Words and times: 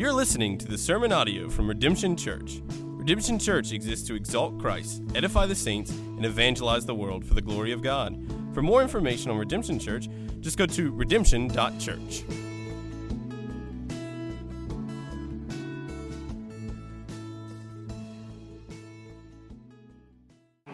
You're 0.00 0.14
listening 0.14 0.56
to 0.56 0.66
the 0.66 0.78
sermon 0.78 1.12
audio 1.12 1.50
from 1.50 1.68
Redemption 1.68 2.16
Church. 2.16 2.62
Redemption 2.70 3.38
Church 3.38 3.70
exists 3.72 4.08
to 4.08 4.14
exalt 4.14 4.58
Christ, 4.58 5.02
edify 5.14 5.44
the 5.44 5.54
saints, 5.54 5.90
and 5.90 6.24
evangelize 6.24 6.86
the 6.86 6.94
world 6.94 7.22
for 7.22 7.34
the 7.34 7.42
glory 7.42 7.70
of 7.70 7.82
God. 7.82 8.18
For 8.54 8.62
more 8.62 8.80
information 8.80 9.30
on 9.30 9.36
Redemption 9.36 9.78
Church, 9.78 10.08
just 10.40 10.56
go 10.56 10.64
to 10.64 10.90
redemption.church. 10.90 12.24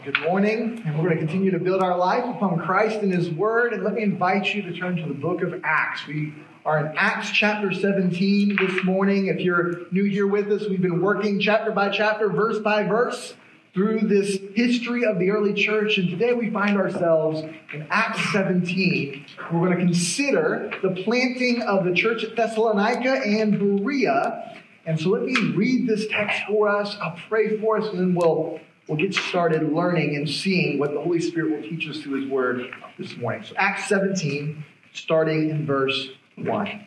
Good 0.04 0.20
morning, 0.20 0.84
and 0.86 0.96
we're 0.96 1.08
going 1.08 1.18
to 1.18 1.26
continue 1.26 1.50
to 1.50 1.58
build 1.58 1.82
our 1.82 1.98
life 1.98 2.22
upon 2.24 2.60
Christ 2.60 3.00
and 3.00 3.12
His 3.12 3.28
Word. 3.30 3.72
And 3.72 3.82
let 3.82 3.94
me 3.94 4.04
invite 4.04 4.54
you 4.54 4.62
to 4.62 4.72
turn 4.72 4.94
to 4.94 5.08
the 5.08 5.14
book 5.14 5.42
of 5.42 5.60
Acts. 5.64 6.06
We 6.06 6.32
are 6.66 6.84
in 6.84 6.92
Acts 6.96 7.30
chapter 7.30 7.72
17 7.72 8.56
this 8.56 8.84
morning. 8.84 9.28
If 9.28 9.38
you're 9.38 9.82
new 9.92 10.02
here 10.02 10.26
with 10.26 10.50
us, 10.50 10.68
we've 10.68 10.82
been 10.82 11.00
working 11.00 11.38
chapter 11.38 11.70
by 11.70 11.90
chapter, 11.90 12.28
verse 12.28 12.58
by 12.58 12.82
verse, 12.82 13.34
through 13.72 14.00
this 14.00 14.40
history 14.52 15.04
of 15.04 15.20
the 15.20 15.30
early 15.30 15.54
church. 15.54 15.96
And 15.96 16.10
today 16.10 16.32
we 16.32 16.50
find 16.50 16.76
ourselves 16.76 17.42
in 17.72 17.86
Acts 17.88 18.32
17. 18.32 19.26
We're 19.52 19.60
going 19.60 19.78
to 19.78 19.84
consider 19.84 20.72
the 20.82 20.90
planting 21.04 21.62
of 21.62 21.84
the 21.84 21.94
church 21.94 22.24
at 22.24 22.34
Thessalonica 22.34 23.12
and 23.12 23.60
Berea. 23.60 24.60
And 24.86 25.00
so 25.00 25.10
let 25.10 25.22
me 25.22 25.36
read 25.52 25.86
this 25.86 26.08
text 26.08 26.42
for 26.48 26.68
us. 26.68 26.96
I'll 27.00 27.16
pray 27.28 27.60
for 27.60 27.78
us, 27.78 27.86
and 27.90 28.00
then 28.00 28.14
we'll 28.16 28.58
we'll 28.88 28.98
get 28.98 29.14
started 29.14 29.72
learning 29.72 30.16
and 30.16 30.28
seeing 30.28 30.80
what 30.80 30.94
the 30.94 31.00
Holy 31.00 31.20
Spirit 31.20 31.52
will 31.52 31.62
teach 31.62 31.88
us 31.88 31.98
through 31.98 32.22
His 32.22 32.28
Word 32.28 32.74
this 32.98 33.16
morning. 33.16 33.44
So, 33.44 33.54
Acts 33.56 33.88
17, 33.88 34.64
starting 34.92 35.50
in 35.50 35.64
verse 35.64 36.08
1. 36.36 36.86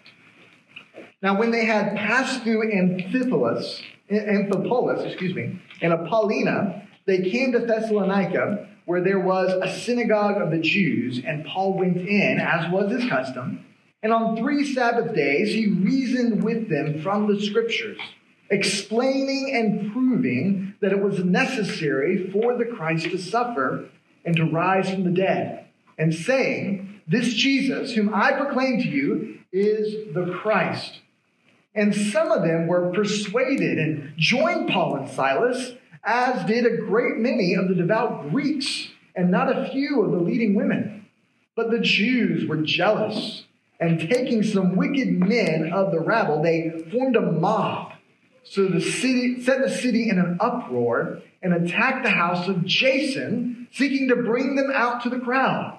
Now, 1.21 1.37
when 1.37 1.51
they 1.51 1.65
had 1.65 1.95
passed 1.95 2.43
through 2.43 2.71
Amphipolis, 2.71 3.81
Amphipolis, 4.09 5.05
excuse 5.05 5.35
me, 5.35 5.59
and 5.81 5.93
Apollonia, 5.93 6.87
they 7.05 7.29
came 7.29 7.51
to 7.51 7.59
Thessalonica, 7.59 8.67
where 8.85 9.03
there 9.03 9.19
was 9.19 9.51
a 9.61 9.79
synagogue 9.81 10.41
of 10.41 10.51
the 10.51 10.59
Jews, 10.59 11.21
and 11.25 11.45
Paul 11.45 11.77
went 11.77 11.97
in, 11.97 12.39
as 12.39 12.71
was 12.71 12.91
his 12.91 13.09
custom. 13.09 13.65
And 14.01 14.13
on 14.13 14.37
three 14.37 14.73
Sabbath 14.73 15.13
days, 15.13 15.53
he 15.53 15.67
reasoned 15.67 16.43
with 16.43 16.69
them 16.69 17.01
from 17.01 17.27
the 17.27 17.41
Scriptures, 17.41 17.99
explaining 18.49 19.51
and 19.53 19.91
proving 19.91 20.73
that 20.81 20.91
it 20.91 21.01
was 21.01 21.23
necessary 21.23 22.31
for 22.31 22.57
the 22.57 22.65
Christ 22.65 23.11
to 23.11 23.17
suffer 23.17 23.89
and 24.25 24.35
to 24.37 24.45
rise 24.45 24.89
from 24.89 25.03
the 25.03 25.11
dead, 25.11 25.65
and 25.97 26.13
saying, 26.13 27.01
This 27.07 27.33
Jesus, 27.33 27.93
whom 27.93 28.13
I 28.13 28.31
proclaim 28.31 28.81
to 28.81 28.87
you, 28.87 29.38
is 29.51 30.13
the 30.13 30.31
Christ. 30.41 31.01
And 31.75 31.95
some 31.95 32.31
of 32.31 32.43
them 32.43 32.67
were 32.67 32.91
persuaded 32.91 33.77
and 33.77 34.13
joined 34.17 34.69
Paul 34.69 34.95
and 34.97 35.09
Silas, 35.09 35.73
as 36.03 36.45
did 36.45 36.65
a 36.65 36.77
great 36.77 37.17
many 37.17 37.53
of 37.53 37.67
the 37.67 37.75
devout 37.75 38.29
Greeks, 38.29 38.89
and 39.15 39.29
not 39.29 39.55
a 39.55 39.69
few 39.69 40.01
of 40.01 40.11
the 40.11 40.17
leading 40.17 40.55
women. 40.55 41.07
But 41.55 41.71
the 41.71 41.79
Jews 41.79 42.47
were 42.47 42.57
jealous, 42.57 43.45
and 43.79 43.99
taking 43.99 44.43
some 44.43 44.75
wicked 44.75 45.19
men 45.19 45.71
of 45.71 45.91
the 45.91 45.99
rabble, 45.99 46.41
they 46.41 46.85
formed 46.91 47.15
a 47.15 47.21
mob. 47.21 47.93
So 48.43 48.67
the 48.67 48.81
city 48.81 49.41
set 49.43 49.61
the 49.61 49.69
city 49.69 50.09
in 50.09 50.17
an 50.17 50.37
uproar 50.39 51.21
and 51.41 51.53
attacked 51.53 52.03
the 52.03 52.09
house 52.09 52.47
of 52.47 52.65
Jason, 52.65 53.67
seeking 53.71 54.07
to 54.07 54.15
bring 54.15 54.55
them 54.55 54.71
out 54.73 55.03
to 55.03 55.09
the 55.09 55.19
crowd. 55.19 55.78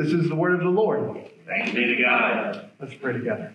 This 0.00 0.14
is 0.14 0.30
the 0.30 0.34
word 0.34 0.54
of 0.54 0.60
the 0.60 0.70
Lord. 0.70 1.30
Thanks 1.46 1.72
be 1.72 1.84
to 1.84 2.02
God. 2.02 2.70
Let's 2.80 2.94
pray 2.94 3.12
together. 3.12 3.54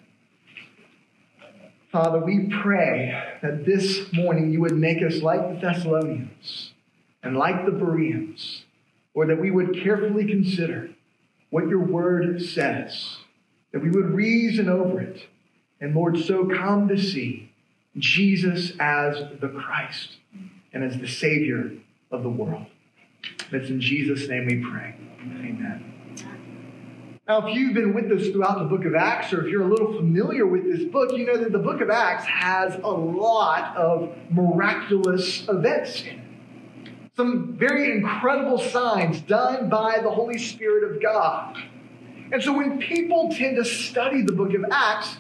Father, 1.92 2.20
we 2.20 2.50
pray 2.62 3.20
that 3.42 3.66
this 3.66 4.14
morning 4.14 4.52
you 4.52 4.62
would 4.62 4.78
make 4.78 5.02
us 5.02 5.24
like 5.24 5.42
the 5.42 5.60
Thessalonians 5.60 6.74
and 7.24 7.36
like 7.36 7.66
the 7.66 7.72
Bereans, 7.72 8.66
or 9.16 9.26
that 9.26 9.42
we 9.42 9.50
would 9.50 9.82
carefully 9.82 10.28
consider 10.28 10.92
what 11.50 11.68
your 11.68 11.84
word 11.84 12.40
says, 12.44 13.18
that 13.72 13.82
we 13.82 13.90
would 13.90 14.12
reason 14.12 14.70
over 14.70 15.02
it, 15.02 15.26
and 15.82 15.96
Lord, 15.96 16.20
so 16.20 16.46
come 16.46 16.88
to 16.90 16.98
see 16.98 17.52
Jesus 17.98 18.74
as 18.80 19.18
the 19.42 19.50
Christ 19.50 20.18
and 20.72 20.84
as 20.84 21.00
the 21.00 21.08
Savior 21.08 21.72
of 22.12 22.22
the 22.22 22.30
world. 22.30 22.68
It's 23.52 23.70
in 23.70 23.82
Jesus' 23.82 24.30
name 24.30 24.46
we 24.46 24.64
pray. 24.64 24.94
Amen. 25.22 25.95
Now, 27.28 27.48
if 27.48 27.56
you've 27.56 27.74
been 27.74 27.96
with 27.96 28.12
us 28.12 28.28
throughout 28.30 28.60
the 28.60 28.66
book 28.66 28.86
of 28.86 28.94
Acts, 28.94 29.34
or 29.34 29.44
if 29.44 29.52
you're 29.52 29.64
a 29.64 29.68
little 29.68 29.94
familiar 29.94 30.46
with 30.46 30.64
this 30.64 30.84
book, 30.84 31.12
you 31.12 31.26
know 31.26 31.38
that 31.38 31.52
the 31.52 31.58
book 31.58 31.82
of 31.82 31.90
Acts 31.90 32.24
has 32.26 32.76
a 32.76 32.88
lot 32.88 33.76
of 33.76 34.16
miraculous 34.30 35.44
events 35.50 36.04
in 36.04 36.20
it. 36.20 36.92
Some 37.16 37.54
very 37.58 37.92
incredible 37.92 38.60
signs 38.60 39.22
done 39.22 39.70
by 39.70 40.02
the 40.04 40.12
Holy 40.12 40.38
Spirit 40.38 40.92
of 40.92 41.02
God. 41.02 41.58
And 42.32 42.44
so 42.44 42.56
when 42.56 42.78
people 42.78 43.34
tend 43.34 43.56
to 43.56 43.66
study 43.66 44.22
the 44.22 44.34
book 44.34 44.54
of 44.54 44.64
Acts, 44.72 45.18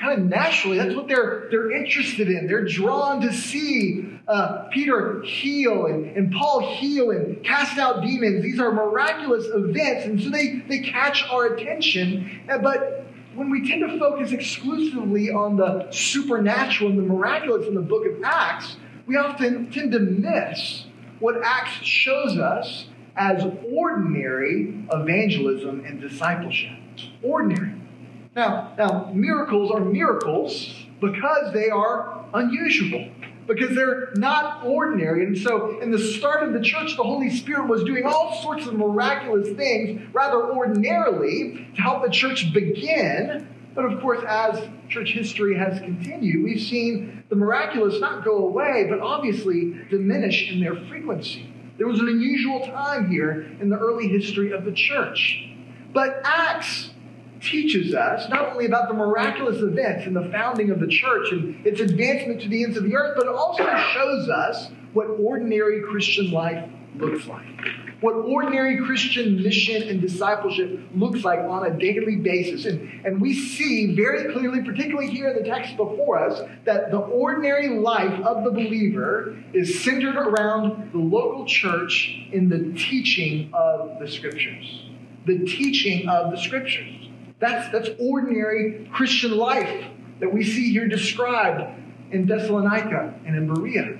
kind 0.00 0.20
of 0.20 0.26
naturally, 0.26 0.78
that's 0.78 0.94
what 0.94 1.08
they're, 1.08 1.48
they're 1.50 1.70
interested 1.70 2.28
in. 2.28 2.46
They're 2.46 2.64
drawn 2.64 3.20
to 3.22 3.32
see 3.32 4.18
uh, 4.28 4.68
Peter 4.72 5.22
heal 5.22 5.86
and, 5.86 6.16
and 6.16 6.32
Paul 6.32 6.74
heal 6.76 7.10
and 7.10 7.42
cast 7.44 7.78
out 7.78 8.02
demons. 8.02 8.42
These 8.42 8.60
are 8.60 8.72
miraculous 8.72 9.46
events, 9.52 10.06
and 10.06 10.20
so 10.20 10.30
they, 10.30 10.62
they 10.68 10.80
catch 10.80 11.24
our 11.30 11.54
attention. 11.54 12.42
Uh, 12.48 12.58
but 12.58 13.04
when 13.34 13.50
we 13.50 13.68
tend 13.68 13.88
to 13.88 13.98
focus 13.98 14.32
exclusively 14.32 15.30
on 15.30 15.56
the 15.56 15.88
supernatural 15.90 16.90
and 16.90 16.98
the 16.98 17.02
miraculous 17.02 17.66
in 17.66 17.74
the 17.74 17.80
book 17.80 18.04
of 18.06 18.22
Acts, 18.22 18.76
we 19.06 19.16
often 19.16 19.70
tend 19.70 19.92
to 19.92 20.00
miss 20.00 20.84
what 21.18 21.36
Acts 21.42 21.84
shows 21.84 22.36
us 22.38 22.86
as 23.16 23.44
ordinary 23.72 24.84
evangelism 24.92 25.84
and 25.84 26.00
discipleship. 26.00 26.78
Ordinary. 27.22 27.74
Now, 28.34 28.74
now, 28.76 29.10
miracles 29.12 29.70
are 29.70 29.80
miracles 29.80 30.74
because 31.00 31.52
they 31.52 31.70
are 31.70 32.24
unusual, 32.34 33.10
because 33.46 33.74
they're 33.74 34.12
not 34.14 34.64
ordinary. 34.64 35.24
And 35.24 35.36
so, 35.36 35.80
in 35.80 35.90
the 35.90 35.98
start 35.98 36.42
of 36.42 36.52
the 36.52 36.60
church, 36.60 36.96
the 36.96 37.02
Holy 37.02 37.30
Spirit 37.30 37.68
was 37.68 37.84
doing 37.84 38.04
all 38.04 38.40
sorts 38.42 38.66
of 38.66 38.74
miraculous 38.74 39.48
things 39.56 40.02
rather 40.12 40.52
ordinarily 40.52 41.68
to 41.74 41.82
help 41.82 42.04
the 42.04 42.10
church 42.10 42.52
begin. 42.52 43.48
But 43.74 43.84
of 43.84 44.00
course, 44.00 44.24
as 44.26 44.68
church 44.88 45.12
history 45.12 45.56
has 45.56 45.78
continued, 45.80 46.42
we've 46.42 46.60
seen 46.60 47.22
the 47.28 47.36
miraculous 47.36 48.00
not 48.00 48.24
go 48.24 48.38
away, 48.38 48.86
but 48.88 49.00
obviously 49.00 49.74
diminish 49.90 50.50
in 50.50 50.60
their 50.60 50.74
frequency. 50.86 51.52
There 51.76 51.86
was 51.86 52.00
an 52.00 52.08
unusual 52.08 52.66
time 52.66 53.08
here 53.08 53.46
in 53.60 53.68
the 53.68 53.78
early 53.78 54.08
history 54.08 54.50
of 54.50 54.64
the 54.64 54.72
church. 54.72 55.48
But 55.92 56.20
Acts 56.24 56.90
teaches 57.40 57.94
us 57.94 58.28
not 58.28 58.52
only 58.52 58.66
about 58.66 58.88
the 58.88 58.94
miraculous 58.94 59.60
events 59.62 60.06
in 60.06 60.14
the 60.14 60.28
founding 60.30 60.70
of 60.70 60.80
the 60.80 60.88
church 60.88 61.32
and 61.32 61.64
its 61.66 61.80
advancement 61.80 62.40
to 62.42 62.48
the 62.48 62.64
ends 62.64 62.76
of 62.76 62.84
the 62.84 62.94
earth, 62.94 63.14
but 63.16 63.26
it 63.26 63.34
also 63.34 63.64
shows 63.92 64.28
us 64.28 64.70
what 64.92 65.06
ordinary 65.06 65.82
Christian 65.82 66.30
life 66.30 66.68
looks 66.96 67.26
like. 67.26 67.46
What 68.00 68.14
ordinary 68.14 68.78
Christian 68.78 69.42
mission 69.42 69.88
and 69.88 70.00
discipleship 70.00 70.80
looks 70.94 71.24
like 71.24 71.40
on 71.40 71.66
a 71.66 71.76
daily 71.76 72.14
basis. 72.16 72.64
And, 72.64 73.04
and 73.04 73.20
we 73.20 73.34
see 73.34 73.96
very 73.96 74.32
clearly, 74.32 74.62
particularly 74.62 75.10
here 75.10 75.28
in 75.28 75.42
the 75.42 75.48
text 75.48 75.76
before 75.76 76.18
us, 76.18 76.40
that 76.64 76.92
the 76.92 76.98
ordinary 76.98 77.68
life 77.68 78.20
of 78.20 78.44
the 78.44 78.50
believer 78.50 79.36
is 79.52 79.82
centered 79.82 80.14
around 80.14 80.92
the 80.92 80.98
local 80.98 81.44
church 81.44 82.16
in 82.30 82.48
the 82.48 82.72
teaching 82.78 83.50
of 83.52 83.98
the 83.98 84.06
scriptures. 84.06 84.84
The 85.26 85.40
teaching 85.40 86.08
of 86.08 86.30
the 86.30 86.38
scriptures. 86.38 87.07
That's, 87.40 87.70
that's 87.72 87.90
ordinary 88.00 88.88
Christian 88.92 89.36
life 89.36 89.84
that 90.20 90.32
we 90.32 90.44
see 90.44 90.72
here 90.72 90.88
described 90.88 91.62
in 92.10 92.26
Thessalonica 92.26 93.14
and 93.24 93.36
in 93.36 93.52
Berea. 93.52 93.98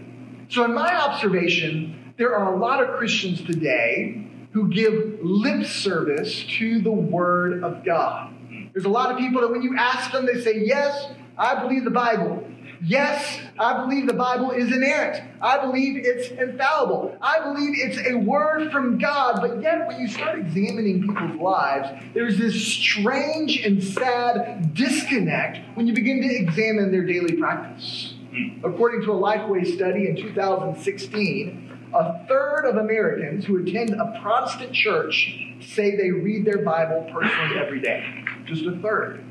So, 0.49 0.65
in 0.65 0.75
my 0.75 0.95
observation, 0.95 2.15
there 2.17 2.35
are 2.35 2.55
a 2.55 2.59
lot 2.59 2.83
of 2.83 2.97
Christians 2.97 3.43
today 3.43 4.27
who 4.53 4.69
give 4.69 5.19
lip 5.23 5.67
service 5.67 6.45
to 6.59 6.81
the 6.81 6.91
Word 6.91 7.63
of 7.63 7.85
God. 7.85 8.35
There's 8.73 8.87
a 8.87 8.91
lot 8.91 9.13
of 9.13 9.19
people 9.19 9.43
that 9.43 9.51
when 9.51 9.63
you 9.63 9.77
ask 9.77 10.11
them, 10.11 10.27
they 10.27 10.41
say, 10.41 10.63
Yes, 10.65 11.11
I 11.37 11.61
believe 11.63 11.85
the 11.85 11.91
Bible. 11.91 12.45
Yes, 12.83 13.41
I 13.59 13.85
believe 13.85 14.07
the 14.07 14.13
Bible 14.13 14.51
is 14.53 14.73
inerrant. 14.73 15.23
I 15.41 15.59
believe 15.59 16.01
it's 16.05 16.29
infallible. 16.31 17.17
I 17.21 17.41
believe 17.41 17.75
it's 17.75 17.99
a 18.09 18.15
word 18.15 18.71
from 18.71 18.99
God. 18.99 19.41
But 19.41 19.61
yet, 19.61 19.87
when 19.89 20.01
you 20.01 20.09
start 20.09 20.39
examining 20.39 21.03
people's 21.03 21.41
lives, 21.41 21.89
there's 22.15 22.39
this 22.39 22.55
strange 22.55 23.65
and 23.65 23.83
sad 23.83 24.75
disconnect 24.75 25.59
when 25.77 25.87
you 25.87 25.95
begin 25.95 26.23
to 26.23 26.35
examine 26.35 26.93
their 26.93 27.05
daily 27.05 27.37
practice. 27.37 28.15
Hmm. 28.31 28.65
According 28.65 29.03
to 29.03 29.13
a 29.13 29.17
Lifeway 29.17 29.67
study 29.67 30.09
in 30.09 30.17
2016, 30.17 31.69
a 31.95 32.27
third 32.27 32.65
of 32.67 32.77
Americans 32.77 33.45
who 33.45 33.57
attend 33.63 33.91
a 33.91 34.21
Protestant 34.23 34.73
church 34.73 35.35
say 35.61 35.97
they 35.97 36.11
read 36.11 36.45
their 36.45 36.65
Bible 36.65 37.09
personally 37.13 37.59
every 37.59 37.81
day. 37.81 38.25
Just 38.45 38.65
a 38.67 38.77
third. 38.79 39.25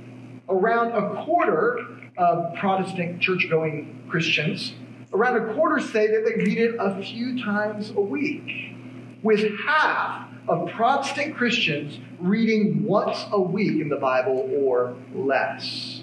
Around 0.49 0.91
a 0.91 1.23
quarter 1.23 1.96
of 2.17 2.55
Protestant 2.55 3.21
church 3.21 3.47
going 3.49 4.03
Christians, 4.09 4.73
around 5.13 5.37
a 5.37 5.53
quarter 5.53 5.79
say 5.79 6.07
that 6.07 6.25
they 6.25 6.43
read 6.43 6.57
it 6.57 6.75
a 6.79 7.01
few 7.01 7.43
times 7.43 7.91
a 7.91 8.01
week, 8.01 8.75
with 9.23 9.59
half 9.59 10.29
of 10.47 10.69
Protestant 10.71 11.35
Christians 11.35 11.99
reading 12.19 12.83
once 12.83 13.25
a 13.31 13.39
week 13.39 13.81
in 13.81 13.89
the 13.89 13.97
Bible 13.97 14.49
or 14.55 14.95
less. 15.13 16.01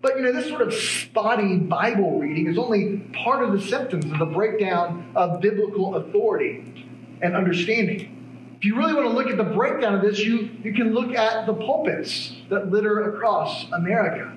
But 0.00 0.16
you 0.16 0.22
know, 0.22 0.32
this 0.32 0.48
sort 0.48 0.62
of 0.62 0.74
spotty 0.74 1.58
Bible 1.58 2.18
reading 2.18 2.48
is 2.48 2.58
only 2.58 2.98
part 3.12 3.44
of 3.44 3.52
the 3.52 3.60
symptoms 3.60 4.06
of 4.06 4.18
the 4.18 4.26
breakdown 4.26 5.12
of 5.14 5.40
biblical 5.40 5.96
authority 5.96 6.86
and 7.22 7.36
understanding. 7.36 8.18
If 8.56 8.64
you 8.64 8.76
really 8.76 8.94
want 8.94 9.06
to 9.06 9.12
look 9.12 9.28
at 9.28 9.36
the 9.36 9.54
breakdown 9.54 9.94
of 9.94 10.02
this, 10.02 10.18
you, 10.18 10.50
you 10.62 10.72
can 10.72 10.92
look 10.92 11.14
at 11.14 11.46
the 11.46 11.54
pulpits 11.54 12.32
that 12.48 12.70
litter 12.70 13.14
across 13.14 13.70
America. 13.72 14.36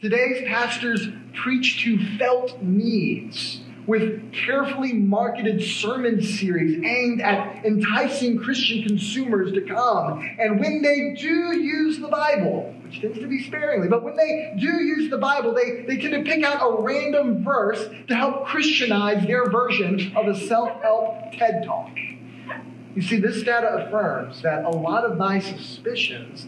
Today's 0.00 0.46
pastors 0.46 1.08
preach 1.34 1.82
to 1.82 1.98
felt 2.18 2.62
needs 2.62 3.62
with 3.88 4.32
carefully 4.32 4.92
marketed 4.92 5.60
sermon 5.60 6.22
series 6.22 6.84
aimed 6.84 7.20
at 7.20 7.64
enticing 7.64 8.38
Christian 8.38 8.84
consumers 8.84 9.52
to 9.54 9.62
come. 9.62 10.24
And 10.38 10.60
when 10.60 10.82
they 10.82 11.16
do 11.18 11.58
use 11.58 11.98
the 11.98 12.06
Bible, 12.06 12.72
which 12.84 13.00
tends 13.00 13.18
to 13.18 13.26
be 13.26 13.42
sparingly, 13.42 13.88
but 13.88 14.04
when 14.04 14.14
they 14.14 14.54
do 14.60 14.68
use 14.68 15.10
the 15.10 15.18
Bible, 15.18 15.52
they, 15.52 15.82
they 15.82 15.96
tend 15.96 16.12
to 16.12 16.22
pick 16.22 16.44
out 16.44 16.62
a 16.62 16.80
random 16.80 17.42
verse 17.42 17.84
to 18.06 18.14
help 18.14 18.46
Christianize 18.46 19.26
their 19.26 19.50
version 19.50 20.16
of 20.16 20.28
a 20.28 20.38
self 20.38 20.80
help 20.80 21.32
TED 21.32 21.64
Talk. 21.64 21.90
You 22.94 23.02
see, 23.02 23.18
this 23.18 23.42
data 23.42 23.86
affirms 23.86 24.42
that 24.42 24.64
a 24.64 24.70
lot 24.70 25.04
of 25.04 25.18
my 25.18 25.40
suspicions 25.40 26.46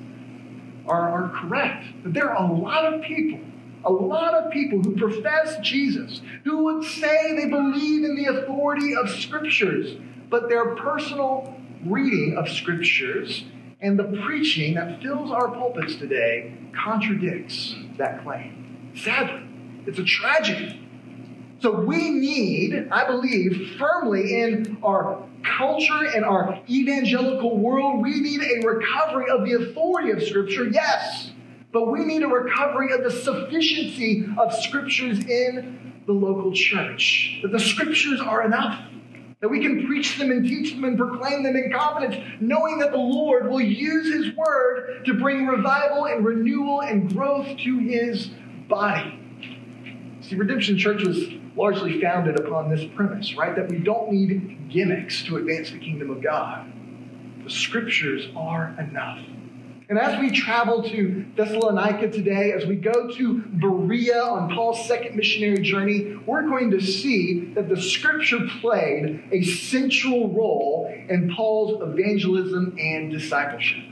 are, 0.86 1.10
are 1.10 1.40
correct. 1.40 1.84
That 2.04 2.14
there 2.14 2.30
are 2.30 2.44
a 2.44 2.52
lot 2.52 2.92
of 2.92 3.02
people, 3.02 3.40
a 3.84 3.92
lot 3.92 4.34
of 4.34 4.52
people 4.52 4.80
who 4.82 4.96
profess 4.96 5.58
Jesus, 5.60 6.20
who 6.44 6.64
would 6.64 6.84
say 6.84 7.34
they 7.36 7.48
believe 7.48 8.04
in 8.04 8.16
the 8.16 8.26
authority 8.26 8.94
of 8.94 9.08
Scriptures, 9.08 9.96
but 10.28 10.48
their 10.48 10.76
personal 10.76 11.56
reading 11.84 12.36
of 12.36 12.48
Scriptures 12.48 13.44
and 13.80 13.98
the 13.98 14.20
preaching 14.24 14.74
that 14.74 15.02
fills 15.02 15.30
our 15.30 15.48
pulpits 15.48 15.96
today 15.96 16.54
contradicts 16.84 17.74
that 17.96 18.22
claim. 18.22 18.92
Sadly, 18.94 19.42
it's 19.86 19.98
a 19.98 20.04
tragedy. 20.04 20.86
So 21.60 21.80
we 21.80 22.10
need, 22.10 22.88
I 22.90 23.06
believe, 23.06 23.76
firmly 23.78 24.40
in 24.40 24.78
our 24.82 25.26
culture 25.60 26.06
and 26.14 26.24
our 26.24 26.58
evangelical 26.68 27.58
world, 27.58 28.02
we 28.02 28.18
need 28.20 28.40
a 28.40 28.66
recovery 28.66 29.30
of 29.30 29.44
the 29.44 29.52
authority 29.52 30.10
of 30.10 30.22
Scripture, 30.22 30.66
yes, 30.66 31.32
but 31.72 31.90
we 31.90 32.00
need 32.00 32.22
a 32.22 32.26
recovery 32.26 32.92
of 32.92 33.04
the 33.04 33.10
sufficiency 33.10 34.26
of 34.38 34.54
Scriptures 34.54 35.18
in 35.18 36.02
the 36.06 36.12
local 36.12 36.52
church. 36.52 37.40
That 37.42 37.52
the 37.52 37.60
Scriptures 37.60 38.20
are 38.20 38.44
enough. 38.44 38.86
That 39.40 39.48
we 39.48 39.60
can 39.60 39.86
preach 39.86 40.18
them 40.18 40.30
and 40.30 40.46
teach 40.46 40.74
them 40.74 40.84
and 40.84 40.98
proclaim 40.98 41.42
them 41.42 41.56
in 41.56 41.72
confidence, 41.72 42.16
knowing 42.40 42.78
that 42.78 42.90
the 42.90 42.98
Lord 42.98 43.48
will 43.50 43.60
use 43.60 44.12
His 44.12 44.34
Word 44.36 45.04
to 45.06 45.14
bring 45.14 45.46
revival 45.46 46.06
and 46.06 46.24
renewal 46.24 46.80
and 46.80 47.12
growth 47.14 47.46
to 47.58 47.78
His 47.78 48.30
body. 48.68 49.18
See, 50.22 50.36
Redemption 50.36 50.78
Church 50.78 51.02
was 51.02 51.18
largely 51.60 52.00
founded 52.00 52.40
upon 52.40 52.70
this 52.70 52.84
premise, 52.96 53.36
right? 53.36 53.54
That 53.54 53.68
we 53.68 53.78
don't 53.78 54.10
need 54.10 54.70
gimmicks 54.70 55.22
to 55.24 55.36
advance 55.36 55.70
the 55.70 55.78
kingdom 55.78 56.10
of 56.10 56.22
God. 56.22 56.72
The 57.44 57.50
scriptures 57.50 58.28
are 58.34 58.74
enough. 58.78 59.18
And 59.90 59.98
as 59.98 60.18
we 60.20 60.30
travel 60.30 60.82
to 60.84 61.26
Thessalonica 61.36 62.10
today, 62.10 62.52
as 62.52 62.64
we 62.64 62.76
go 62.76 63.10
to 63.10 63.38
Berea 63.40 64.22
on 64.22 64.54
Paul's 64.54 64.86
second 64.86 65.16
missionary 65.16 65.60
journey, 65.60 66.16
we're 66.26 66.48
going 66.48 66.70
to 66.70 66.80
see 66.80 67.52
that 67.54 67.68
the 67.68 67.80
scripture 67.80 68.46
played 68.60 69.28
a 69.30 69.42
central 69.42 70.32
role 70.32 70.94
in 71.08 71.34
Paul's 71.34 71.82
evangelism 71.82 72.76
and 72.78 73.10
discipleship. 73.10 73.84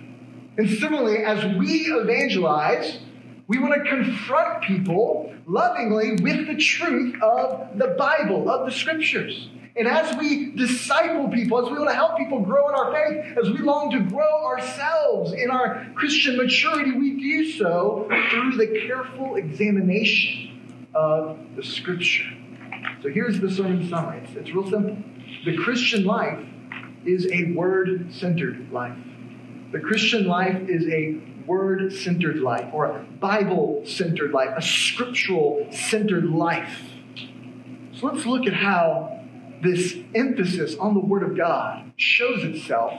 And 0.57 0.71
similarly, 0.71 1.19
as 1.25 1.45
we 1.59 1.93
evangelize, 1.93 3.01
we 3.49 3.59
want 3.59 3.83
to 3.83 3.91
confront 3.91 4.63
people 4.63 5.35
lovingly 5.47 6.13
with 6.23 6.47
the 6.47 6.57
truth 6.57 7.21
of 7.23 7.79
the 7.79 7.97
Bible, 7.99 8.49
of 8.51 8.67
the 8.67 8.73
scriptures. 8.73 9.49
And 9.75 9.89
as 9.89 10.15
we 10.17 10.53
disciple 10.53 11.29
people, 11.29 11.65
as 11.65 11.71
we 11.71 11.79
want 11.79 11.89
to 11.89 11.95
help 11.95 12.19
people 12.19 12.41
grow 12.41 12.69
in 12.69 12.75
our 12.75 12.93
faith, 12.93 13.39
as 13.39 13.51
we 13.51 13.59
long 13.59 13.91
to 13.93 14.01
grow 14.01 14.45
ourselves 14.45 15.33
in 15.33 15.51
our 15.51 15.87
Christian 15.95 16.37
maturity, 16.37 16.93
we 16.93 17.21
do 17.21 17.53
so 17.53 18.07
through 18.31 18.57
the 18.57 18.85
careful 18.87 19.37
examination 19.37 20.89
of 20.95 21.39
the 21.57 21.63
scripture. 21.63 22.29
So 23.03 23.09
here's 23.09 23.41
the 23.41 23.51
sermon 23.51 23.89
summary 23.89 24.19
it's, 24.19 24.35
it's 24.35 24.51
real 24.53 24.69
simple. 24.69 24.99
The 25.45 25.57
Christian 25.57 26.05
life 26.05 26.45
is 27.07 27.27
a 27.33 27.53
word 27.53 28.13
centered 28.13 28.71
life. 28.73 28.99
The 29.73 29.81
Christian 29.81 30.27
life 30.27 30.69
is 30.69 30.87
a 30.89 31.21
word 31.49 31.93
centered 31.93 32.37
life 32.37 32.73
or 32.73 32.85
a 32.85 33.03
Bible 33.19 33.83
centered 33.85 34.31
life, 34.31 34.51
a 34.57 34.63
scriptural 34.63 35.67
centered 35.73 36.27
life. 36.27 36.83
So 37.95 38.07
let's 38.07 38.27
look 38.27 38.47
at 38.47 38.53
how 38.53 39.25
this 39.63 39.97
emphasis 40.15 40.77
on 40.77 40.95
the 40.95 41.01
Word 41.01 41.25
of 41.25 41.37
God 41.37 41.93
shows 41.97 42.45
itself 42.45 42.93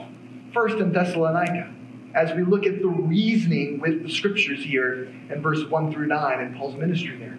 first 0.52 0.76
in 0.76 0.92
Thessalonica 0.92 1.72
as 2.14 2.34
we 2.34 2.42
look 2.42 2.66
at 2.66 2.82
the 2.82 2.88
reasoning 2.88 3.80
with 3.80 4.02
the 4.02 4.10
scriptures 4.10 4.62
here 4.62 5.04
in 5.30 5.40
verse 5.40 5.64
1 5.64 5.92
through 5.92 6.08
9 6.08 6.40
in 6.40 6.54
Paul's 6.54 6.74
ministry 6.74 7.16
there. 7.16 7.38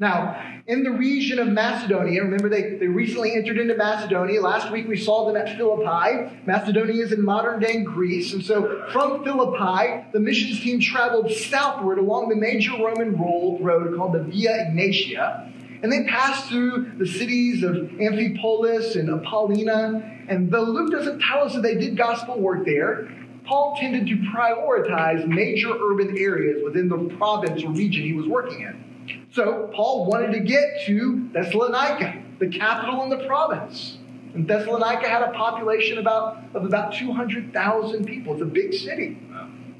Now, 0.00 0.60
in 0.68 0.84
the 0.84 0.92
region 0.92 1.40
of 1.40 1.48
Macedonia, 1.48 2.22
remember 2.22 2.48
they, 2.48 2.76
they 2.76 2.86
recently 2.86 3.34
entered 3.34 3.58
into 3.58 3.74
Macedonia. 3.74 4.40
Last 4.40 4.70
week 4.70 4.86
we 4.86 4.96
saw 4.96 5.26
them 5.26 5.36
at 5.36 5.56
Philippi. 5.56 6.40
Macedonia 6.46 7.02
is 7.02 7.10
in 7.10 7.24
modern 7.24 7.58
day 7.58 7.82
Greece. 7.82 8.32
And 8.32 8.44
so 8.44 8.86
from 8.92 9.24
Philippi, 9.24 10.04
the 10.12 10.20
missions 10.20 10.60
team 10.60 10.78
traveled 10.78 11.32
southward 11.32 11.98
along 11.98 12.28
the 12.28 12.36
major 12.36 12.72
Roman 12.72 13.18
road 13.18 13.96
called 13.96 14.12
the 14.12 14.22
Via 14.22 14.66
Egnatia. 14.66 15.52
And 15.82 15.90
they 15.90 16.04
passed 16.04 16.48
through 16.48 16.92
the 16.98 17.06
cities 17.06 17.64
of 17.64 17.74
Amphipolis 17.74 18.94
and 18.94 19.10
Apollonia. 19.10 20.24
And 20.28 20.48
though 20.48 20.62
Luke 20.62 20.92
doesn't 20.92 21.20
tell 21.20 21.42
us 21.42 21.54
that 21.54 21.62
they 21.62 21.74
did 21.74 21.96
gospel 21.96 22.38
work 22.38 22.64
there, 22.64 23.08
Paul 23.44 23.76
tended 23.80 24.06
to 24.06 24.16
prioritize 24.32 25.26
major 25.26 25.72
urban 25.72 26.16
areas 26.16 26.62
within 26.62 26.88
the 26.88 27.16
province 27.16 27.64
or 27.64 27.70
region 27.70 28.04
he 28.04 28.12
was 28.12 28.26
working 28.26 28.60
in. 28.60 28.87
So 29.32 29.70
Paul 29.74 30.06
wanted 30.06 30.32
to 30.32 30.40
get 30.40 30.64
to 30.86 31.28
Thessalonica, 31.32 32.22
the 32.38 32.48
capital 32.48 33.02
in 33.04 33.10
the 33.10 33.26
province. 33.26 33.98
And 34.34 34.46
Thessalonica 34.46 35.08
had 35.08 35.22
a 35.22 35.32
population 35.32 35.98
about, 35.98 36.38
of 36.54 36.64
about 36.64 36.94
200,000 36.94 38.04
people. 38.04 38.34
It's 38.34 38.42
a 38.42 38.46
big 38.46 38.74
city. 38.74 39.18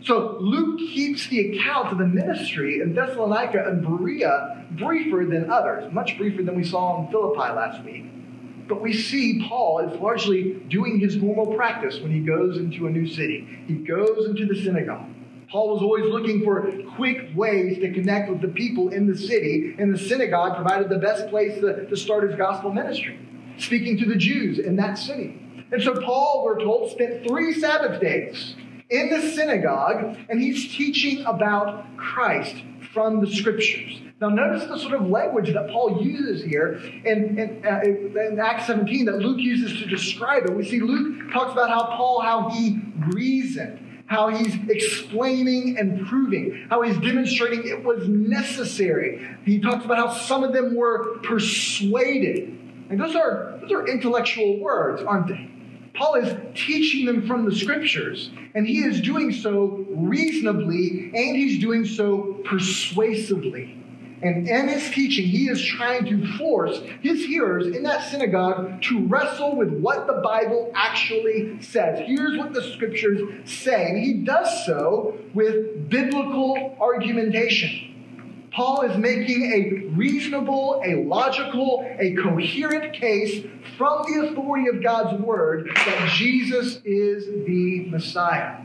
So 0.04 0.36
Luke 0.40 0.78
keeps 0.78 1.28
the 1.28 1.50
account 1.50 1.92
of 1.92 1.98
the 1.98 2.06
ministry 2.06 2.80
in 2.80 2.94
Thessalonica 2.94 3.64
and 3.66 3.82
Berea 3.82 4.64
briefer 4.70 5.24
than 5.24 5.50
others, 5.50 5.92
much 5.92 6.16
briefer 6.16 6.42
than 6.42 6.54
we 6.54 6.64
saw 6.64 7.04
in 7.04 7.10
Philippi 7.10 7.52
last 7.52 7.84
week. 7.84 8.04
But 8.68 8.80
we 8.80 8.92
see 8.92 9.44
Paul 9.48 9.80
is 9.80 9.98
largely 9.98 10.54
doing 10.68 11.00
his 11.00 11.16
normal 11.16 11.54
practice 11.54 12.00
when 12.00 12.12
he 12.12 12.20
goes 12.20 12.58
into 12.58 12.86
a 12.86 12.90
new 12.90 13.08
city. 13.08 13.48
He 13.66 13.74
goes 13.74 14.26
into 14.26 14.46
the 14.46 14.60
synagogue. 14.60 15.08
Paul 15.50 15.72
was 15.72 15.82
always 15.82 16.04
looking 16.04 16.44
for 16.44 16.70
quick 16.96 17.30
ways 17.34 17.78
to 17.78 17.92
connect 17.92 18.30
with 18.30 18.42
the 18.42 18.48
people 18.48 18.90
in 18.90 19.06
the 19.06 19.16
city, 19.16 19.74
and 19.78 19.94
the 19.94 19.98
synagogue 19.98 20.56
provided 20.56 20.90
the 20.90 20.98
best 20.98 21.28
place 21.28 21.58
to, 21.60 21.86
to 21.86 21.96
start 21.96 22.28
his 22.28 22.36
gospel 22.36 22.70
ministry, 22.70 23.18
speaking 23.56 23.96
to 23.98 24.04
the 24.04 24.16
Jews 24.16 24.58
in 24.58 24.76
that 24.76 24.98
city. 24.98 25.42
And 25.72 25.82
so 25.82 26.00
Paul, 26.02 26.42
we're 26.44 26.60
told, 26.60 26.90
spent 26.90 27.26
three 27.26 27.54
Sabbath 27.54 28.00
days 28.00 28.56
in 28.90 29.10
the 29.10 29.22
synagogue, 29.32 30.16
and 30.28 30.40
he's 30.40 30.74
teaching 30.74 31.24
about 31.24 31.96
Christ 31.96 32.56
from 32.92 33.20
the 33.20 33.30
scriptures. 33.30 34.00
Now, 34.20 34.30
notice 34.30 34.66
the 34.66 34.78
sort 34.78 34.94
of 34.94 35.08
language 35.08 35.52
that 35.52 35.70
Paul 35.70 36.02
uses 36.02 36.42
here 36.42 36.74
in, 37.04 37.38
in, 37.38 37.64
uh, 37.64 37.80
in, 37.84 38.40
Acts 38.40 38.66
17 38.66 39.04
that 39.04 39.18
Luke 39.18 39.38
uses 39.38 39.78
to 39.80 39.86
describe 39.86 40.44
it. 40.44 40.54
We 40.54 40.68
see 40.68 40.80
Luke 40.80 41.30
talks 41.32 41.52
about 41.52 41.70
how 41.70 41.96
Paul, 41.96 42.20
how 42.20 42.48
he 42.50 42.80
reasoned, 43.12 43.87
how 44.08 44.28
he's 44.28 44.54
explaining 44.68 45.76
and 45.78 46.06
proving, 46.06 46.66
how 46.70 46.80
he's 46.82 46.98
demonstrating 46.98 47.68
it 47.68 47.84
was 47.84 48.08
necessary. 48.08 49.36
He 49.44 49.60
talks 49.60 49.84
about 49.84 49.98
how 49.98 50.12
some 50.12 50.42
of 50.42 50.52
them 50.52 50.74
were 50.74 51.18
persuaded. 51.18 52.58
And 52.88 52.98
those 52.98 53.14
are, 53.14 53.58
those 53.60 53.70
are 53.70 53.86
intellectual 53.86 54.58
words, 54.58 55.02
aren't 55.02 55.28
they? 55.28 55.50
Paul 55.94 56.14
is 56.14 56.34
teaching 56.54 57.04
them 57.06 57.26
from 57.26 57.44
the 57.44 57.54
scriptures, 57.54 58.30
and 58.54 58.66
he 58.66 58.78
is 58.78 59.00
doing 59.00 59.32
so 59.32 59.84
reasonably 59.90 61.10
and 61.14 61.36
he's 61.36 61.60
doing 61.60 61.84
so 61.84 62.40
persuasively. 62.44 63.77
And 64.20 64.48
in 64.48 64.68
his 64.68 64.90
teaching, 64.90 65.26
he 65.26 65.48
is 65.48 65.64
trying 65.64 66.06
to 66.06 66.36
force 66.36 66.80
his 67.02 67.24
hearers 67.24 67.68
in 67.68 67.84
that 67.84 68.10
synagogue 68.10 68.82
to 68.82 69.06
wrestle 69.06 69.56
with 69.56 69.70
what 69.70 70.06
the 70.06 70.14
Bible 70.14 70.72
actually 70.74 71.62
says. 71.62 72.00
Here's 72.04 72.36
what 72.36 72.52
the 72.52 72.62
scriptures 72.62 73.20
say. 73.44 73.90
And 73.90 73.98
he 73.98 74.14
does 74.14 74.66
so 74.66 75.18
with 75.34 75.88
biblical 75.88 76.76
argumentation. 76.80 77.88
Paul 78.52 78.82
is 78.82 78.96
making 78.96 79.52
a 79.52 79.86
reasonable, 79.90 80.82
a 80.84 81.04
logical, 81.04 81.86
a 82.00 82.14
coherent 82.14 82.92
case 82.94 83.46
from 83.76 84.02
the 84.02 84.26
authority 84.26 84.68
of 84.68 84.82
God's 84.82 85.20
word 85.22 85.70
that 85.76 86.10
Jesus 86.16 86.80
is 86.84 87.26
the 87.46 87.86
Messiah. 87.88 88.56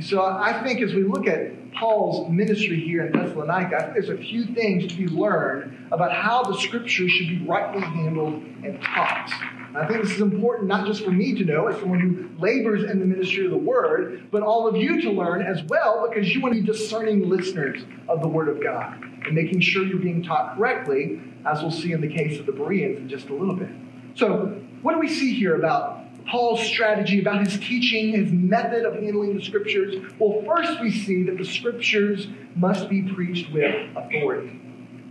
So 0.00 0.24
I 0.24 0.62
think 0.62 0.80
as 0.80 0.94
we 0.94 1.02
look 1.02 1.26
at 1.26 1.69
Paul's 1.80 2.28
ministry 2.28 2.78
here 2.78 3.06
in 3.06 3.12
Thessalonica, 3.12 3.74
I 3.74 3.82
think 3.84 3.94
there's 3.94 4.10
a 4.10 4.18
few 4.18 4.44
things 4.44 4.86
to 4.88 4.94
be 4.94 5.06
learned 5.06 5.88
about 5.90 6.12
how 6.12 6.42
the 6.42 6.58
scriptures 6.58 7.10
should 7.10 7.28
be 7.28 7.42
rightly 7.46 7.80
handled 7.80 8.34
and 8.62 8.78
taught. 8.82 9.32
I 9.74 9.86
think 9.86 10.02
this 10.02 10.12
is 10.12 10.20
important 10.20 10.68
not 10.68 10.86
just 10.86 11.02
for 11.02 11.10
me 11.10 11.34
to 11.36 11.44
know 11.44 11.68
as 11.68 11.80
someone 11.80 12.00
who 12.00 12.28
labors 12.38 12.84
in 12.84 12.98
the 12.98 13.06
ministry 13.06 13.46
of 13.46 13.50
the 13.50 13.56
word, 13.56 14.28
but 14.30 14.42
all 14.42 14.68
of 14.68 14.76
you 14.76 15.00
to 15.00 15.10
learn 15.10 15.40
as 15.40 15.62
well 15.64 16.06
because 16.06 16.34
you 16.34 16.42
want 16.42 16.54
to 16.54 16.60
be 16.60 16.66
discerning 16.66 17.30
listeners 17.30 17.82
of 18.10 18.20
the 18.20 18.28
word 18.28 18.50
of 18.50 18.62
God 18.62 19.02
and 19.24 19.34
making 19.34 19.60
sure 19.60 19.82
you're 19.82 19.98
being 19.98 20.22
taught 20.22 20.56
correctly, 20.56 21.22
as 21.46 21.62
we'll 21.62 21.70
see 21.70 21.92
in 21.92 22.02
the 22.02 22.12
case 22.12 22.38
of 22.38 22.44
the 22.44 22.52
Bereans 22.52 22.98
in 22.98 23.08
just 23.08 23.30
a 23.30 23.34
little 23.34 23.56
bit. 23.56 23.70
So, 24.16 24.60
what 24.82 24.92
do 24.92 24.98
we 24.98 25.08
see 25.08 25.34
here 25.34 25.54
about 25.54 25.99
Paul's 26.26 26.62
strategy, 26.62 27.20
about 27.20 27.46
his 27.46 27.58
teaching, 27.58 28.12
his 28.12 28.32
method 28.32 28.84
of 28.84 28.94
handling 28.94 29.36
the 29.36 29.42
scriptures? 29.42 29.96
Well, 30.18 30.42
first 30.46 30.80
we 30.80 30.90
see 30.90 31.22
that 31.24 31.38
the 31.38 31.44
scriptures 31.44 32.28
must 32.54 32.88
be 32.88 33.02
preached 33.02 33.52
with 33.52 33.74
authority. 33.96 34.60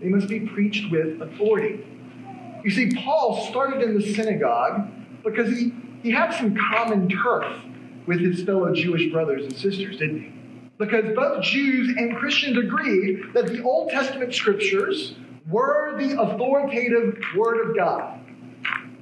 They 0.01 0.07
must 0.07 0.27
be 0.27 0.41
preached 0.41 0.91
with 0.91 1.21
authority. 1.21 1.85
You 2.63 2.71
see, 2.71 2.91
Paul 2.91 3.47
started 3.49 3.81
in 3.81 3.97
the 3.97 4.13
synagogue 4.13 4.89
because 5.23 5.49
he, 5.49 5.73
he 6.03 6.11
had 6.11 6.31
some 6.31 6.55
common 6.55 7.09
turf 7.09 7.45
with 8.05 8.19
his 8.19 8.43
fellow 8.43 8.73
Jewish 8.73 9.11
brothers 9.11 9.45
and 9.45 9.55
sisters, 9.55 9.97
didn't 9.97 10.21
he? 10.21 10.33
Because 10.77 11.13
both 11.15 11.43
Jews 11.43 11.95
and 11.97 12.15
Christians 12.15 12.57
agreed 12.57 13.33
that 13.33 13.47
the 13.47 13.61
Old 13.61 13.89
Testament 13.89 14.33
scriptures 14.33 15.15
were 15.49 15.97
the 15.97 16.19
authoritative 16.21 17.21
Word 17.35 17.69
of 17.69 17.75
God. 17.75 18.18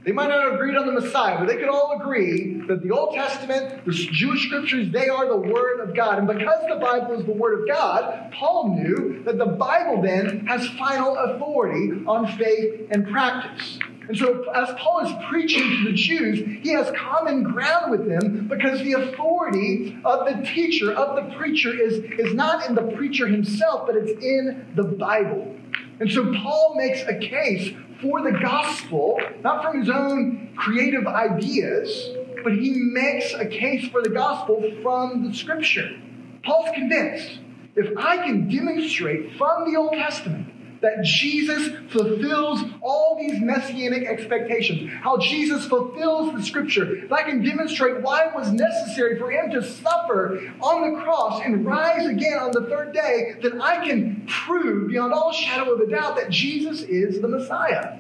They 0.08 0.14
might 0.14 0.30
not 0.30 0.42
have 0.42 0.54
agreed 0.54 0.78
on 0.78 0.86
the 0.86 0.94
Messiah, 0.94 1.38
but 1.38 1.50
they 1.50 1.58
could 1.58 1.68
all 1.68 2.00
agree 2.00 2.62
that 2.70 2.82
the 2.82 2.92
Old 2.92 3.14
Testament, 3.14 3.84
the 3.84 3.92
Jewish 3.92 4.46
scriptures, 4.46 4.90
they 4.90 5.10
are 5.10 5.28
the 5.28 5.36
Word 5.36 5.82
of 5.82 5.94
God. 5.94 6.18
And 6.18 6.26
because 6.26 6.64
the 6.70 6.78
Bible 6.78 7.20
is 7.20 7.26
the 7.26 7.34
Word 7.34 7.60
of 7.60 7.68
God, 7.68 8.32
Paul 8.32 8.74
knew 8.74 9.22
that 9.26 9.38
the 9.38 9.46
Bible 9.46 10.02
then 10.02 10.48
has 10.48 10.66
final 10.78 11.18
authority 11.18 12.06
on 12.08 12.26
faith 12.38 12.88
and 12.90 13.06
practice. 13.10 13.80
And 14.08 14.18
so, 14.18 14.50
as 14.52 14.70
Paul 14.80 15.06
is 15.06 15.12
preaching 15.30 15.64
to 15.64 15.92
the 15.92 15.98
Jews, 15.98 16.40
he 16.64 16.70
has 16.70 16.90
common 16.96 17.44
ground 17.44 17.92
with 17.92 18.08
them 18.08 18.48
because 18.48 18.80
the 18.80 18.94
authority 18.94 20.00
of 20.06 20.26
the 20.26 20.42
teacher, 20.46 20.94
of 20.94 21.18
the 21.18 21.36
preacher, 21.36 21.78
is, 21.78 21.96
is 22.18 22.34
not 22.34 22.70
in 22.70 22.76
the 22.76 22.94
preacher 22.96 23.28
himself, 23.28 23.86
but 23.86 23.98
it's 23.98 24.24
in 24.24 24.68
the 24.76 24.84
Bible. 24.84 25.54
And 26.00 26.12
so, 26.12 26.32
Paul 26.34 26.76
makes 26.76 27.02
a 27.04 27.16
case 27.16 27.74
for 28.02 28.22
the 28.22 28.38
gospel, 28.40 29.20
not 29.42 29.64
from 29.64 29.80
his 29.80 29.90
own 29.90 30.54
creative 30.56 31.08
ideas, 31.08 32.12
but 32.44 32.54
he 32.54 32.72
makes 32.72 33.34
a 33.34 33.46
case 33.46 33.88
for 33.90 34.02
the 34.02 34.10
gospel 34.10 34.64
from 34.84 35.28
the 35.28 35.34
scripture. 35.34 36.00
Paul's 36.44 36.70
convinced 36.76 37.40
if 37.76 37.98
I 37.98 38.18
can 38.18 38.48
demonstrate 38.48 39.36
from 39.38 39.72
the 39.72 39.78
Old 39.78 39.94
Testament 39.94 40.54
that 40.82 41.04
Jesus 41.04 41.70
fulfills 41.90 42.64
all 42.82 43.18
these 43.20 43.40
messianic 43.40 44.08
expectations, 44.08 44.92
how 45.02 45.18
Jesus 45.18 45.66
fulfills 45.66 46.34
the 46.34 46.44
scripture, 46.44 46.96
if 46.98 47.12
I 47.12 47.24
can 47.24 47.44
demonstrate 47.44 48.02
why 48.02 48.28
it 48.28 48.36
was 48.36 48.52
necessary 48.52 49.18
for 49.18 49.32
him 49.32 49.50
to 49.52 49.64
suffer 49.64 50.52
on 50.62 50.94
the 50.94 51.02
cross 51.02 51.42
and 51.44 51.66
rise 51.66 52.06
again 52.06 52.38
on 52.38 52.52
the 52.52 52.68
third 52.70 52.94
day, 52.94 53.36
then 53.42 53.62
I 53.62 53.86
can 53.86 54.26
prove 54.28 54.90
beyond 54.90 55.14
all 55.14 55.32
shadow 55.32 55.74
of 55.74 55.82
a 55.82 55.88
doubt 55.88 56.16
that 56.18 56.30
Jesus 56.30 56.82
is 56.82 57.22
the 57.22 57.28
Messiah. 57.28 58.00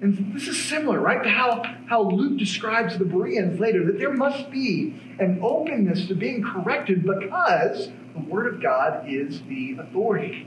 And 0.00 0.34
this 0.34 0.48
is 0.48 0.62
similar, 0.62 1.00
right, 1.00 1.22
to 1.22 1.30
how, 1.30 1.62
how 1.86 2.02
Luke 2.02 2.38
describes 2.38 2.98
the 2.98 3.06
Bereans 3.06 3.58
later, 3.58 3.86
that 3.86 3.98
there 3.98 4.12
must 4.12 4.50
be 4.50 4.94
an 5.18 5.38
openness 5.42 6.08
to 6.08 6.14
being 6.14 6.42
corrected 6.42 7.04
because 7.04 7.90
the 8.12 8.20
Word 8.20 8.54
of 8.54 8.62
God 8.62 9.06
is 9.08 9.42
the 9.48 9.76
authority. 9.78 10.46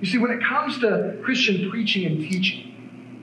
You 0.00 0.06
see, 0.06 0.18
when 0.18 0.30
it 0.30 0.42
comes 0.42 0.78
to 0.80 1.18
Christian 1.22 1.70
preaching 1.70 2.04
and 2.04 2.20
teaching, 2.20 2.74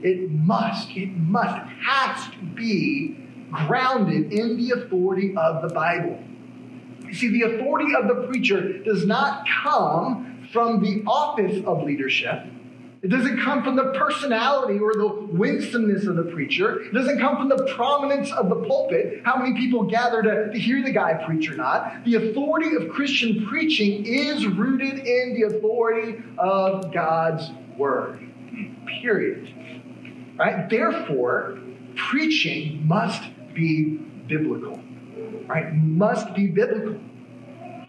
it 0.02 0.32
must, 0.32 0.90
it 0.92 1.10
must, 1.16 1.56
it 1.56 1.68
has 1.86 2.32
to 2.32 2.38
be 2.56 3.18
grounded 3.52 4.34
in 4.34 4.58
the 4.58 4.72
authority 4.72 5.36
of 5.38 5.62
the 5.62 5.74
Bible. 5.74 6.22
You 7.06 7.14
see, 7.14 7.30
the 7.30 7.54
authority 7.54 7.96
of 7.96 8.08
the 8.08 8.28
preacher 8.28 8.80
does 8.80 9.06
not 9.06 9.46
come 9.64 10.48
from 10.52 10.84
the 10.84 11.04
office 11.06 11.64
of 11.66 11.84
leadership. 11.84 12.44
It 13.04 13.10
doesn't 13.10 13.42
come 13.42 13.64
from 13.64 13.76
the 13.76 13.92
personality 13.92 14.80
or 14.80 14.94
the 14.94 15.28
winsomeness 15.30 16.08
of 16.08 16.16
the 16.16 16.24
preacher. 16.24 16.84
It 16.84 16.94
doesn't 16.94 17.20
come 17.20 17.36
from 17.36 17.50
the 17.50 17.66
prominence 17.76 18.32
of 18.32 18.48
the 18.48 18.56
pulpit, 18.56 19.24
how 19.26 19.36
many 19.36 19.58
people 19.58 19.84
gather 19.84 20.22
to, 20.22 20.50
to 20.54 20.58
hear 20.58 20.82
the 20.82 20.92
guy 20.92 21.22
preach 21.26 21.52
or 21.52 21.56
not. 21.56 22.06
The 22.06 22.16
authority 22.16 22.78
of 22.78 22.90
Christian 22.94 23.46
preaching 23.46 24.06
is 24.06 24.48
rooted 24.48 25.00
in 25.00 25.34
the 25.34 25.54
authority 25.54 26.24
of 26.38 26.94
God's 26.94 27.52
word. 27.78 28.26
Period. 29.02 29.54
Right? 30.38 30.70
Therefore, 30.70 31.60
preaching 31.98 32.88
must 32.88 33.22
be 33.54 33.98
biblical. 34.28 34.82
Right? 35.46 35.74
Must 35.74 36.34
be 36.34 36.48
biblical. 36.48 37.02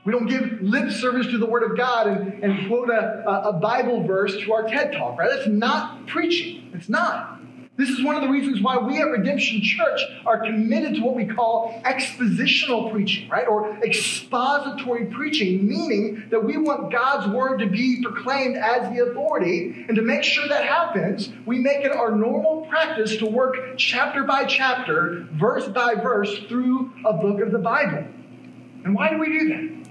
We 0.04 0.12
don't 0.12 0.26
give 0.26 0.60
lip 0.60 0.90
service 0.90 1.26
to 1.28 1.38
the 1.38 1.46
Word 1.46 1.62
of 1.62 1.76
God 1.78 2.06
and, 2.06 2.44
and 2.44 2.68
quote 2.68 2.90
a, 2.90 3.48
a 3.48 3.52
Bible 3.54 4.06
verse 4.06 4.36
to 4.38 4.52
our 4.52 4.68
TED 4.68 4.92
Talk, 4.92 5.18
right? 5.18 5.30
That's 5.34 5.48
not 5.48 6.06
preaching. 6.06 6.70
It's 6.74 6.90
not. 6.90 7.40
This 7.76 7.88
is 7.88 8.04
one 8.04 8.14
of 8.14 8.22
the 8.22 8.28
reasons 8.28 8.62
why 8.62 8.76
we 8.76 9.00
at 9.00 9.08
Redemption 9.08 9.60
Church 9.60 10.00
are 10.24 10.44
committed 10.44 10.94
to 10.94 11.00
what 11.00 11.16
we 11.16 11.26
call 11.26 11.82
expositional 11.84 12.92
preaching, 12.92 13.28
right? 13.28 13.48
Or 13.48 13.76
expository 13.82 15.06
preaching, 15.06 15.66
meaning 15.66 16.28
that 16.30 16.44
we 16.44 16.56
want 16.56 16.92
God's 16.92 17.26
word 17.34 17.58
to 17.58 17.66
be 17.66 18.00
proclaimed 18.00 18.56
as 18.56 18.94
the 18.94 19.02
authority. 19.02 19.86
And 19.88 19.96
to 19.96 20.02
make 20.02 20.22
sure 20.22 20.46
that 20.46 20.64
happens, 20.66 21.32
we 21.46 21.58
make 21.58 21.78
it 21.78 21.90
our 21.90 22.12
normal 22.12 22.66
practice 22.68 23.16
to 23.16 23.26
work 23.26 23.76
chapter 23.76 24.22
by 24.22 24.44
chapter, 24.44 25.26
verse 25.32 25.66
by 25.66 25.96
verse 25.96 26.38
through 26.48 26.92
a 27.04 27.12
book 27.14 27.40
of 27.40 27.50
the 27.50 27.58
Bible. 27.58 28.06
And 28.84 28.94
why 28.94 29.10
do 29.10 29.18
we 29.18 29.36
do 29.36 29.48
that? 29.48 29.83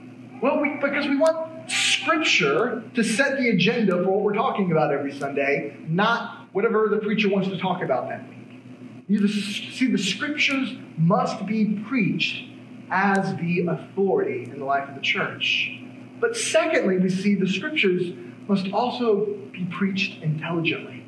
Well, 0.44 0.60
we, 0.60 0.76
because 0.76 1.08
we 1.08 1.16
want 1.16 1.72
Scripture 1.72 2.84
to 2.96 3.02
set 3.02 3.38
the 3.38 3.48
agenda 3.48 3.94
for 4.04 4.10
what 4.10 4.24
we're 4.24 4.34
talking 4.34 4.74
about 4.74 4.92
every 4.92 5.18
Sunday, 5.18 5.78
not 5.88 6.50
whatever 6.52 6.90
the 6.90 6.98
preacher 6.98 7.30
wants 7.30 7.48
to 7.48 7.58
talk 7.58 7.82
about 7.82 8.10
that 8.10 8.28
week. 8.28 8.60
You 9.08 9.26
see, 9.30 9.90
the 9.90 9.98
scriptures 9.98 10.76
must 10.98 11.46
be 11.46 11.82
preached 11.88 12.44
as 12.92 13.38
the 13.38 13.68
authority 13.70 14.44
in 14.52 14.60
the 14.60 14.66
life 14.66 14.90
of 14.90 14.96
the 14.96 15.02
church. 15.02 15.80
But 16.20 16.36
secondly, 16.36 16.98
we 16.98 17.10
see 17.10 17.36
the 17.36 17.48
scriptures 17.48 18.12
must 18.50 18.70
also 18.74 19.24
be 19.54 19.64
preached 19.72 20.22
intelligently. 20.22 21.06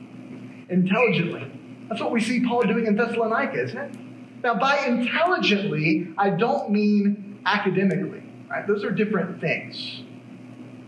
Intelligently. 0.70 1.51
That's 1.89 2.00
what 2.00 2.12
we 2.13 2.22
see 2.22 2.48
Paul 2.48 2.62
doing 2.62 2.88
in 2.88 2.96
Thessalonica, 2.96 3.62
isn't 3.65 3.77
it? 3.77 4.00
Now, 4.46 4.56
by 4.56 4.86
intelligently, 4.86 6.13
I 6.18 6.30
don't 6.30 6.72
mean 6.72 7.42
academically, 7.46 8.24
right? 8.49 8.67
Those 8.67 8.83
are 8.83 8.91
different 8.91 9.41
things. 9.41 10.01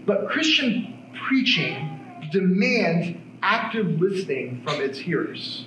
But 0.05 0.29
Christian 0.29 1.11
preaching 1.27 2.29
demands 2.31 3.17
active 3.41 3.99
listening 3.99 4.61
from 4.63 4.81
its 4.81 4.97
hearers. 4.97 5.65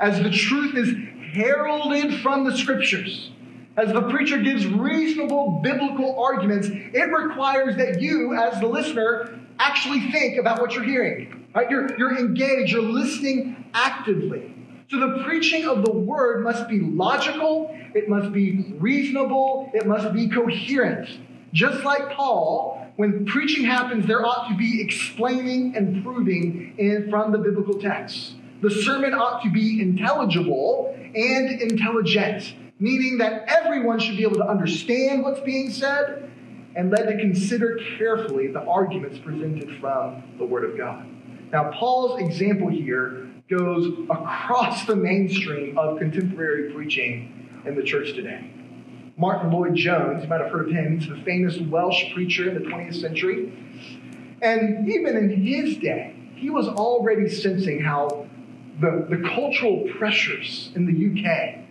As 0.00 0.22
the 0.22 0.30
truth 0.30 0.76
is 0.76 0.94
heralded 1.34 2.20
from 2.20 2.44
the 2.44 2.56
scriptures, 2.56 3.30
as 3.76 3.92
the 3.92 4.02
preacher 4.02 4.38
gives 4.38 4.66
reasonable 4.66 5.60
biblical 5.62 6.22
arguments, 6.22 6.68
it 6.70 7.10
requires 7.10 7.76
that 7.76 8.00
you, 8.00 8.34
as 8.34 8.60
the 8.60 8.66
listener, 8.66 9.38
actually 9.58 10.10
think 10.10 10.36
about 10.38 10.60
what 10.60 10.74
you're 10.74 10.84
hearing. 10.84 11.48
Right? 11.54 11.70
You're, 11.70 11.96
you're 11.96 12.18
engaged, 12.18 12.72
you're 12.72 12.82
listening 12.82 13.64
actively. 13.74 14.54
So 14.92 15.00
the 15.00 15.24
preaching 15.24 15.66
of 15.66 15.86
the 15.86 15.90
word 15.90 16.44
must 16.44 16.68
be 16.68 16.80
logical, 16.80 17.74
it 17.94 18.10
must 18.10 18.30
be 18.30 18.74
reasonable, 18.78 19.70
it 19.72 19.86
must 19.86 20.12
be 20.12 20.28
coherent. 20.28 21.08
Just 21.54 21.82
like 21.82 22.10
Paul, 22.10 22.86
when 22.96 23.24
preaching 23.24 23.64
happens, 23.64 24.06
there 24.06 24.22
ought 24.22 24.50
to 24.50 24.54
be 24.54 24.82
explaining 24.82 25.74
and 25.78 26.04
proving 26.04 26.74
in, 26.76 27.08
from 27.08 27.32
the 27.32 27.38
biblical 27.38 27.80
text. 27.80 28.34
The 28.60 28.70
sermon 28.70 29.14
ought 29.14 29.42
to 29.44 29.50
be 29.50 29.80
intelligible 29.80 30.94
and 30.94 31.62
intelligent 31.62 32.54
meaning 32.78 33.16
that 33.18 33.44
everyone 33.46 34.00
should 34.00 34.16
be 34.16 34.24
able 34.24 34.34
to 34.34 34.46
understand 34.46 35.22
what's 35.22 35.40
being 35.40 35.70
said 35.70 36.28
and 36.74 36.90
led 36.90 37.04
to 37.04 37.16
consider 37.16 37.78
carefully 37.96 38.48
the 38.48 38.60
arguments 38.60 39.18
presented 39.20 39.78
from 39.80 40.22
the 40.36 40.44
Word 40.44 40.68
of 40.68 40.76
God. 40.76 41.06
Now, 41.52 41.70
Paul's 41.70 42.20
example 42.20 42.68
here 42.68 43.31
goes 43.56 43.92
across 44.10 44.84
the 44.86 44.96
mainstream 44.96 45.78
of 45.78 45.98
contemporary 45.98 46.72
preaching 46.72 47.50
in 47.64 47.74
the 47.74 47.82
church 47.82 48.14
today. 48.14 48.50
Martyn 49.16 49.52
Lloyd-Jones, 49.52 50.22
you 50.22 50.28
might 50.28 50.40
have 50.40 50.50
heard 50.50 50.68
of 50.68 50.74
him, 50.74 50.98
he's 50.98 51.08
the 51.08 51.22
famous 51.22 51.58
Welsh 51.58 52.12
preacher 52.14 52.48
in 52.48 52.54
the 52.54 52.68
20th 52.68 53.00
century. 53.00 53.52
And 54.40 54.88
even 54.88 55.16
in 55.16 55.30
his 55.30 55.76
day, 55.76 56.16
he 56.34 56.50
was 56.50 56.66
already 56.66 57.28
sensing 57.28 57.80
how 57.80 58.26
the, 58.80 59.06
the 59.08 59.28
cultural 59.28 59.88
pressures 59.98 60.72
in 60.74 60.86
the 60.86 61.22
UK 61.22 61.62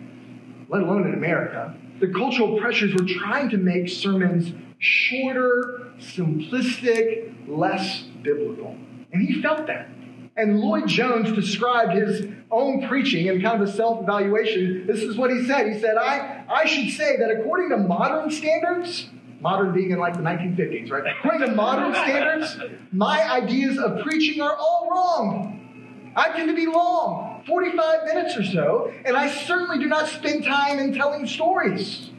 let 0.71 0.83
alone 0.83 1.05
in 1.05 1.13
America, 1.13 1.75
the 1.99 2.07
cultural 2.07 2.57
pressures 2.57 2.93
were 2.95 3.05
trying 3.05 3.49
to 3.49 3.57
make 3.57 3.89
sermons 3.89 4.53
shorter, 4.79 5.91
simplistic, 5.99 7.33
less 7.47 8.03
biblical. 8.23 8.77
And 9.11 9.21
he 9.21 9.41
felt 9.41 9.67
that. 9.67 9.89
And 10.37 10.59
Lloyd-Jones 10.59 11.33
described 11.33 11.93
his 11.93 12.25
own 12.49 12.87
preaching 12.87 13.27
and 13.29 13.41
kind 13.41 13.61
of 13.61 13.67
a 13.67 13.71
self 13.71 14.01
evaluation. 14.01 14.87
This 14.87 15.01
is 15.01 15.17
what 15.17 15.29
he 15.29 15.45
said. 15.45 15.71
He 15.71 15.79
said, 15.79 15.97
I, 15.97 16.45
I 16.49 16.65
should 16.65 16.89
say 16.91 17.17
that 17.17 17.31
according 17.31 17.69
to 17.69 17.77
modern 17.77 18.31
standards, 18.31 19.09
modern 19.41 19.73
being 19.73 19.91
in 19.91 19.99
like 19.99 20.13
the 20.13 20.21
1950s, 20.21 20.89
right? 20.89 21.03
According 21.17 21.49
to 21.49 21.55
modern 21.55 21.93
standards, 21.93 22.57
my 22.91 23.29
ideas 23.29 23.77
of 23.77 24.03
preaching 24.03 24.41
are 24.41 24.55
all 24.55 24.87
wrong. 24.89 26.13
I 26.15 26.29
tend 26.29 26.49
to 26.49 26.55
be 26.55 26.65
long. 26.65 27.43
45 27.47 28.03
minutes 28.05 28.37
or 28.37 28.43
so, 28.43 28.93
and 29.03 29.17
I 29.17 29.29
certainly 29.29 29.79
do 29.79 29.87
not 29.87 30.07
spend 30.07 30.43
time 30.43 30.77
in 30.77 30.93
telling 30.93 31.25
stories. 31.25 32.09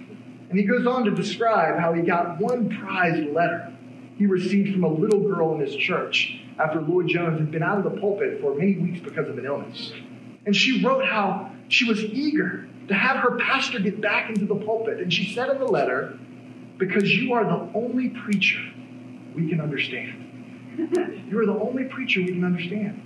And 0.51 0.59
he 0.59 0.65
goes 0.65 0.87
on 0.87 1.05
to 1.05 1.11
describe 1.13 1.79
how 1.79 1.93
he 1.93 2.03
got 2.03 2.39
one 2.39 2.69
prized 2.69 3.29
letter 3.33 3.73
he 4.23 4.27
received 4.27 4.73
from 4.73 4.85
a 4.85 4.89
little 4.89 5.19
girl 5.19 5.53
in 5.53 5.61
his 5.61 5.75
church 5.75 6.39
after 6.57 6.81
Lloyd-Jones 6.81 7.41
had 7.41 7.51
been 7.51 7.65
out 7.65 7.79
of 7.79 7.83
the 7.83 8.01
pulpit 8.01 8.41
for 8.41 8.55
many 8.55 8.77
weeks 8.77 9.01
because 9.01 9.29
of 9.29 9.37
an 9.37 9.45
illness. 9.45 9.93
And 10.47 10.55
she 10.55 10.85
wrote 10.85 11.05
how 11.05 11.51
she 11.67 11.87
was 11.87 11.99
eager 12.05 12.69
to 12.87 12.95
have 12.95 13.17
her 13.17 13.37
pastor 13.37 13.81
get 13.81 14.01
back 14.01 14.29
into 14.29 14.47
the 14.47 14.55
pulpit. 14.55 15.01
And 15.01 15.13
she 15.13 15.35
said 15.35 15.49
in 15.49 15.59
the 15.59 15.67
letter, 15.67 16.17
Because 16.79 17.13
you 17.13 17.33
are 17.33 17.43
the 17.43 17.69
only 17.77 18.11
preacher 18.11 18.61
we 19.35 19.49
can 19.49 19.61
understand. 19.61 20.29
You 21.29 21.41
are 21.41 21.47
the 21.47 21.59
only 21.59 21.85
preacher 21.85 22.21
we 22.21 22.27
can 22.27 22.45
understand. 22.45 23.01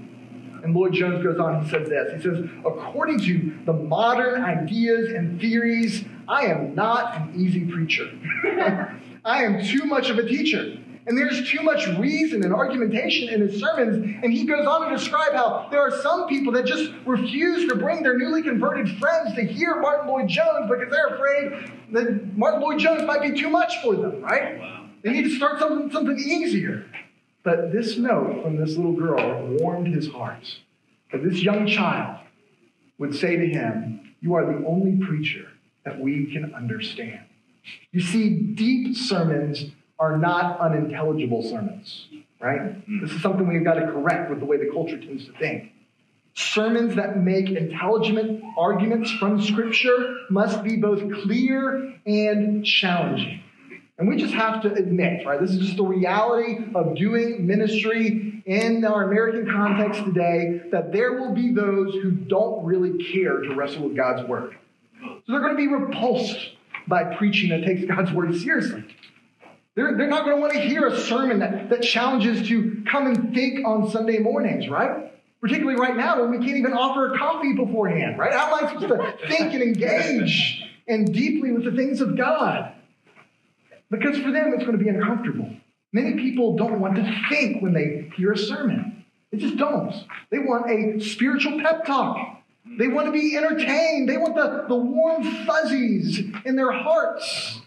And 0.64 0.74
Lloyd-Jones 0.74 1.24
goes 1.24 1.38
on, 1.38 1.64
he 1.64 1.70
says 1.70 1.88
this. 1.88 2.12
He 2.14 2.20
says, 2.20 2.44
according 2.64 3.20
to 3.20 3.56
the 3.64 3.72
modern 3.72 4.42
ideas 4.42 5.12
and 5.12 5.40
theories, 5.40 6.04
I 6.28 6.46
am 6.46 6.74
not 6.74 7.16
an 7.16 7.32
easy 7.36 7.64
preacher. 7.64 8.10
I 9.24 9.44
am 9.44 9.64
too 9.64 9.84
much 9.86 10.10
of 10.10 10.18
a 10.18 10.28
teacher. 10.28 10.78
And 11.06 11.16
there's 11.16 11.48
too 11.48 11.62
much 11.62 11.86
reason 11.98 12.42
and 12.42 12.52
argumentation 12.52 13.28
in 13.28 13.40
his 13.40 13.60
sermons. 13.60 14.18
And 14.22 14.32
he 14.32 14.44
goes 14.44 14.66
on 14.66 14.90
to 14.90 14.96
describe 14.96 15.34
how 15.34 15.68
there 15.70 15.80
are 15.80 16.02
some 16.02 16.26
people 16.26 16.52
that 16.54 16.66
just 16.66 16.90
refuse 17.04 17.68
to 17.68 17.76
bring 17.76 18.02
their 18.02 18.18
newly 18.18 18.42
converted 18.42 18.98
friends 18.98 19.34
to 19.36 19.44
hear 19.44 19.80
Martyn 19.80 20.08
Lloyd-Jones 20.08 20.68
because 20.68 20.90
they're 20.90 21.14
afraid 21.14 21.72
that 21.92 22.36
Martyn 22.36 22.60
Lloyd-Jones 22.60 23.02
might 23.04 23.22
be 23.22 23.40
too 23.40 23.48
much 23.48 23.80
for 23.82 23.94
them, 23.94 24.20
right? 24.20 24.58
Wow. 24.58 24.86
They 25.02 25.12
need 25.12 25.24
to 25.24 25.36
start 25.36 25.60
something, 25.60 25.92
something 25.92 26.18
easier. 26.18 26.84
But 27.44 27.72
this 27.72 27.96
note 27.96 28.42
from 28.42 28.56
this 28.56 28.74
little 28.74 28.94
girl 28.94 29.46
warmed 29.60 29.94
his 29.94 30.08
heart. 30.08 30.42
That 31.12 31.22
this 31.22 31.40
young 31.40 31.68
child 31.68 32.18
would 32.98 33.14
say 33.14 33.36
to 33.36 33.46
him, 33.46 34.14
You 34.20 34.34
are 34.34 34.44
the 34.44 34.66
only 34.66 34.96
preacher 35.06 35.46
that 35.84 36.00
we 36.00 36.32
can 36.32 36.52
understand. 36.52 37.20
You 37.92 38.00
see, 38.00 38.30
deep 38.30 38.96
sermons 38.96 39.66
are 39.98 40.16
not 40.18 40.60
unintelligible 40.60 41.42
sermons, 41.42 42.08
right? 42.40 42.60
Mm-hmm. 42.60 43.00
This 43.02 43.12
is 43.12 43.22
something 43.22 43.46
we've 43.46 43.64
got 43.64 43.74
to 43.74 43.86
correct 43.86 44.30
with 44.30 44.40
the 44.40 44.46
way 44.46 44.56
the 44.56 44.70
culture 44.72 44.98
tends 44.98 45.26
to 45.26 45.32
think. 45.32 45.72
Sermons 46.34 46.96
that 46.96 47.16
make 47.16 47.48
intelligent 47.48 48.42
arguments 48.58 49.10
from 49.12 49.40
Scripture 49.40 50.16
must 50.28 50.62
be 50.62 50.76
both 50.76 51.00
clear 51.22 51.94
and 52.04 52.64
challenging. 52.64 53.42
And 53.98 54.06
we 54.08 54.16
just 54.16 54.34
have 54.34 54.60
to 54.62 54.74
admit, 54.74 55.26
right? 55.26 55.40
This 55.40 55.52
is 55.52 55.58
just 55.58 55.76
the 55.78 55.84
reality 55.84 56.58
of 56.74 56.94
doing 56.96 57.46
ministry 57.46 58.42
in 58.44 58.84
our 58.84 59.04
American 59.04 59.50
context 59.50 60.04
today 60.04 60.60
that 60.70 60.92
there 60.92 61.14
will 61.14 61.34
be 61.34 61.52
those 61.52 61.94
who 61.94 62.10
don't 62.10 62.62
really 62.64 63.02
care 63.12 63.40
to 63.40 63.54
wrestle 63.54 63.88
with 63.88 63.96
God's 63.96 64.28
word. 64.28 64.56
So 65.00 65.20
they're 65.28 65.40
going 65.40 65.56
to 65.56 65.56
be 65.56 65.68
repulsed 65.68 66.50
by 66.86 67.16
preaching 67.16 67.48
that 67.50 67.64
takes 67.64 67.86
God's 67.86 68.12
word 68.12 68.36
seriously. 68.36 68.84
They're, 69.76 69.94
they're 69.94 70.08
not 70.08 70.24
going 70.24 70.36
to 70.36 70.40
want 70.40 70.54
to 70.54 70.60
hear 70.60 70.86
a 70.86 70.98
sermon 70.98 71.40
that, 71.40 71.68
that 71.68 71.82
challenges 71.82 72.48
to 72.48 72.82
come 72.90 73.06
and 73.06 73.34
think 73.34 73.64
on 73.66 73.90
Sunday 73.90 74.18
mornings, 74.18 74.68
right? 74.68 75.12
Particularly 75.42 75.78
right 75.78 75.94
now 75.94 76.22
when 76.22 76.30
we 76.30 76.44
can't 76.44 76.56
even 76.56 76.72
offer 76.72 77.12
a 77.12 77.18
coffee 77.18 77.52
beforehand, 77.52 78.18
right? 78.18 78.32
How 78.32 78.56
am 78.56 78.64
I 78.64 78.72
supposed 78.72 78.88
to 78.88 79.28
think 79.28 79.52
and 79.52 79.62
engage 79.62 80.64
and 80.88 81.12
deeply 81.12 81.52
with 81.52 81.64
the 81.64 81.72
things 81.72 82.00
of 82.00 82.16
God? 82.16 82.72
Because 83.90 84.18
for 84.18 84.32
them, 84.32 84.54
it's 84.54 84.64
going 84.64 84.78
to 84.78 84.82
be 84.82 84.88
uncomfortable. 84.88 85.50
Many 85.92 86.14
people 86.14 86.56
don't 86.56 86.80
want 86.80 86.96
to 86.96 87.20
think 87.28 87.62
when 87.62 87.74
they 87.74 88.10
hear 88.16 88.32
a 88.32 88.38
sermon. 88.38 89.04
They 89.30 89.38
just 89.38 89.58
don't. 89.58 89.94
They 90.30 90.38
want 90.38 90.70
a 90.70 91.00
spiritual 91.04 91.60
pep 91.60 91.84
talk. 91.84 92.40
They 92.78 92.88
want 92.88 93.06
to 93.06 93.12
be 93.12 93.36
entertained. 93.36 94.08
They 94.08 94.16
want 94.16 94.34
the, 94.34 94.64
the 94.68 94.74
warm 94.74 95.22
fuzzies 95.44 96.18
in 96.44 96.56
their 96.56 96.72
hearts. 96.72 97.60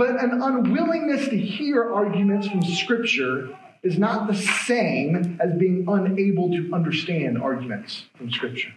But 0.00 0.18
an 0.18 0.40
unwillingness 0.40 1.28
to 1.28 1.36
hear 1.36 1.92
arguments 1.92 2.48
from 2.48 2.62
Scripture 2.62 3.50
is 3.82 3.98
not 3.98 4.28
the 4.28 4.34
same 4.34 5.38
as 5.42 5.52
being 5.58 5.84
unable 5.86 6.48
to 6.52 6.70
understand 6.72 7.36
arguments 7.36 8.06
from 8.16 8.30
Scripture. 8.30 8.72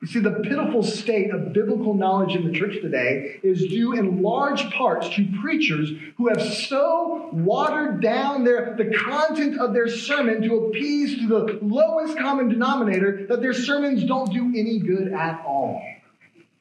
You 0.00 0.06
see, 0.06 0.20
the 0.20 0.30
pitiful 0.30 0.84
state 0.84 1.32
of 1.32 1.52
biblical 1.52 1.92
knowledge 1.92 2.36
in 2.36 2.46
the 2.46 2.56
church 2.56 2.80
today 2.80 3.40
is 3.42 3.66
due 3.66 3.94
in 3.94 4.22
large 4.22 4.70
parts 4.70 5.08
to 5.16 5.26
preachers 5.42 5.90
who 6.18 6.28
have 6.28 6.40
so 6.40 7.30
watered 7.32 8.00
down 8.00 8.44
their, 8.44 8.76
the 8.76 8.96
content 8.96 9.58
of 9.58 9.74
their 9.74 9.88
sermon 9.88 10.40
to 10.42 10.66
appease 10.66 11.18
to 11.18 11.26
the 11.26 11.58
lowest 11.62 12.16
common 12.16 12.48
denominator 12.48 13.26
that 13.28 13.40
their 13.40 13.54
sermons 13.54 14.04
don't 14.04 14.32
do 14.32 14.52
any 14.56 14.78
good 14.78 15.12
at 15.12 15.42
all. 15.44 15.82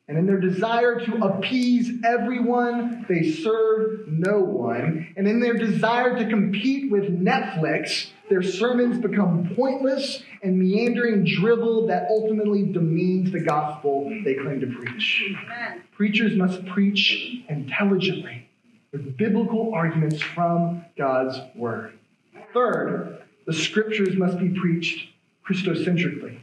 And 0.07 0.17
in 0.17 0.25
their 0.25 0.39
desire 0.39 0.99
to 0.99 1.23
appease 1.23 2.03
everyone, 2.03 3.05
they 3.07 3.31
serve 3.31 4.07
no 4.07 4.41
one. 4.41 5.13
And 5.15 5.27
in 5.27 5.39
their 5.39 5.53
desire 5.53 6.17
to 6.17 6.29
compete 6.29 6.91
with 6.91 7.03
Netflix, 7.05 8.09
their 8.29 8.43
sermons 8.43 8.99
become 8.99 9.53
pointless 9.55 10.21
and 10.41 10.59
meandering 10.59 11.23
drivel 11.23 11.87
that 11.87 12.07
ultimately 12.09 12.65
demeans 12.71 13.31
the 13.31 13.39
gospel 13.39 14.09
they 14.25 14.33
claim 14.33 14.59
to 14.59 14.67
preach. 14.67 15.23
Amen. 15.29 15.83
Preachers 15.95 16.35
must 16.35 16.65
preach 16.65 17.43
intelligently 17.47 18.49
with 18.91 19.15
biblical 19.15 19.73
arguments 19.73 20.21
from 20.21 20.83
God's 20.97 21.39
word. 21.55 21.97
Third, 22.53 23.23
the 23.45 23.53
scriptures 23.53 24.15
must 24.17 24.37
be 24.37 24.49
preached 24.49 25.09
Christocentrically. 25.49 26.42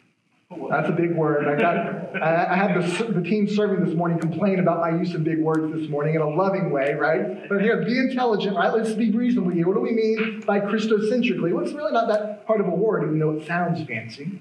That's 0.50 0.88
a 0.88 0.92
big 0.92 1.14
word. 1.14 1.46
I 1.46 1.60
got. 1.60 2.22
I 2.22 2.56
had 2.56 2.74
the, 2.74 3.04
the 3.12 3.22
team 3.22 3.48
serving 3.48 3.84
this 3.84 3.94
morning 3.94 4.18
complain 4.18 4.58
about 4.58 4.80
my 4.80 4.90
use 4.90 5.14
of 5.14 5.22
big 5.22 5.38
words 5.38 5.72
this 5.72 5.88
morning 5.88 6.16
in 6.16 6.20
a 6.20 6.28
loving 6.28 6.70
way, 6.70 6.94
right? 6.94 7.48
But 7.48 7.60
here, 7.60 7.84
be 7.84 7.96
intelligent, 7.96 8.56
right? 8.56 8.72
Let's 8.72 8.92
be 8.92 9.12
reasonable 9.12 9.52
here. 9.52 9.68
What 9.68 9.74
do 9.74 9.80
we 9.80 9.92
mean 9.92 10.40
by 10.40 10.58
Christocentrically? 10.58 11.52
Well, 11.52 11.64
it's 11.64 11.72
really 11.72 11.92
not 11.92 12.08
that 12.08 12.42
hard 12.48 12.60
of 12.60 12.66
a 12.66 12.74
word, 12.74 13.04
even 13.04 13.20
though 13.20 13.30
it 13.30 13.46
sounds 13.46 13.86
fancy. 13.86 14.40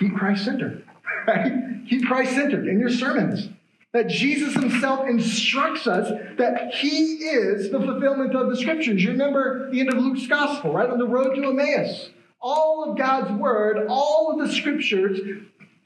Keep 0.00 0.16
Christ 0.16 0.44
centered, 0.44 0.84
right? 1.28 1.52
Keep 1.88 2.06
Christ 2.06 2.32
centered 2.32 2.66
in 2.66 2.80
your 2.80 2.90
sermons. 2.90 3.48
That 3.92 4.08
Jesus 4.08 4.54
himself 4.54 5.08
instructs 5.08 5.86
us 5.86 6.10
that 6.36 6.74
he 6.74 7.14
is 7.14 7.70
the 7.70 7.78
fulfillment 7.78 8.34
of 8.34 8.50
the 8.50 8.56
scriptures. 8.56 9.02
You 9.02 9.10
remember 9.10 9.70
the 9.70 9.80
end 9.80 9.92
of 9.92 9.98
Luke's 9.98 10.26
gospel, 10.26 10.72
right? 10.72 10.90
On 10.90 10.98
the 10.98 11.06
road 11.06 11.34
to 11.36 11.44
Emmaus 11.44 12.10
all 12.40 12.90
of 12.90 12.98
God's 12.98 13.32
word, 13.32 13.86
all 13.88 14.32
of 14.32 14.46
the 14.46 14.54
scriptures 14.54 15.20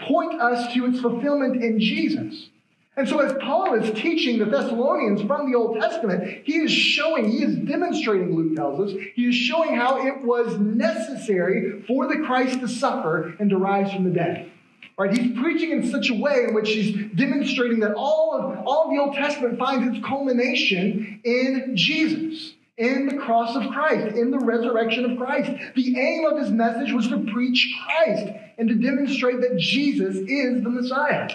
point 0.01 0.41
us 0.41 0.73
to 0.75 0.87
its 0.87 1.01
fulfillment 1.01 1.63
in 1.63 1.79
Jesus. 1.79 2.49
And 2.97 3.09
so, 3.09 3.21
as 3.21 3.33
Paul 3.41 3.75
is 3.75 3.99
teaching 3.99 4.39
the 4.39 4.45
Thessalonians 4.45 5.23
from 5.23 5.51
the 5.51 5.57
Old 5.57 5.81
Testament, 5.81 6.43
he 6.45 6.59
is 6.59 6.73
showing, 6.73 7.31
he 7.31 7.43
is 7.43 7.57
demonstrating, 7.57 8.35
Luke 8.35 8.57
tells 8.57 8.81
us, 8.81 9.01
he 9.15 9.29
is 9.29 9.35
showing 9.35 9.75
how 9.75 10.07
it 10.07 10.23
was 10.23 10.59
necessary 10.59 11.83
for 11.87 12.09
the 12.09 12.23
Christ 12.27 12.61
to 12.61 12.69
suffer 12.69 13.35
and 13.39 13.49
to 13.51 13.57
rise 13.57 13.93
from 13.93 14.05
the 14.05 14.11
dead. 14.11 14.51
Right? 14.99 15.17
He's 15.17 15.39
preaching 15.41 15.71
in 15.71 15.91
such 15.91 16.11
a 16.11 16.15
way 16.15 16.45
in 16.47 16.55
which 16.55 16.69
he's 16.69 17.11
demonstrating 17.15 17.81
that 17.81 17.95
all 17.95 18.35
of, 18.35 18.67
all 18.67 18.85
of 18.85 18.91
the 18.91 19.01
Old 19.01 19.15
Testament 19.15 19.59
finds 19.59 19.97
its 19.97 20.05
culmination 20.05 21.21
in 21.25 21.75
Jesus 21.75 22.53
in 22.81 23.07
the 23.07 23.17
cross 23.17 23.55
of 23.55 23.71
Christ, 23.71 24.17
in 24.17 24.31
the 24.31 24.39
resurrection 24.39 25.05
of 25.05 25.19
Christ. 25.19 25.51
The 25.75 25.99
aim 25.99 26.25
of 26.25 26.39
his 26.39 26.51
message 26.51 26.93
was 26.93 27.09
to 27.09 27.19
preach 27.31 27.77
Christ 27.85 28.27
and 28.57 28.69
to 28.71 28.75
demonstrate 28.75 29.43
that 29.43 29.59
Jesus 29.59 30.17
is 30.17 30.63
the 30.63 30.71
Messiah. 30.71 31.31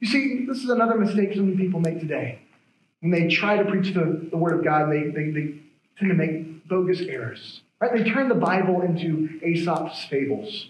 You 0.00 0.08
see, 0.08 0.44
this 0.46 0.58
is 0.58 0.68
another 0.68 0.96
mistake 0.96 1.32
so 1.34 1.40
many 1.40 1.56
people 1.56 1.80
make 1.80 2.00
today. 2.00 2.40
When 3.00 3.10
they 3.10 3.28
try 3.28 3.56
to 3.56 3.64
preach 3.64 3.94
the, 3.94 4.28
the 4.30 4.36
Word 4.36 4.58
of 4.58 4.64
God, 4.64 4.92
they, 4.92 5.04
they, 5.04 5.30
they 5.30 5.54
tend 5.98 6.10
to 6.10 6.14
make 6.14 6.68
bogus 6.68 7.00
errors. 7.00 7.62
Right? 7.80 7.92
They 7.96 8.10
turn 8.10 8.28
the 8.28 8.34
Bible 8.34 8.82
into 8.82 9.40
Aesop's 9.42 10.04
fables, 10.04 10.68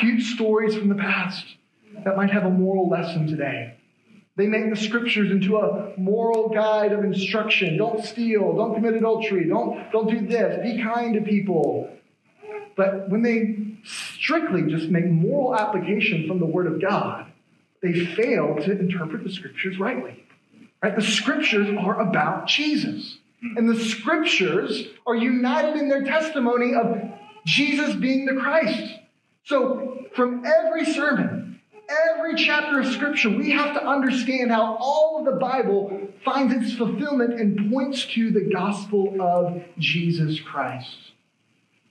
cute 0.00 0.22
stories 0.22 0.76
from 0.76 0.88
the 0.88 0.94
past 0.94 1.44
that 2.04 2.16
might 2.16 2.30
have 2.30 2.44
a 2.44 2.50
moral 2.50 2.88
lesson 2.88 3.26
today. 3.26 3.75
They 4.36 4.46
make 4.46 4.68
the 4.68 4.76
scriptures 4.76 5.30
into 5.30 5.56
a 5.56 5.92
moral 5.96 6.48
guide 6.48 6.92
of 6.92 7.04
instruction. 7.04 7.78
Don't 7.78 8.04
steal. 8.04 8.54
Don't 8.54 8.74
commit 8.74 8.94
adultery. 8.94 9.48
Don't, 9.48 9.90
don't 9.90 10.10
do 10.10 10.26
this. 10.26 10.62
Be 10.62 10.82
kind 10.82 11.14
to 11.14 11.22
people. 11.22 11.90
But 12.76 13.08
when 13.08 13.22
they 13.22 13.56
strictly 13.84 14.62
just 14.70 14.90
make 14.90 15.06
moral 15.06 15.56
application 15.56 16.28
from 16.28 16.38
the 16.38 16.46
Word 16.46 16.66
of 16.66 16.82
God, 16.82 17.32
they 17.82 18.04
fail 18.04 18.56
to 18.56 18.78
interpret 18.78 19.24
the 19.24 19.32
scriptures 19.32 19.78
rightly. 19.78 20.22
Right? 20.82 20.94
The 20.94 21.02
scriptures 21.02 21.68
are 21.78 22.00
about 22.00 22.46
Jesus. 22.46 23.18
And 23.56 23.68
the 23.68 23.78
scriptures 23.78 24.86
are 25.06 25.14
united 25.14 25.76
in 25.76 25.88
their 25.88 26.04
testimony 26.04 26.74
of 26.74 27.00
Jesus 27.46 27.94
being 27.94 28.26
the 28.26 28.34
Christ. 28.34 28.98
So, 29.44 30.06
from 30.14 30.44
every 30.44 30.84
sermon, 30.84 31.35
every 31.88 32.34
chapter 32.34 32.80
of 32.80 32.86
Scripture, 32.86 33.30
we 33.30 33.50
have 33.50 33.74
to 33.74 33.86
understand 33.86 34.50
how 34.50 34.76
all 34.80 35.18
of 35.18 35.24
the 35.24 35.38
Bible 35.38 36.08
finds 36.24 36.52
its 36.52 36.74
fulfillment 36.74 37.40
and 37.40 37.70
points 37.70 38.04
to 38.06 38.30
the 38.30 38.50
gospel 38.52 39.16
of 39.20 39.62
Jesus 39.78 40.40
Christ. 40.40 40.96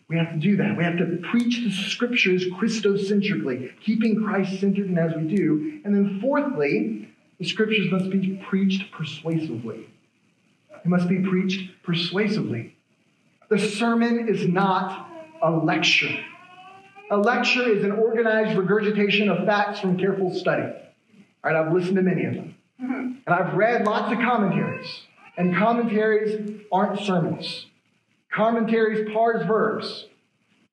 We 0.08 0.17
have 0.17 0.31
to 0.31 0.38
do 0.38 0.58
that. 0.58 0.77
We 0.77 0.84
have 0.84 0.97
to 0.97 1.19
preach 1.29 1.63
the 1.63 1.71
Scriptures 1.71 2.45
Christocentrically, 2.45 3.79
keeping 3.81 4.23
Christ 4.23 4.60
centered, 4.60 4.88
and 4.88 4.99
as 4.99 5.15
we 5.15 5.23
do. 5.23 5.81
And 5.84 5.95
then, 5.95 6.19
fourthly, 6.21 7.10
the 7.39 7.45
Scriptures 7.45 7.91
must 7.91 8.10
be 8.10 8.39
preached 8.47 8.91
persuasively. 8.91 9.88
It 10.71 10.88
must 10.88 11.10
be 11.10 11.19
preached 11.19 11.71
persuasively. 11.81 12.75
The 13.49 13.58
sermon 13.58 14.27
is 14.29 14.47
not 14.47 15.10
a 15.41 15.49
lecture. 15.49 16.15
A 17.11 17.17
lecture 17.17 17.69
is 17.69 17.83
an 17.83 17.91
organized 17.91 18.57
regurgitation 18.57 19.29
of 19.29 19.45
facts 19.45 19.79
from 19.79 19.97
careful 19.97 20.33
study. 20.33 20.63
All 20.63 20.73
right, 21.43 21.55
I've 21.55 21.71
listened 21.71 21.97
to 21.97 22.01
many 22.01 22.25
of 22.25 22.33
them. 22.33 22.55
Mm-hmm. 22.81 23.11
And 23.25 23.27
I've 23.27 23.53
read 23.53 23.85
lots 23.85 24.11
of 24.11 24.19
commentaries. 24.19 24.87
And 25.37 25.55
commentaries 25.55 26.61
aren't 26.71 26.99
sermons. 27.01 27.67
Commentaries 28.33 29.11
parse 29.13 29.45
verbs. 29.45 30.07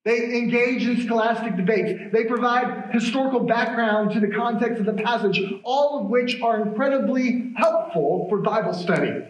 They 0.05 0.39
engage 0.39 0.87
in 0.87 1.03
scholastic 1.03 1.57
debates. 1.57 2.13
They 2.13 2.25
provide 2.25 2.91
historical 2.93 3.41
background 3.41 4.13
to 4.13 4.21
the 4.21 4.35
context 4.35 4.81
of 4.81 4.87
the 4.87 5.01
passage, 5.03 5.41
all 5.63 6.01
of 6.01 6.07
which 6.07 6.41
are 6.41 6.61
incredibly 6.61 7.53
helpful 7.57 8.27
for 8.29 8.39
Bible 8.39 8.73
study. 8.73 9.25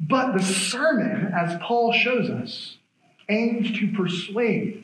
But 0.00 0.32
the 0.32 0.42
sermon, 0.42 1.32
as 1.32 1.58
Paul 1.62 1.92
shows 1.92 2.28
us, 2.28 2.76
aims 3.28 3.78
to 3.78 3.92
persuade 3.92 4.81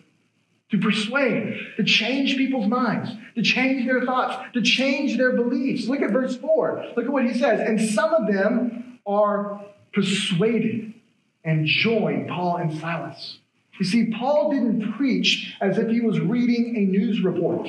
to 0.71 0.79
persuade, 0.79 1.59
to 1.77 1.85
change 1.85 2.37
people's 2.37 2.67
minds, 2.67 3.11
to 3.35 3.43
change 3.43 3.87
their 3.87 4.05
thoughts, 4.05 4.37
to 4.53 4.61
change 4.61 5.17
their 5.17 5.33
beliefs. 5.33 5.89
Look 5.89 6.03
at 6.03 6.11
verse 6.11 6.37
4. 6.37 6.93
Look 6.97 7.07
at 7.07 7.11
what 7.11 7.25
he 7.25 7.39
says. 7.39 7.61
And 7.61 7.81
some 7.81 8.13
of 8.13 8.27
them 8.27 8.99
are 9.07 9.65
persuaded 9.95 10.93
and 11.45 11.67
join 11.67 12.29
Paul 12.29 12.57
and 12.57 12.79
Silas. 12.79 13.39
You 13.79 13.87
see, 13.87 14.11
Paul 14.11 14.51
didn't 14.51 14.93
preach 14.95 15.57
as 15.61 15.79
if 15.79 15.89
he 15.89 16.01
was 16.01 16.21
reading 16.21 16.77
a 16.77 16.81
news 16.81 17.23
report, 17.23 17.69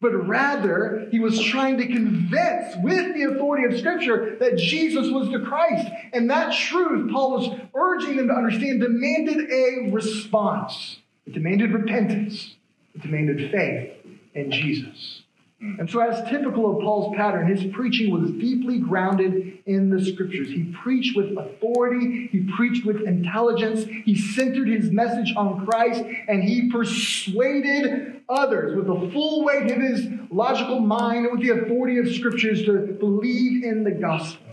but 0.00 0.26
rather 0.26 1.06
he 1.12 1.20
was 1.20 1.40
trying 1.40 1.76
to 1.76 1.86
convince 1.86 2.74
with 2.82 3.14
the 3.14 3.24
authority 3.24 3.72
of 3.72 3.78
Scripture 3.78 4.36
that 4.40 4.56
Jesus 4.56 5.08
was 5.10 5.30
the 5.30 5.38
Christ. 5.40 5.86
And 6.12 6.30
that 6.30 6.52
truth, 6.54 7.12
Paul 7.12 7.32
was 7.38 7.60
urging 7.74 8.16
them 8.16 8.28
to 8.28 8.34
understand, 8.34 8.80
demanded 8.80 9.50
a 9.50 9.90
response. 9.92 10.96
It 11.26 11.34
demanded 11.34 11.72
repentance. 11.72 12.54
It 12.94 13.02
demanded 13.02 13.50
faith 13.50 13.92
in 14.34 14.50
Jesus. 14.50 15.22
Hmm. 15.60 15.80
And 15.80 15.90
so, 15.90 16.00
as 16.00 16.28
typical 16.28 16.76
of 16.76 16.82
Paul's 16.82 17.16
pattern, 17.16 17.46
his 17.46 17.72
preaching 17.72 18.10
was 18.10 18.30
deeply 18.32 18.78
grounded 18.78 19.58
in 19.66 19.90
the 19.90 20.04
scriptures. 20.04 20.48
He 20.48 20.74
preached 20.82 21.16
with 21.16 21.36
authority, 21.38 22.28
he 22.32 22.50
preached 22.56 22.84
with 22.84 23.02
intelligence, 23.02 23.84
he 24.04 24.16
centered 24.16 24.68
his 24.68 24.90
message 24.90 25.32
on 25.36 25.64
Christ, 25.64 26.02
and 26.28 26.42
he 26.42 26.70
persuaded 26.70 28.22
others 28.28 28.74
with 28.76 28.86
the 28.86 29.10
full 29.12 29.44
weight 29.44 29.70
of 29.70 29.80
his 29.80 30.08
logical 30.30 30.80
mind 30.80 31.26
and 31.26 31.38
with 31.38 31.46
the 31.46 31.62
authority 31.62 31.98
of 31.98 32.12
scriptures 32.12 32.64
to 32.64 32.78
believe 32.98 33.64
in 33.64 33.84
the 33.84 33.92
gospel. 33.92 34.46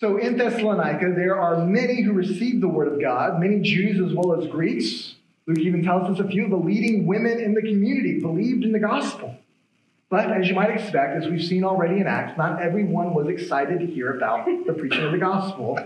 So 0.00 0.16
in 0.16 0.36
Thessalonica, 0.36 1.12
there 1.14 1.38
are 1.38 1.64
many 1.64 2.02
who 2.02 2.12
received 2.12 2.60
the 2.60 2.68
word 2.68 2.92
of 2.92 3.00
God, 3.00 3.38
many 3.38 3.60
Jews 3.60 4.04
as 4.04 4.12
well 4.12 4.40
as 4.40 4.50
Greeks. 4.50 5.11
Luke 5.46 5.58
even 5.58 5.82
tells 5.82 6.08
us 6.08 6.24
a 6.24 6.28
few 6.28 6.44
of 6.44 6.50
the 6.50 6.56
leading 6.56 7.06
women 7.06 7.40
in 7.40 7.54
the 7.54 7.60
community 7.60 8.20
believed 8.20 8.64
in 8.64 8.72
the 8.72 8.78
gospel. 8.78 9.36
But 10.08 10.30
as 10.30 10.46
you 10.46 10.54
might 10.54 10.70
expect, 10.70 11.22
as 11.22 11.28
we've 11.30 11.42
seen 11.42 11.64
already 11.64 12.00
in 12.00 12.06
Acts, 12.06 12.36
not 12.36 12.60
everyone 12.60 13.14
was 13.14 13.28
excited 13.28 13.80
to 13.80 13.86
hear 13.86 14.14
about 14.14 14.46
the 14.66 14.74
preaching 14.74 15.02
of 15.04 15.12
the 15.12 15.18
gospel. 15.18 15.78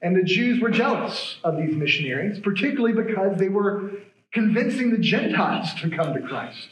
And 0.00 0.16
the 0.16 0.22
Jews 0.22 0.60
were 0.60 0.70
jealous 0.70 1.36
of 1.44 1.56
these 1.56 1.76
missionaries, 1.76 2.38
particularly 2.38 2.94
because 2.94 3.38
they 3.38 3.48
were 3.48 3.92
convincing 4.32 4.90
the 4.90 4.98
Gentiles 4.98 5.74
to 5.74 5.90
come 5.90 6.14
to 6.14 6.20
Christ. 6.20 6.68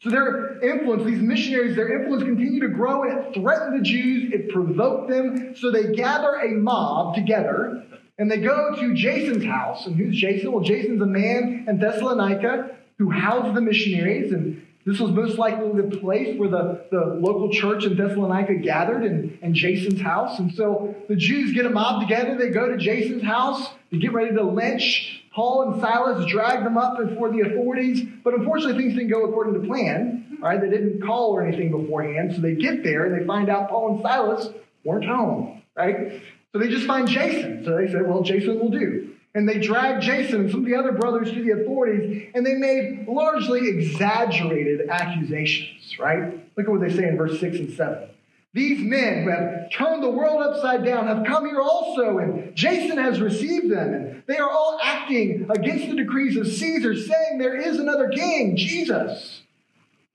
So 0.00 0.10
their 0.10 0.60
influence, 0.60 1.04
these 1.04 1.20
missionaries, 1.20 1.74
their 1.74 2.00
influence 2.00 2.22
continued 2.22 2.60
to 2.60 2.68
grow 2.68 3.02
and 3.02 3.18
it 3.18 3.34
threatened 3.34 3.78
the 3.78 3.82
Jews, 3.82 4.32
it 4.32 4.50
provoked 4.50 5.10
them. 5.10 5.56
So 5.56 5.70
they 5.70 5.92
gather 5.92 6.34
a 6.34 6.50
mob 6.50 7.14
together 7.14 7.84
and 8.18 8.30
they 8.30 8.38
go 8.38 8.74
to 8.74 8.94
Jason's 8.94 9.44
house. 9.44 9.86
And 9.86 9.96
who's 9.96 10.16
Jason? 10.16 10.52
Well, 10.52 10.62
Jason's 10.62 11.00
a 11.00 11.06
man 11.06 11.66
in 11.68 11.78
Thessalonica 11.78 12.76
who 12.98 13.10
housed 13.10 13.54
the 13.54 13.60
missionaries. 13.60 14.32
And 14.32 14.66
this 14.84 14.98
was 14.98 15.12
most 15.12 15.38
likely 15.38 15.80
the 15.80 15.96
place 15.98 16.38
where 16.38 16.48
the, 16.48 16.84
the 16.90 17.18
local 17.20 17.52
church 17.52 17.84
in 17.84 17.96
Thessalonica 17.96 18.54
gathered 18.56 19.04
in 19.04 19.54
Jason's 19.54 20.00
house. 20.00 20.38
And 20.38 20.52
so 20.54 20.96
the 21.08 21.16
Jews 21.16 21.52
get 21.52 21.66
a 21.66 21.70
mob 21.70 22.00
together. 22.00 22.36
They 22.36 22.50
go 22.50 22.68
to 22.68 22.76
Jason's 22.76 23.22
house. 23.22 23.68
They 23.92 23.98
get 23.98 24.12
ready 24.12 24.34
to 24.34 24.42
lynch 24.42 25.18
Paul 25.38 25.70
and 25.70 25.80
Silas 25.80 26.26
drag 26.26 26.64
them 26.64 26.76
up 26.76 26.98
before 26.98 27.30
the 27.30 27.42
authorities, 27.42 28.04
but 28.24 28.34
unfortunately 28.34 28.82
things 28.82 28.94
didn't 28.94 29.10
go 29.10 29.24
according 29.24 29.54
to 29.54 29.68
plan. 29.68 30.38
Right? 30.42 30.60
They 30.60 30.68
didn't 30.68 31.00
call 31.00 31.30
or 31.30 31.46
anything 31.46 31.70
beforehand, 31.70 32.32
so 32.34 32.40
they 32.40 32.54
get 32.54 32.82
there 32.82 33.04
and 33.04 33.20
they 33.20 33.24
find 33.24 33.48
out 33.48 33.68
Paul 33.68 33.94
and 33.94 34.02
Silas 34.02 34.48
weren't 34.82 35.04
home. 35.04 35.62
Right? 35.76 36.20
So 36.58 36.64
they 36.64 36.70
just 36.70 36.88
find 36.88 37.06
Jason. 37.06 37.62
So 37.64 37.76
they 37.76 37.86
said, 37.86 38.08
"Well, 38.08 38.22
Jason 38.22 38.58
will 38.58 38.68
do." 38.68 39.10
And 39.32 39.48
they 39.48 39.60
dragged 39.60 40.02
Jason 40.02 40.40
and 40.40 40.50
some 40.50 40.60
of 40.60 40.66
the 40.66 40.74
other 40.74 40.90
brothers 40.90 41.30
to 41.30 41.40
the 41.40 41.52
authorities, 41.52 42.30
and 42.34 42.44
they 42.44 42.54
made 42.54 43.06
largely 43.06 43.68
exaggerated 43.68 44.88
accusations. 44.88 45.96
Right? 46.00 46.34
Look 46.56 46.66
at 46.66 46.68
what 46.68 46.80
they 46.80 46.92
say 46.92 47.06
in 47.06 47.16
verse 47.16 47.38
six 47.38 47.58
and 47.58 47.72
seven. 47.74 48.08
These 48.54 48.80
men 48.80 49.22
who 49.22 49.30
have 49.30 49.70
turned 49.70 50.02
the 50.02 50.10
world 50.10 50.42
upside 50.42 50.84
down 50.84 51.06
have 51.06 51.24
come 51.24 51.46
here 51.46 51.60
also, 51.60 52.18
and 52.18 52.56
Jason 52.56 52.98
has 52.98 53.20
received 53.20 53.70
them, 53.70 53.94
and 53.94 54.22
they 54.26 54.38
are 54.38 54.50
all 54.50 54.80
acting 54.82 55.46
against 55.50 55.88
the 55.88 55.94
decrees 55.94 56.36
of 56.36 56.48
Caesar, 56.48 56.96
saying 56.96 57.38
there 57.38 57.54
is 57.54 57.78
another 57.78 58.08
king, 58.08 58.56
Jesus. 58.56 59.42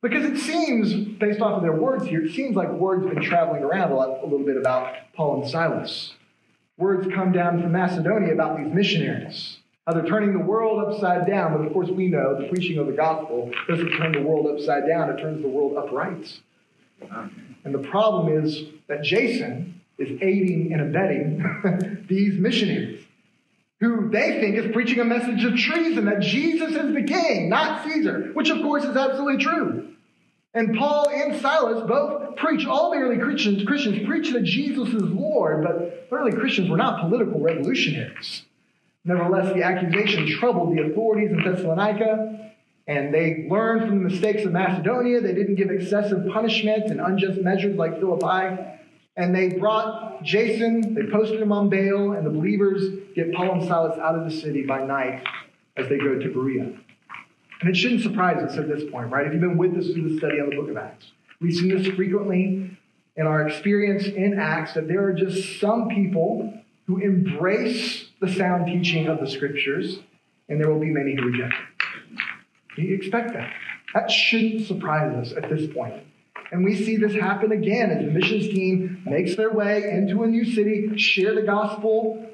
Because 0.02 0.26
it 0.26 0.38
seems, 0.40 0.94
based 0.94 1.40
off 1.40 1.54
of 1.54 1.62
their 1.62 1.72
words 1.72 2.06
here, 2.06 2.26
it 2.26 2.34
seems 2.34 2.58
like 2.58 2.70
words 2.70 3.06
have 3.06 3.14
been 3.14 3.24
traveling 3.24 3.64
around 3.64 3.92
a, 3.92 3.96
lot, 3.96 4.22
a 4.22 4.26
little 4.26 4.46
bit 4.46 4.58
about 4.58 4.94
Paul 5.16 5.42
and 5.44 5.50
Silas. 5.50 6.16
Words 6.84 7.08
come 7.16 7.32
down 7.32 7.62
from 7.62 7.72
Macedonia 7.72 8.34
about 8.34 8.58
these 8.58 8.68
missionaries, 8.68 9.60
how 9.88 9.94
they're 9.94 10.06
turning 10.06 10.34
the 10.34 10.44
world 10.44 10.84
upside 10.86 11.26
down. 11.26 11.54
But 11.54 11.66
of 11.66 11.72
course, 11.72 11.90
we 11.90 12.10
know 12.10 12.42
the 12.42 12.50
preaching 12.50 12.78
of 12.78 12.88
the 12.88 12.92
gospel 12.92 13.50
doesn't 13.70 13.92
turn 13.92 14.12
the 14.12 14.22
world 14.22 14.48
upside 14.48 14.86
down, 14.86 15.10
it 15.10 15.22
turns 15.22 15.42
the 15.42 15.48
world 15.48 15.78
upright. 15.78 16.42
And 17.64 17.74
the 17.74 17.88
problem 17.88 18.44
is 18.44 18.66
that 18.90 19.02
Jason 19.02 19.80
is 19.98 20.10
aiding 20.22 20.74
and 20.74 20.82
abetting 20.82 22.06
these 22.10 22.38
missionaries 22.38 23.06
who 23.80 24.10
they 24.10 24.42
think 24.42 24.58
is 24.58 24.70
preaching 24.74 25.00
a 25.00 25.06
message 25.06 25.46
of 25.46 25.56
treason 25.56 26.04
that 26.04 26.20
Jesus 26.20 26.72
is 26.72 26.94
the 26.94 27.04
king, 27.04 27.48
not 27.48 27.86
Caesar, 27.86 28.32
which 28.34 28.50
of 28.50 28.58
course 28.58 28.84
is 28.84 28.98
absolutely 28.98 29.42
true. 29.42 29.94
And 30.54 30.78
Paul 30.78 31.10
and 31.10 31.42
Silas 31.42 31.88
both 31.88 32.36
preach, 32.36 32.68
all 32.68 32.92
the 32.92 32.98
early 32.98 33.18
Christians, 33.18 33.64
Christians 33.64 34.06
preach 34.06 34.32
that 34.34 34.44
Jesus 34.44 34.90
is 34.90 35.02
Lord, 35.02 35.64
but 35.64 36.10
the 36.10 36.16
early 36.16 36.32
Christians 36.32 36.70
were 36.70 36.78
not 36.78 37.02
political 37.02 37.40
revolutionaries. 37.40 38.44
Nevertheless, 39.04 39.54
the 39.54 39.64
accusation 39.64 40.28
troubled 40.28 40.78
the 40.78 40.84
authorities 40.84 41.32
in 41.32 41.44
Thessalonica, 41.44 42.52
and 42.88 43.14
they 43.14 43.48
learned 43.50 43.88
from 43.88 44.04
the 44.04 44.10
mistakes 44.10 44.46
of 44.46 44.52
Macedonia. 44.52 45.22
They 45.22 45.34
didn't 45.34 45.56
give 45.56 45.72
excessive 45.72 46.28
punishment 46.32 46.86
and 46.86 47.02
unjust 47.02 47.42
measures 47.42 47.76
like 47.76 48.00
Philippi. 48.00 48.62
And 49.16 49.36
they 49.36 49.50
brought 49.50 50.24
Jason, 50.24 50.94
they 50.94 51.10
posted 51.12 51.42
him 51.42 51.52
on 51.52 51.70
bail, 51.70 52.14
and 52.14 52.26
the 52.26 52.30
believers 52.30 52.84
get 53.16 53.34
Paul 53.34 53.54
and 53.54 53.64
Silas 53.64 53.98
out 54.00 54.16
of 54.16 54.26
the 54.26 54.32
city 54.32 54.64
by 54.66 54.86
night 54.86 55.24
as 55.78 55.88
they 55.88 55.98
go 55.98 56.20
to 56.20 56.34
Berea. 56.34 56.74
And 57.64 57.74
it 57.74 57.78
shouldn't 57.78 58.02
surprise 58.02 58.44
us 58.44 58.58
at 58.58 58.68
this 58.68 58.84
point, 58.92 59.10
right? 59.10 59.26
If 59.26 59.32
you've 59.32 59.42
been 59.42 59.58
with 59.58 59.78
us 59.78 59.88
through 59.88 60.10
the 60.10 60.18
study 60.18 60.42
on 60.42 60.50
the 60.50 60.58
book 60.58 60.70
of 60.70 60.76
Acts, 60.76 61.06
we've 61.40 61.56
seen 61.56 61.70
this 61.70 61.88
frequently 61.96 62.78
in 63.16 63.26
our 63.26 63.48
experience 63.48 64.04
in 64.04 64.38
Acts 64.38 64.74
that 64.74 64.90
there 64.90 65.06
are 65.06 65.14
just 65.14 65.62
some 65.62 65.88
people 65.88 66.54
who 66.88 66.98
embrace 66.98 68.10
the 68.20 68.28
sound 68.28 68.68
teaching 68.68 69.08
of 69.08 69.22
the 69.22 69.30
scriptures, 69.30 70.00
and 70.50 70.60
there 70.60 70.70
will 70.70 70.82
be 70.82 70.90
many 70.90 71.16
who 71.16 71.32
reject 71.32 71.54
it. 72.76 72.82
You 72.82 72.96
expect 72.96 73.32
that. 73.32 73.54
That 73.94 74.12
shouldn't 74.12 74.68
surprise 74.68 75.16
us 75.16 75.32
at 75.32 75.50
this 75.50 75.74
point. 75.74 76.04
And 76.52 76.66
we 76.66 76.76
see 76.76 76.98
this 76.98 77.14
happen 77.14 77.54
again 77.54 77.92
as 77.92 78.04
the 78.04 78.12
missions 78.12 78.50
team 78.50 79.04
makes 79.06 79.38
their 79.38 79.54
way 79.54 79.90
into 79.90 80.24
a 80.24 80.28
new 80.28 80.44
city, 80.44 80.98
share 80.98 81.34
the 81.34 81.44
gospel. 81.44 82.30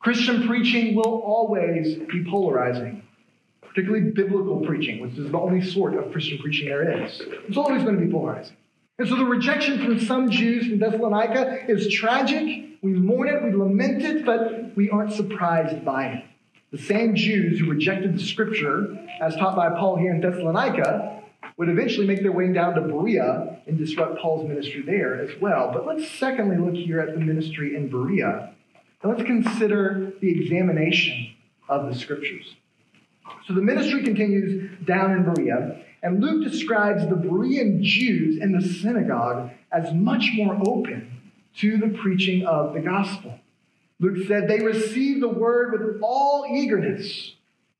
Christian 0.00 0.46
preaching 0.46 0.94
will 0.94 1.22
always 1.24 1.96
be 1.96 2.22
polarizing 2.30 3.00
particularly 3.74 4.12
biblical 4.12 4.60
preaching, 4.60 5.00
which 5.00 5.18
is 5.18 5.30
the 5.32 5.38
only 5.38 5.60
sort 5.60 5.94
of 5.94 6.12
Christian 6.12 6.38
preaching 6.38 6.68
there 6.68 7.02
is. 7.04 7.20
It's 7.48 7.56
always 7.56 7.82
going 7.82 7.98
to 7.98 8.04
be 8.06 8.10
polarizing. 8.10 8.56
And 9.00 9.08
so 9.08 9.16
the 9.16 9.24
rejection 9.24 9.84
from 9.84 9.98
some 9.98 10.30
Jews 10.30 10.68
from 10.68 10.78
Thessalonica 10.78 11.68
is 11.68 11.92
tragic. 11.92 12.78
We 12.82 12.92
mourn 12.92 13.28
it, 13.28 13.42
we 13.42 13.50
lament 13.52 14.02
it, 14.02 14.24
but 14.24 14.76
we 14.76 14.90
aren't 14.90 15.12
surprised 15.12 15.84
by 15.84 16.06
it. 16.06 16.24
The 16.70 16.78
same 16.78 17.16
Jews 17.16 17.58
who 17.58 17.68
rejected 17.68 18.14
the 18.14 18.22
scripture, 18.22 18.96
as 19.20 19.34
taught 19.34 19.56
by 19.56 19.70
Paul 19.70 19.96
here 19.96 20.14
in 20.14 20.20
Thessalonica, 20.20 21.22
would 21.56 21.68
eventually 21.68 22.06
make 22.06 22.22
their 22.22 22.32
way 22.32 22.52
down 22.52 22.74
to 22.74 22.80
Berea 22.80 23.58
and 23.66 23.76
disrupt 23.76 24.20
Paul's 24.20 24.48
ministry 24.48 24.82
there 24.82 25.20
as 25.20 25.30
well. 25.40 25.72
But 25.72 25.84
let's 25.84 26.08
secondly 26.08 26.56
look 26.56 26.74
here 26.74 27.00
at 27.00 27.14
the 27.14 27.20
ministry 27.20 27.74
in 27.74 27.88
Berea. 27.88 28.54
And 29.02 29.12
let's 29.12 29.24
consider 29.24 30.12
the 30.20 30.30
examination 30.30 31.34
of 31.68 31.86
the 31.86 31.98
scriptures. 31.98 32.54
So 33.46 33.54
the 33.54 33.62
ministry 33.62 34.02
continues 34.02 34.70
down 34.84 35.12
in 35.12 35.24
Berea, 35.24 35.82
and 36.02 36.22
Luke 36.22 36.44
describes 36.44 37.02
the 37.08 37.14
Berean 37.14 37.82
Jews 37.82 38.38
in 38.40 38.52
the 38.52 38.62
synagogue 38.62 39.50
as 39.72 39.92
much 39.92 40.30
more 40.34 40.56
open 40.66 41.20
to 41.58 41.76
the 41.78 41.88
preaching 41.88 42.46
of 42.46 42.74
the 42.74 42.80
gospel. 42.80 43.38
Luke 44.00 44.26
said 44.26 44.48
they 44.48 44.60
received 44.60 45.22
the 45.22 45.28
word 45.28 45.72
with 45.72 46.00
all 46.02 46.46
eagerness, 46.50 47.34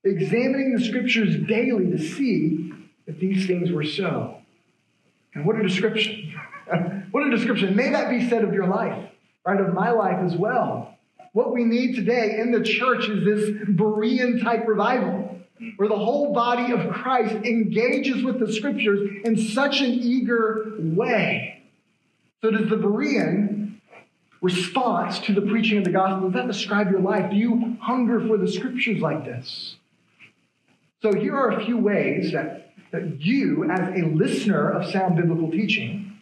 examining 0.05 0.75
the 0.75 0.85
scriptures 0.85 1.37
daily 1.47 1.91
to 1.91 1.99
see 1.99 2.73
if 3.07 3.19
these 3.19 3.47
things 3.47 3.71
were 3.71 3.85
so. 3.85 4.39
And 5.35 5.45
what 5.45 5.57
a 5.57 5.63
description! 5.63 6.35
what 7.11 7.27
a 7.27 7.31
description. 7.31 7.75
May 7.77 7.91
that 7.91 8.11
be 8.11 8.29
said 8.29 8.45
of 8.45 8.55
your 8.55 8.67
life, 8.67 9.11
right? 9.45 9.61
Of 9.61 9.75
my 9.75 9.91
life 9.91 10.19
as 10.25 10.37
well. 10.37 10.97
What 11.33 11.53
we 11.53 11.65
need 11.65 11.97
today 11.97 12.39
in 12.39 12.53
the 12.53 12.63
church 12.63 13.09
is 13.09 13.25
this 13.25 13.51
Berean 13.69 14.43
type 14.43 14.69
revival 14.69 15.24
where 15.77 15.89
the 15.89 15.97
whole 15.97 16.33
body 16.33 16.73
of 16.73 16.93
Christ 16.93 17.35
engages 17.45 18.23
with 18.23 18.41
the 18.41 18.53
scriptures 18.53 19.09
in 19.25 19.37
such 19.37 19.81
an 19.81 19.91
eager 19.91 20.75
way. 20.79 21.63
So, 22.43 22.51
does 22.51 22.69
the 22.69 22.77
Berean 22.77 23.81
response 24.43 25.21
to 25.21 25.33
the 25.33 25.41
preaching 25.41 25.79
of 25.79 25.85
the 25.85 25.91
gospel, 25.91 26.29
does 26.31 26.35
that 26.35 26.47
describe 26.47 26.91
your 26.91 27.01
life? 27.01 27.31
Do 27.31 27.37
you 27.37 27.77
hunger 27.81 28.21
for 28.27 28.37
the 28.37 28.49
scriptures 28.49 29.01
like 29.01 29.25
this? 29.25 29.77
So, 31.03 31.13
here 31.15 31.37
are 31.37 31.59
a 31.59 31.65
few 31.65 31.79
ways 31.79 32.33
that, 32.33 32.73
that 32.91 33.21
you, 33.21 33.71
as 33.71 33.81
a 33.97 34.07
listener 34.07 34.71
of 34.71 34.91
sound 34.91 35.17
biblical 35.17 35.51
teaching, 35.51 36.21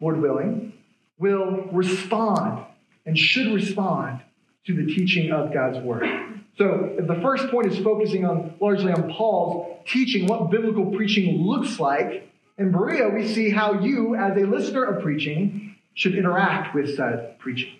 Lord 0.00 0.20
willing, 0.20 0.72
will 1.18 1.68
respond 1.72 2.66
and 3.06 3.16
should 3.16 3.54
respond 3.54 4.20
to 4.66 4.74
the 4.74 4.86
teaching 4.86 5.30
of 5.30 5.52
God's 5.52 5.78
word. 5.78 6.43
So 6.56 6.94
if 6.98 7.06
the 7.06 7.20
first 7.20 7.48
point 7.48 7.66
is 7.66 7.78
focusing 7.78 8.24
on 8.24 8.54
largely 8.60 8.92
on 8.92 9.12
Paul's 9.12 9.80
teaching 9.86 10.26
what 10.26 10.50
biblical 10.50 10.86
preaching 10.86 11.42
looks 11.42 11.80
like, 11.80 12.30
in 12.58 12.70
Berea 12.70 13.08
we 13.08 13.26
see 13.26 13.50
how 13.50 13.80
you, 13.80 14.14
as 14.14 14.36
a 14.36 14.46
listener 14.46 14.84
of 14.84 15.02
preaching, 15.02 15.76
should 15.94 16.14
interact 16.14 16.74
with 16.74 16.94
said 16.96 17.38
preaching. 17.38 17.72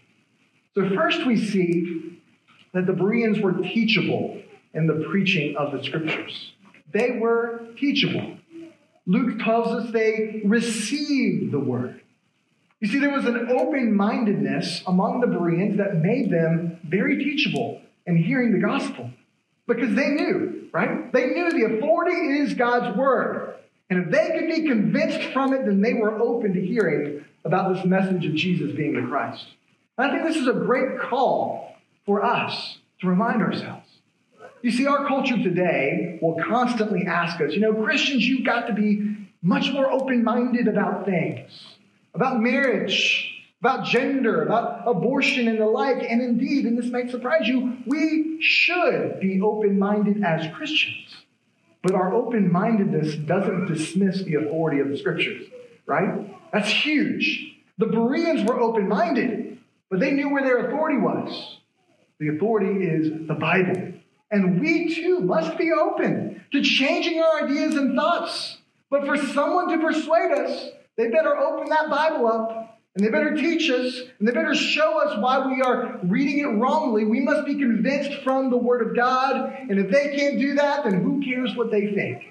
So 0.75 0.89
first 0.91 1.25
we 1.25 1.37
see 1.37 2.21
that 2.73 2.87
the 2.87 2.93
Bereans 2.93 3.39
were 3.39 3.53
teachable 3.53 4.43
in 4.73 4.89
the 4.89 5.07
preaching 5.09 5.57
of 5.57 5.73
the 5.73 5.83
scriptures. 5.83 6.53
They 6.93 7.13
were 7.13 7.69
teachable. 7.77 8.39
Luke 9.07 9.39
tells 9.39 9.69
us 9.69 9.93
they 9.93 10.43
received 10.45 11.53
the 11.53 11.61
word. 11.61 12.01
You 12.81 12.89
see, 12.89 12.99
there 12.99 13.13
was 13.13 13.25
an 13.25 13.51
open 13.51 13.95
mindedness 13.95 14.83
among 14.87 15.21
the 15.21 15.27
Bereans 15.29 15.79
that 15.79 15.97
made 15.97 16.31
them 16.31 16.81
very 16.85 17.23
teachable 17.23 17.81
and 18.07 18.19
hearing 18.19 18.53
the 18.53 18.59
gospel 18.59 19.11
because 19.67 19.95
they 19.95 20.09
knew, 20.09 20.69
right? 20.73 21.13
They 21.13 21.27
knew 21.27 21.51
the 21.51 21.77
authority 21.77 22.39
is 22.39 22.55
God's 22.55 22.97
word. 22.97 23.55
And 23.91 24.05
if 24.05 24.11
they 24.11 24.39
could 24.39 24.49
be 24.49 24.69
convinced 24.69 25.33
from 25.33 25.53
it, 25.53 25.65
then 25.65 25.81
they 25.81 25.95
were 25.95 26.21
open 26.21 26.55
to 26.55 26.61
hearing 26.61 27.25
about 27.45 27.75
this 27.75 27.85
message 27.85 28.25
of 28.27 28.35
Jesus 28.35 28.73
being 28.73 28.95
the 28.95 29.07
Christ. 29.07 29.47
And 29.97 30.11
I 30.11 30.15
think 30.15 30.27
this 30.27 30.37
is 30.37 30.49
a 30.49 30.53
great 30.53 30.99
call 31.01 31.77
for 32.07 32.25
us 32.25 32.79
to 33.01 33.07
remind 33.07 33.43
ourselves. 33.43 33.87
You 34.63 34.71
see, 34.71 34.87
our 34.87 35.07
culture 35.07 35.37
today 35.37 36.19
will 36.23 36.37
constantly 36.43 37.05
ask 37.07 37.41
us, 37.41 37.53
you 37.53 37.61
know, 37.61 37.75
Christians, 37.75 38.27
you've 38.27 38.47
got 38.47 38.67
to 38.67 38.73
be 38.73 39.17
much 39.43 39.71
more 39.71 39.91
open 39.91 40.25
minded 40.25 40.69
about 40.69 41.05
things, 41.05 41.51
about 42.15 42.41
marriage, 42.41 43.34
about 43.65 43.87
gender, 43.87 44.43
about 44.43 44.83
abortion 44.87 45.49
and 45.49 45.59
the 45.59 45.65
like. 45.65 46.03
And 46.03 46.21
indeed, 46.21 46.67
and 46.67 46.77
this 46.77 46.91
might 46.91 47.11
surprise 47.11 47.49
you, 47.49 47.79
we 47.87 48.37
should 48.43 49.21
be 49.21 49.41
open 49.41 49.79
minded 49.79 50.23
as 50.23 50.55
Christians. 50.55 51.17
But 51.83 51.95
our 51.95 52.13
open 52.13 52.53
mindedness 52.53 53.15
doesn't 53.15 53.65
dismiss 53.65 54.23
the 54.23 54.35
authority 54.35 54.81
of 54.81 54.91
the 54.91 54.99
scriptures, 54.99 55.47
right? 55.87 56.31
That's 56.53 56.69
huge. 56.69 57.57
The 57.79 57.87
Bereans 57.87 58.47
were 58.47 58.61
open 58.61 58.87
minded, 58.87 59.59
but 59.89 59.99
they 59.99 60.11
knew 60.11 60.29
where 60.29 60.45
their 60.45 60.67
authority 60.67 60.99
was. 60.99 61.57
The 62.21 62.37
authority 62.37 62.85
is 62.85 63.27
the 63.27 63.35
Bible. 63.35 63.95
And 64.31 64.61
we 64.61 64.95
too 64.95 65.21
must 65.21 65.57
be 65.57 65.73
open 65.73 66.45
to 66.53 66.61
changing 66.61 67.19
our 67.19 67.45
ideas 67.45 67.77
and 67.77 67.97
thoughts. 67.97 68.59
But 68.91 69.07
for 69.07 69.17
someone 69.17 69.71
to 69.71 69.79
persuade 69.79 70.33
us, 70.33 70.69
they 70.99 71.09
better 71.09 71.35
open 71.35 71.71
that 71.71 71.89
Bible 71.89 72.27
up 72.27 72.64
and 72.95 73.05
they 73.05 73.11
better 73.11 73.35
teach 73.35 73.69
us, 73.71 74.03
and 74.19 74.29
they 74.29 74.33
better 74.33 74.55
show 74.55 75.01
us 75.01 75.19
why 75.19 75.47
we 75.47 75.61
are 75.61 75.99
reading 76.05 76.39
it 76.39 76.59
wrongly. 76.59 77.05
We 77.05 77.21
must 77.21 77.45
be 77.45 77.55
convinced 77.55 78.23
from 78.23 78.51
the 78.51 78.57
Word 78.57 78.87
of 78.87 78.95
God. 78.95 79.53
And 79.69 79.81
if 79.81 79.91
they 79.91 80.17
can't 80.17 80.39
do 80.39 80.55
that, 80.55 80.85
then 80.85 81.03
who 81.03 81.21
cares 81.21 81.57
what 81.57 81.73
they 81.73 81.93
think? 81.93 82.23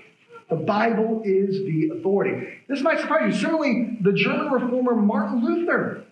The 0.50 0.56
Bible 0.56 1.22
is 1.26 1.66
the 1.66 1.98
authority. 1.98 2.48
This 2.70 2.82
might 2.82 3.00
surprise 3.00 3.36
you. 3.36 3.42
Certainly, 3.42 3.98
the 4.02 4.14
German 4.14 4.52
reformer 4.52 4.96
Martin 4.96 5.44
Luther 5.44 6.06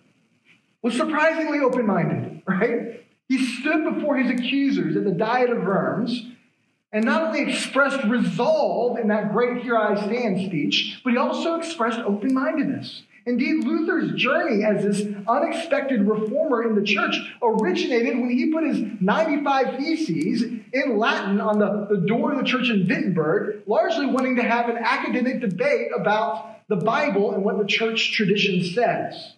was 0.82 0.96
surprisingly 0.96 1.60
open 1.60 1.86
minded, 1.86 2.42
right? 2.46 3.06
He 3.28 3.46
stood 3.46 3.94
before 3.94 4.18
his 4.18 4.30
accusers 4.38 4.96
at 4.96 5.04
the 5.04 5.12
Diet 5.12 5.48
of 5.48 5.62
Worms 5.62 6.26
and 6.92 7.06
not 7.06 7.22
only 7.22 7.40
expressed 7.50 8.04
resolve 8.04 8.98
in 8.98 9.08
that 9.08 9.32
great 9.32 9.62
Here 9.62 9.78
I 9.78 9.94
Stand 9.94 10.44
speech, 10.46 11.00
but 11.02 11.12
he 11.12 11.16
also 11.16 11.54
expressed 11.54 12.00
open 12.00 12.34
mindedness. 12.34 13.04
Indeed, 13.24 13.64
Luther's 13.64 14.12
journey 14.20 14.64
as 14.64 14.82
this 14.82 15.06
unexpected 15.28 16.08
reformer 16.08 16.64
in 16.64 16.74
the 16.74 16.82
church 16.82 17.14
originated 17.40 18.18
when 18.18 18.30
he 18.30 18.50
put 18.50 18.64
his 18.64 18.82
95 19.00 19.76
theses 19.76 20.42
in 20.72 20.98
Latin 20.98 21.40
on 21.40 21.58
the, 21.58 21.86
the 21.88 22.06
door 22.06 22.32
of 22.32 22.38
the 22.38 22.44
church 22.44 22.68
in 22.68 22.88
Wittenberg, 22.88 23.62
largely 23.66 24.06
wanting 24.06 24.36
to 24.36 24.42
have 24.42 24.68
an 24.68 24.76
academic 24.76 25.40
debate 25.40 25.88
about 25.96 26.66
the 26.68 26.76
Bible 26.76 27.32
and 27.32 27.44
what 27.44 27.58
the 27.58 27.66
church 27.66 28.12
tradition 28.12 28.64
says. 28.64 29.34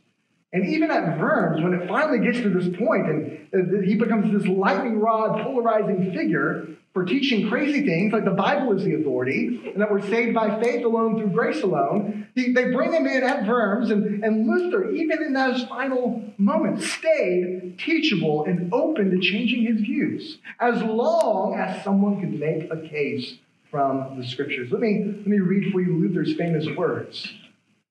And 0.55 0.69
even 0.69 0.89
at 0.93 1.19
Worms, 1.19 1.61
when 1.65 1.75
it 1.75 1.89
finally 1.89 2.21
gets 2.21 2.39
to 2.39 2.49
this 2.49 2.75
point 2.77 3.09
and 3.09 3.49
uh, 3.53 3.81
he 3.85 3.97
becomes 3.97 4.33
this 4.33 4.49
lightning 4.49 5.01
rod 5.01 5.43
polarizing 5.43 6.15
figure 6.15 6.69
for 6.93 7.05
teaching 7.05 7.49
crazy 7.49 7.85
things 7.85 8.13
like 8.13 8.25
the 8.25 8.31
Bible 8.31 8.73
is 8.73 8.85
the 8.85 8.95
authority 8.95 9.61
and 9.73 9.81
that 9.83 9.91
we're 9.91 10.01
saved 10.01 10.33
by 10.33 10.63
faith 10.63 10.85
alone 10.85 11.19
through 11.19 11.31
grace 11.31 11.61
alone, 11.65 12.29
they 12.37 12.53
bring 12.53 12.93
him 12.93 13.05
in 13.05 13.25
at 13.25 13.49
Worms. 13.49 13.91
And, 13.91 14.23
and 14.23 14.47
Luther, 14.47 14.91
even 14.93 15.25
in 15.25 15.33
those 15.33 15.65
final 15.65 16.23
moments, 16.39 16.89
stayed 16.89 17.77
teachable 17.77 18.45
and 18.45 18.73
open 18.73 19.11
to 19.11 19.19
changing 19.19 19.65
his 19.65 19.81
views 19.81 20.39
as 20.61 20.81
long 20.85 21.57
as 21.59 21.83
someone 21.83 22.21
could 22.21 22.39
make 22.39 22.71
a 22.71 22.77
case 22.89 23.39
from 23.73 24.21
the 24.21 24.25
scriptures. 24.25 24.71
Let 24.71 24.81
me, 24.81 25.03
let 25.05 25.27
me 25.27 25.41
read 25.41 25.73
for 25.73 25.81
you 25.81 25.97
Luther's 25.97 26.37
famous 26.37 26.65
words. 26.77 27.29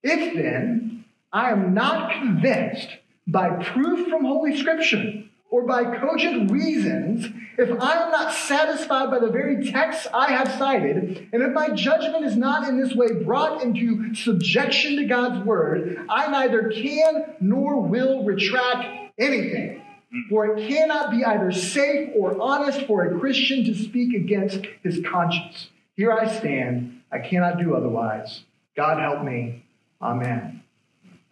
If 0.01 0.33
then 0.33 0.92
I 1.33 1.51
am 1.51 1.73
not 1.73 2.13
convinced 2.13 2.89
by 3.25 3.49
proof 3.49 4.07
from 4.07 4.23
Holy 4.23 4.57
Scripture 4.57 5.23
or 5.49 5.67
by 5.67 5.83
cogent 5.99 6.51
reasons, 6.51 7.27
if 7.59 7.69
I 7.69 7.93
am 8.03 8.11
not 8.11 8.33
satisfied 8.33 9.11
by 9.11 9.19
the 9.19 9.29
very 9.29 9.69
texts 9.71 10.07
I 10.11 10.31
have 10.31 10.47
cited, 10.57 11.29
and 11.31 11.43
if 11.43 11.53
my 11.53 11.69
judgment 11.69 12.25
is 12.25 12.35
not 12.35 12.67
in 12.67 12.81
this 12.81 12.95
way 12.95 13.23
brought 13.23 13.61
into 13.61 14.15
subjection 14.15 14.95
to 14.95 15.05
God's 15.05 15.45
word, 15.45 16.07
I 16.09 16.27
neither 16.31 16.71
can 16.71 17.35
nor 17.39 17.79
will 17.81 18.23
retract 18.23 19.13
anything. 19.19 19.83
For 20.27 20.57
it 20.57 20.67
cannot 20.67 21.11
be 21.11 21.23
either 21.23 21.51
safe 21.51 22.09
or 22.15 22.39
honest 22.41 22.87
for 22.87 23.03
a 23.03 23.19
Christian 23.19 23.63
to 23.65 23.75
speak 23.75 24.15
against 24.15 24.65
his 24.81 25.01
conscience. 25.05 25.69
Here 25.95 26.11
I 26.11 26.35
stand. 26.35 27.01
I 27.11 27.19
cannot 27.19 27.59
do 27.59 27.75
otherwise. 27.75 28.43
God 28.75 28.99
help 28.99 29.23
me. 29.23 29.63
Amen. 30.01 30.62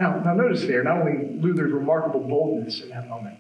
Now, 0.02 0.20
now 0.20 0.34
notice 0.34 0.64
there, 0.66 0.84
not 0.84 0.98
only 0.98 1.40
Luther's 1.40 1.72
remarkable 1.72 2.22
boldness 2.22 2.82
in 2.82 2.90
that 2.90 3.08
moment, 3.08 3.38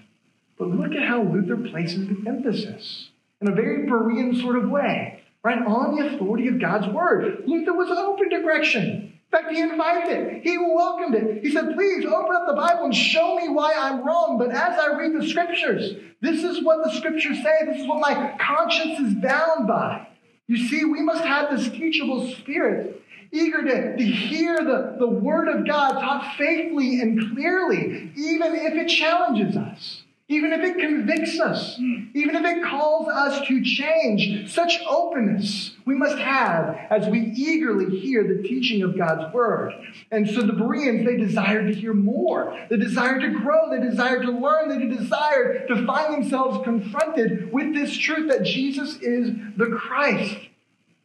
but 0.60 0.68
look 0.68 0.92
at 0.92 1.08
how 1.08 1.24
Luther 1.24 1.58
places 1.58 2.08
the 2.08 2.24
emphasis 2.28 3.10
in 3.42 3.48
a 3.48 3.52
very 3.52 3.88
Berean 3.88 4.40
sort 4.40 4.58
of 4.58 4.70
way, 4.70 5.24
right? 5.44 5.58
On 5.58 5.96
the 5.96 6.14
authority 6.14 6.48
of 6.50 6.62
God's 6.62 6.86
word. 6.94 7.46
Luther 7.48 7.74
was 7.74 7.90
open 7.90 8.30
to 8.30 8.42
correction. 8.44 8.84
In 8.84 9.12
fact, 9.32 9.52
he 9.52 9.60
invited 9.60 10.16
it. 10.16 10.44
He 10.44 10.56
welcomed 10.60 11.16
it. 11.16 11.44
He 11.44 11.52
said, 11.52 11.74
please 11.74 12.06
open 12.06 12.36
up 12.36 12.46
the 12.46 12.54
Bible 12.54 12.86
and 12.86 12.96
show 12.96 13.38
me 13.38 13.50
why 13.50 13.74
I'm 13.76 14.06
wrong. 14.06 14.38
But 14.38 14.52
as 14.52 14.78
I 14.78 14.96
read 15.00 15.20
the 15.20 15.28
scriptures, 15.28 15.96
this 16.22 16.44
is 16.44 16.64
what 16.64 16.84
the 16.84 16.96
scriptures 16.96 17.42
say. 17.42 17.66
This 17.66 17.82
is 17.82 17.88
what 17.88 18.02
my 18.02 18.38
conscience 18.40 19.00
is 19.00 19.16
bound 19.16 19.68
by. 19.68 20.08
You 20.46 20.58
see, 20.58 20.86
we 20.86 21.02
must 21.02 21.24
have 21.24 21.58
this 21.58 21.70
teachable 21.70 22.30
spirit 22.34 23.01
eager 23.32 23.64
to, 23.64 23.98
to 23.98 24.04
hear 24.04 24.58
the, 24.58 24.96
the 25.00 25.08
word 25.08 25.48
of 25.48 25.66
God 25.66 25.94
taught 25.94 26.36
faithfully 26.38 27.00
and 27.00 27.34
clearly, 27.34 28.12
even 28.16 28.56
if 28.56 28.74
it 28.74 28.88
challenges 28.88 29.56
us, 29.56 30.04
even 30.28 30.54
if 30.54 30.62
it 30.62 30.80
convicts 30.80 31.40
us, 31.40 31.78
even 31.80 32.36
if 32.36 32.46
it 32.46 32.64
calls 32.64 33.08
us 33.08 33.46
to 33.48 33.64
change. 33.64 34.52
Such 34.52 34.80
openness 34.88 35.72
we 35.86 35.96
must 35.96 36.18
have 36.18 36.78
as 36.90 37.08
we 37.08 37.20
eagerly 37.20 38.00
hear 38.00 38.24
the 38.24 38.44
teaching 38.44 38.82
of 38.82 38.98
God's 38.98 39.34
word. 39.34 39.74
And 40.10 40.30
so 40.30 40.42
the 40.42 40.54
Bereans, 40.54 41.06
they 41.06 41.18
desired 41.18 41.68
to 41.68 41.78
hear 41.78 41.94
more. 41.94 42.58
They 42.70 42.78
desired 42.78 43.22
to 43.22 43.30
grow. 43.30 43.70
They 43.70 43.82
desired 43.82 44.24
to 44.24 44.32
learn. 44.32 44.70
They 44.70 44.96
desired 44.96 45.68
to 45.68 45.86
find 45.86 46.14
themselves 46.14 46.64
confronted 46.64 47.52
with 47.52 47.74
this 47.74 47.96
truth 47.98 48.30
that 48.30 48.44
Jesus 48.44 48.98
is 48.98 49.34
the 49.58 49.68
Christ. 49.68 50.38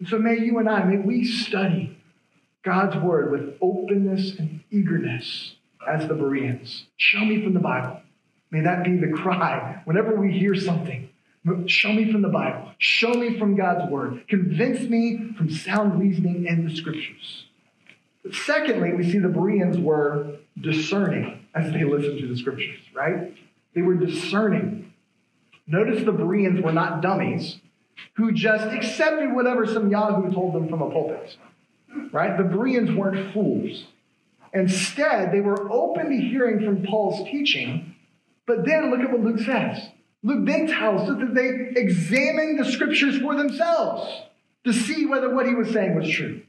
So 0.08 0.18
may 0.18 0.38
you 0.38 0.58
and 0.58 0.68
I, 0.68 0.84
may 0.84 0.98
we 0.98 1.24
study 1.24 1.95
God's 2.66 2.96
word 2.96 3.30
with 3.30 3.56
openness 3.60 4.36
and 4.40 4.58
eagerness 4.72 5.54
as 5.88 6.08
the 6.08 6.14
Bereans. 6.14 6.86
Show 6.96 7.24
me 7.24 7.40
from 7.44 7.54
the 7.54 7.60
Bible. 7.60 8.00
May 8.50 8.60
that 8.62 8.82
be 8.82 8.96
the 8.96 9.12
cry 9.12 9.80
whenever 9.84 10.16
we 10.16 10.32
hear 10.32 10.56
something. 10.56 11.08
Show 11.66 11.92
me 11.92 12.10
from 12.10 12.22
the 12.22 12.28
Bible. 12.28 12.72
Show 12.78 13.14
me 13.14 13.38
from 13.38 13.54
God's 13.54 13.88
word. 13.88 14.26
Convince 14.26 14.80
me 14.90 15.32
from 15.38 15.48
sound 15.48 16.00
reasoning 16.00 16.46
in 16.46 16.66
the 16.66 16.74
scriptures. 16.74 17.46
But 18.24 18.34
secondly, 18.34 18.92
we 18.94 19.08
see 19.08 19.20
the 19.20 19.28
Bereans 19.28 19.78
were 19.78 20.38
discerning 20.60 21.46
as 21.54 21.72
they 21.72 21.84
listened 21.84 22.18
to 22.18 22.26
the 22.26 22.36
scriptures, 22.36 22.80
right? 22.92 23.32
They 23.76 23.82
were 23.82 23.94
discerning. 23.94 24.92
Notice 25.68 26.04
the 26.04 26.10
Bereans 26.10 26.60
were 26.60 26.72
not 26.72 27.00
dummies 27.00 27.60
who 28.14 28.32
just 28.32 28.66
accepted 28.66 29.32
whatever 29.32 29.66
some 29.66 29.88
Yahoo 29.88 30.32
told 30.32 30.52
them 30.52 30.68
from 30.68 30.82
a 30.82 30.90
pulpit 30.90 31.36
right? 32.12 32.36
The 32.36 32.44
Bereans 32.44 32.90
weren't 32.92 33.32
fools. 33.32 33.84
Instead, 34.52 35.32
they 35.32 35.40
were 35.40 35.70
open 35.70 36.10
to 36.10 36.16
hearing 36.16 36.64
from 36.64 36.84
Paul's 36.84 37.28
teaching, 37.30 37.94
but 38.46 38.64
then 38.64 38.90
look 38.90 39.00
at 39.00 39.10
what 39.10 39.20
Luke 39.20 39.40
says. 39.40 39.88
Luke 40.22 40.46
then 40.46 40.66
tells 40.66 41.08
us 41.08 41.18
that 41.18 41.34
they 41.34 41.80
examined 41.80 42.58
the 42.58 42.70
scriptures 42.70 43.18
for 43.18 43.36
themselves 43.36 44.22
to 44.64 44.72
see 44.72 45.06
whether 45.06 45.32
what 45.34 45.46
he 45.46 45.54
was 45.54 45.70
saying 45.70 45.94
was 45.94 46.08
true. 46.08 46.42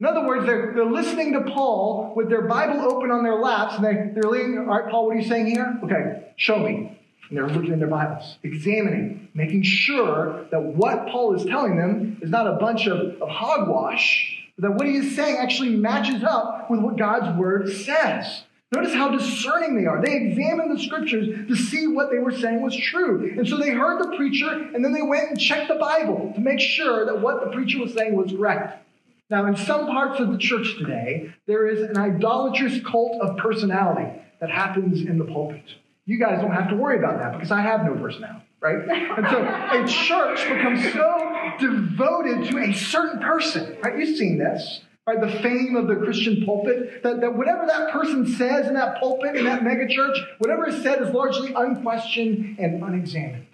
In 0.00 0.06
other 0.06 0.26
words, 0.26 0.46
they're, 0.46 0.72
they're 0.74 0.84
listening 0.84 1.32
to 1.32 1.40
Paul 1.40 2.12
with 2.14 2.28
their 2.28 2.42
Bible 2.42 2.82
open 2.82 3.10
on 3.10 3.24
their 3.24 3.36
laps, 3.36 3.76
and 3.76 3.84
they, 3.84 4.12
they're 4.14 4.30
leaning, 4.30 4.58
all 4.58 4.66
right, 4.66 4.90
Paul, 4.90 5.06
what 5.06 5.16
are 5.16 5.20
you 5.20 5.28
saying 5.28 5.46
here? 5.46 5.80
Okay, 5.82 6.32
show 6.36 6.58
me. 6.58 6.98
And 7.28 7.36
they're 7.36 7.48
looking 7.48 7.72
in 7.72 7.78
their 7.78 7.88
Bibles, 7.88 8.38
examining, 8.42 9.28
making 9.34 9.62
sure 9.62 10.46
that 10.50 10.62
what 10.62 11.08
Paul 11.08 11.34
is 11.34 11.44
telling 11.44 11.76
them 11.76 12.18
is 12.22 12.30
not 12.30 12.46
a 12.46 12.56
bunch 12.56 12.86
of, 12.86 13.20
of 13.20 13.28
hogwash, 13.28 14.37
that 14.58 14.72
what 14.72 14.86
he 14.86 14.96
is 14.96 15.14
saying 15.14 15.36
actually 15.36 15.76
matches 15.76 16.22
up 16.24 16.70
with 16.70 16.80
what 16.80 16.96
God's 16.96 17.38
word 17.38 17.72
says. 17.72 18.42
Notice 18.74 18.92
how 18.92 19.08
discerning 19.08 19.76
they 19.76 19.86
are. 19.86 20.04
They 20.04 20.14
examined 20.14 20.76
the 20.76 20.82
scriptures 20.82 21.48
to 21.48 21.56
see 21.56 21.86
what 21.86 22.10
they 22.10 22.18
were 22.18 22.32
saying 22.32 22.60
was 22.60 22.76
true. 22.76 23.32
And 23.38 23.48
so 23.48 23.56
they 23.56 23.70
heard 23.70 24.02
the 24.02 24.14
preacher, 24.16 24.50
and 24.50 24.84
then 24.84 24.92
they 24.92 25.00
went 25.00 25.30
and 25.30 25.40
checked 25.40 25.68
the 25.68 25.76
Bible 25.76 26.32
to 26.34 26.40
make 26.40 26.60
sure 26.60 27.06
that 27.06 27.22
what 27.22 27.44
the 27.44 27.50
preacher 27.50 27.78
was 27.78 27.94
saying 27.94 28.14
was 28.14 28.32
correct. 28.32 28.84
Now, 29.30 29.46
in 29.46 29.56
some 29.56 29.86
parts 29.86 30.20
of 30.20 30.32
the 30.32 30.38
church 30.38 30.76
today, 30.78 31.32
there 31.46 31.66
is 31.66 31.80
an 31.82 31.96
idolatrous 31.96 32.82
cult 32.82 33.20
of 33.22 33.38
personality 33.38 34.10
that 34.40 34.50
happens 34.50 35.00
in 35.00 35.18
the 35.18 35.24
pulpit. 35.24 35.64
You 36.04 36.18
guys 36.18 36.40
don't 36.40 36.52
have 36.52 36.68
to 36.68 36.76
worry 36.76 36.98
about 36.98 37.18
that 37.18 37.32
because 37.32 37.50
I 37.50 37.60
have 37.60 37.84
no 37.84 37.94
personality 37.94 38.47
right? 38.60 38.76
And 38.88 39.26
so 39.28 39.42
a 39.42 39.86
church 39.86 40.48
becomes 40.48 40.92
so 40.92 41.52
devoted 41.60 42.50
to 42.50 42.58
a 42.58 42.72
certain 42.72 43.20
person, 43.20 43.76
right? 43.82 43.98
You've 43.98 44.16
seen 44.16 44.38
this, 44.38 44.80
right? 45.06 45.20
The 45.20 45.40
fame 45.40 45.76
of 45.76 45.86
the 45.86 45.96
Christian 45.96 46.44
pulpit, 46.44 47.02
that, 47.02 47.20
that 47.20 47.36
whatever 47.36 47.66
that 47.66 47.92
person 47.92 48.26
says 48.26 48.66
in 48.66 48.74
that 48.74 48.98
pulpit, 48.98 49.36
in 49.36 49.44
that 49.44 49.62
megachurch, 49.62 50.18
whatever 50.38 50.68
is 50.68 50.82
said 50.82 51.02
is 51.02 51.10
largely 51.10 51.52
unquestioned 51.54 52.58
and 52.58 52.82
unexamined. 52.82 53.46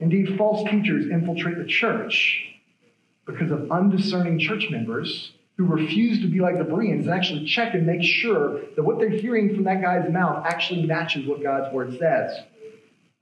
Indeed, 0.00 0.36
false 0.36 0.68
teachers 0.68 1.06
infiltrate 1.06 1.58
the 1.58 1.64
church 1.64 2.54
because 3.26 3.50
of 3.50 3.70
undiscerning 3.70 4.38
church 4.38 4.68
members 4.70 5.32
who 5.56 5.64
refuse 5.64 6.20
to 6.20 6.26
be 6.26 6.40
like 6.40 6.58
the 6.58 6.64
Bereans 6.64 7.06
and 7.06 7.14
actually 7.14 7.46
check 7.46 7.74
and 7.74 7.86
make 7.86 8.02
sure 8.02 8.60
that 8.74 8.82
what 8.82 8.98
they're 8.98 9.08
hearing 9.08 9.54
from 9.54 9.64
that 9.64 9.80
guy's 9.80 10.10
mouth 10.10 10.44
actually 10.46 10.84
matches 10.84 11.26
what 11.26 11.42
God's 11.42 11.72
word 11.72 11.96
says. 11.98 12.40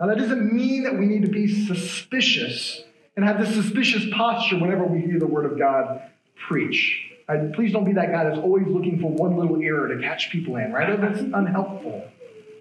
Now, 0.03 0.09
that 0.09 0.19
doesn't 0.19 0.53
mean 0.53 0.83
that 0.83 0.99
we 0.99 1.07
need 1.07 1.23
to 1.23 1.31
be 1.31 1.65
suspicious 1.65 2.83
and 3.17 3.25
have 3.25 3.39
this 3.39 3.55
suspicious 3.55 4.03
posture 4.13 4.59
whenever 4.59 4.85
we 4.85 5.01
hear 5.01 5.21
the 5.21 5.29
word 5.29 5.45
of 5.45 5.57
God 5.57 6.03
preach. 6.49 7.09
Right? 7.29 7.53
Please 7.53 7.73
don't 7.73 7.85
be 7.85 7.93
that 7.93 8.11
guy 8.11 8.25
that's 8.25 8.41
always 8.41 8.67
looking 8.67 9.01
for 9.01 9.13
one 9.13 9.37
little 9.37 9.63
error 9.63 9.95
to 9.95 10.03
catch 10.03 10.33
people 10.33 10.57
in, 10.57 10.73
right? 10.73 11.01
That's 11.01 11.21
unhelpful. 11.21 12.11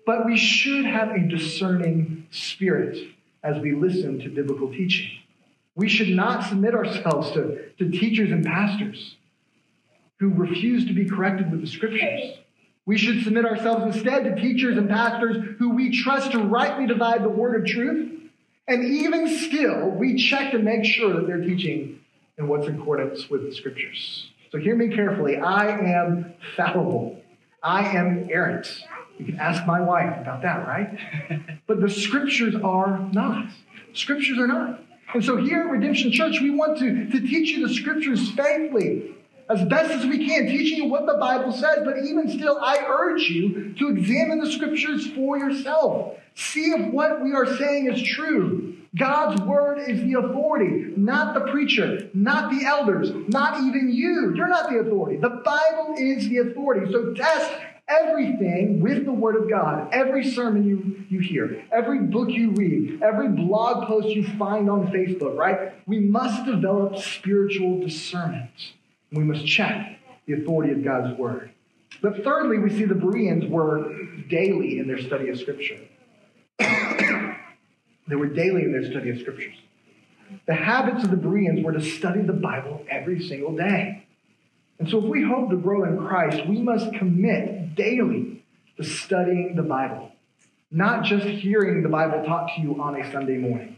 But 0.06 0.28
we 0.28 0.38
should 0.38 0.86
have 0.86 1.16
a 1.16 1.28
discerning 1.28 2.28
spirit 2.30 3.08
as 3.44 3.60
we 3.60 3.74
listen 3.74 4.20
to 4.20 4.30
biblical 4.30 4.70
teaching. 4.72 5.10
We 5.74 5.90
should 5.90 6.10
not 6.10 6.48
submit 6.48 6.76
ourselves 6.76 7.32
to, 7.32 7.72
to 7.80 7.90
teachers 7.90 8.30
and 8.30 8.46
pastors 8.46 9.16
who 10.20 10.30
refuse 10.30 10.86
to 10.86 10.94
be 10.94 11.10
corrected 11.10 11.50
with 11.50 11.62
the 11.62 11.68
scriptures. 11.68 12.38
We 12.86 12.98
should 12.98 13.24
submit 13.24 13.46
ourselves 13.46 13.96
instead 13.96 14.24
to 14.24 14.36
teachers 14.36 14.78
and 14.78 14.90
pastors 14.90 15.56
who 15.60 15.70
we 15.76 16.02
trust 16.02 16.32
to 16.32 16.40
rightly 16.40 16.88
divide 16.88 17.24
the 17.24 17.30
word 17.30 17.62
of 17.62 17.68
truth. 17.68 18.12
And 18.68 18.84
even 18.84 19.28
still, 19.28 19.90
we 19.90 20.16
check 20.16 20.52
to 20.52 20.60
make 20.60 20.86
sure 20.86 21.14
that 21.14 21.28
they're 21.28 21.42
teaching 21.42 22.00
in 22.38 22.48
what's 22.48 22.68
in 22.68 22.82
accordance 22.82 23.30
with 23.30 23.44
the 23.44 23.54
scriptures. 23.54 24.32
So 24.52 24.58
hear 24.58 24.76
me 24.76 24.90
carefully. 24.90 25.38
I 25.38 25.68
am 25.68 26.34
fallible. 26.56 27.22
I 27.62 27.96
am 27.96 28.28
errant. 28.32 28.68
You 29.20 29.26
can 29.26 29.40
ask 29.40 29.66
my 29.68 29.80
wife 29.80 30.18
about 30.20 30.42
that, 30.42 30.68
right? 30.68 30.98
but 31.68 31.80
the 31.80 31.90
scriptures 31.90 32.56
are 32.56 33.00
not. 33.12 33.50
Scriptures 33.94 34.40
are 34.40 34.48
not. 34.48 34.82
And 35.14 35.24
so 35.24 35.38
here 35.38 35.62
at 35.62 35.70
Redemption 35.70 36.12
Church, 36.12 36.40
we 36.42 36.50
want 36.50 36.80
to, 36.80 37.10
to 37.10 37.20
teach 37.20 37.50
you 37.50 37.68
the 37.68 37.74
scriptures 37.74 38.32
faithfully 38.32 39.16
as 39.52 39.68
best 39.68 39.92
as 39.92 40.06
we 40.06 40.26
can, 40.26 40.48
teaching 40.48 40.78
you 40.78 40.86
what 40.86 41.06
the 41.06 41.18
Bible 41.20 41.52
says. 41.52 41.80
But 41.84 41.98
even 42.06 42.30
still, 42.30 42.58
I 42.62 42.86
urge 42.88 43.24
you 43.24 43.74
to 43.74 43.90
examine 43.90 44.40
the 44.40 44.52
scriptures 44.52 45.08
for 45.12 45.38
yourself. 45.38 46.16
See 46.36 46.72
if 46.72 46.94
what 46.94 47.22
we 47.22 47.34
are 47.34 47.58
saying 47.58 47.92
is 47.92 48.02
true. 48.02 48.78
God's 48.98 49.42
word 49.42 49.80
is 49.90 50.02
the 50.02 50.20
authority, 50.20 50.94
not 50.98 51.34
the 51.34 51.52
preacher, 51.52 52.10
not 52.14 52.52
the 52.52 52.66
elders, 52.66 53.12
not 53.28 53.62
even 53.62 53.92
you. 53.92 54.34
You're 54.36 54.50
not 54.50 54.70
the 54.70 54.80
authority. 54.80 55.18
The 55.18 55.30
Bible 55.30 55.96
is 55.98 56.28
the 56.28 56.40
authority. 56.40 56.92
So 56.92 57.14
test 57.14 57.54
everything 57.88 58.82
with 58.82 59.06
the 59.06 59.12
Word 59.12 59.42
of 59.42 59.50
God. 59.50 59.90
Every 59.94 60.30
sermon 60.30 60.68
you, 60.68 61.06
you 61.10 61.20
hear, 61.20 61.64
every 61.72 62.00
book 62.00 62.30
you 62.30 62.52
read, 62.52 63.02
every 63.02 63.30
blog 63.30 63.88
post 63.88 64.10
you 64.10 64.26
find 64.38 64.70
on 64.70 64.88
Facebook, 64.88 65.38
right? 65.38 65.74
We 65.86 66.00
must 66.00 66.46
develop 66.46 66.98
spiritual 66.98 67.80
discernment. 67.80 68.74
We 69.12 69.24
must 69.24 69.46
check 69.46 70.00
the 70.26 70.34
authority 70.34 70.72
of 70.74 70.84
God's 70.84 71.18
Word. 71.18 71.52
But 72.02 72.24
thirdly, 72.24 72.58
we 72.58 72.70
see 72.70 72.86
the 72.86 72.96
Bereans 72.96 73.46
were 73.50 73.94
daily 74.30 74.80
in 74.80 74.88
their 74.88 75.02
study 75.02 75.30
of 75.30 75.40
Scripture. 75.40 75.80
they 76.60 78.16
were 78.16 78.28
daily 78.28 78.64
in 78.64 78.72
their 78.72 78.90
study 78.90 79.10
of 79.10 79.20
Scriptures. 79.20 79.56
The 80.48 80.56
habits 80.56 81.04
of 81.04 81.12
the 81.12 81.18
Bereans 81.18 81.64
were 81.64 81.74
to 81.74 81.82
study 81.82 82.22
the 82.22 82.34
Bible 82.34 82.86
every 82.90 83.22
single 83.28 83.56
day. 83.56 84.06
And 84.80 84.90
so, 84.90 84.98
if 85.00 85.04
we 85.04 85.22
hope 85.24 85.50
to 85.50 85.58
grow 85.58 85.84
in 85.84 85.98
Christ, 85.98 86.48
we 86.48 86.60
must 86.60 86.94
commit 86.96 87.76
daily 87.76 88.44
to 88.78 88.84
studying 88.84 89.56
the 89.56 89.64
Bible, 89.64 90.12
not 90.72 91.04
just 91.04 91.26
hearing 91.26 91.84
the 91.84 91.90
Bible 91.90 92.24
taught 92.26 92.56
to 92.56 92.62
you 92.62 92.82
on 92.82 93.00
a 93.00 93.12
Sunday 93.12 93.38
morning. 93.38 93.78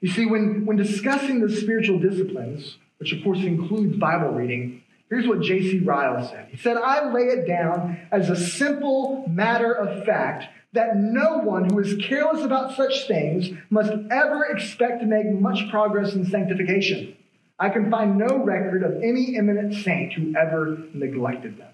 You 0.00 0.12
see, 0.12 0.26
when, 0.26 0.64
when 0.64 0.76
discussing 0.76 1.40
the 1.40 1.50
spiritual 1.56 1.98
disciplines, 1.98 2.76
which 2.98 3.12
of 3.12 3.22
course 3.22 3.38
includes 3.38 3.96
Bible 3.96 4.30
reading, 4.30 4.82
here's 5.08 5.26
what 5.26 5.40
J.C. 5.40 5.80
Ryle 5.80 6.26
said. 6.28 6.48
He 6.50 6.56
said, 6.56 6.76
I 6.76 7.10
lay 7.10 7.22
it 7.22 7.46
down 7.46 7.98
as 8.10 8.30
a 8.30 8.36
simple 8.36 9.24
matter 9.28 9.72
of 9.72 10.04
fact 10.04 10.46
that 10.72 10.96
no 10.96 11.38
one 11.38 11.70
who 11.70 11.78
is 11.78 11.96
careless 12.04 12.44
about 12.44 12.76
such 12.76 13.06
things 13.08 13.50
must 13.70 13.92
ever 14.10 14.44
expect 14.46 15.00
to 15.00 15.06
make 15.06 15.30
much 15.30 15.70
progress 15.70 16.14
in 16.14 16.28
sanctification. 16.28 17.16
I 17.58 17.70
can 17.70 17.90
find 17.90 18.16
no 18.16 18.44
record 18.44 18.82
of 18.84 19.02
any 19.02 19.36
eminent 19.36 19.74
saint 19.74 20.12
who 20.12 20.36
ever 20.36 20.78
neglected 20.92 21.58
them. 21.58 21.72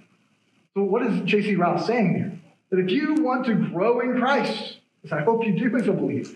So, 0.75 0.83
what 0.85 1.05
is 1.05 1.21
J.C. 1.25 1.57
Ryle 1.57 1.79
saying 1.79 2.15
here? 2.15 2.41
That 2.71 2.79
if 2.79 2.91
you 2.91 3.15
want 3.15 3.47
to 3.47 3.55
grow 3.55 4.01
in 4.01 4.19
Christ, 4.19 4.79
as 5.05 5.13
I 5.13 5.23
hope 5.23 5.45
you 5.45 5.59
do 5.59 5.77
as 5.77 5.87
a 5.87 5.93
believer, 5.93 6.31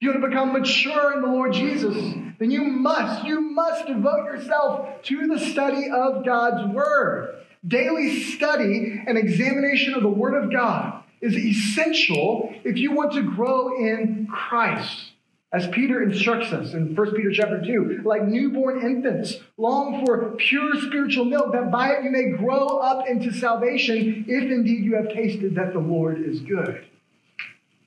you 0.00 0.10
want 0.10 0.22
to 0.22 0.28
become 0.28 0.52
mature 0.52 1.14
in 1.14 1.22
the 1.22 1.28
Lord 1.28 1.52
Jesus, 1.52 1.96
then 2.38 2.50
you 2.50 2.62
must, 2.64 3.24
you 3.24 3.40
must 3.40 3.86
devote 3.86 4.26
yourself 4.26 5.02
to 5.02 5.26
the 5.26 5.38
study 5.38 5.90
of 5.90 6.24
God's 6.24 6.72
Word. 6.72 7.44
Daily 7.66 8.22
study 8.22 9.02
and 9.06 9.18
examination 9.18 9.94
of 9.94 10.02
the 10.02 10.08
Word 10.08 10.40
of 10.40 10.52
God 10.52 11.02
is 11.20 11.34
essential 11.34 12.54
if 12.62 12.76
you 12.76 12.92
want 12.92 13.12
to 13.14 13.22
grow 13.22 13.76
in 13.76 14.28
Christ. 14.30 15.12
As 15.50 15.66
Peter 15.68 16.02
instructs 16.02 16.52
us 16.52 16.74
in 16.74 16.94
1 16.94 17.14
Peter 17.14 17.32
chapter 17.32 17.60
2, 17.64 18.02
like 18.04 18.22
newborn 18.22 18.82
infants, 18.82 19.34
long 19.56 20.04
for 20.04 20.32
pure 20.36 20.78
spiritual 20.82 21.24
milk, 21.24 21.52
that 21.52 21.72
by 21.72 21.94
it 21.94 22.04
you 22.04 22.10
may 22.10 22.36
grow 22.36 22.66
up 22.78 23.08
into 23.08 23.32
salvation, 23.32 24.26
if 24.28 24.44
indeed 24.44 24.84
you 24.84 24.94
have 24.94 25.08
tasted 25.08 25.54
that 25.54 25.72
the 25.72 25.78
Lord 25.78 26.20
is 26.20 26.40
good. 26.40 26.84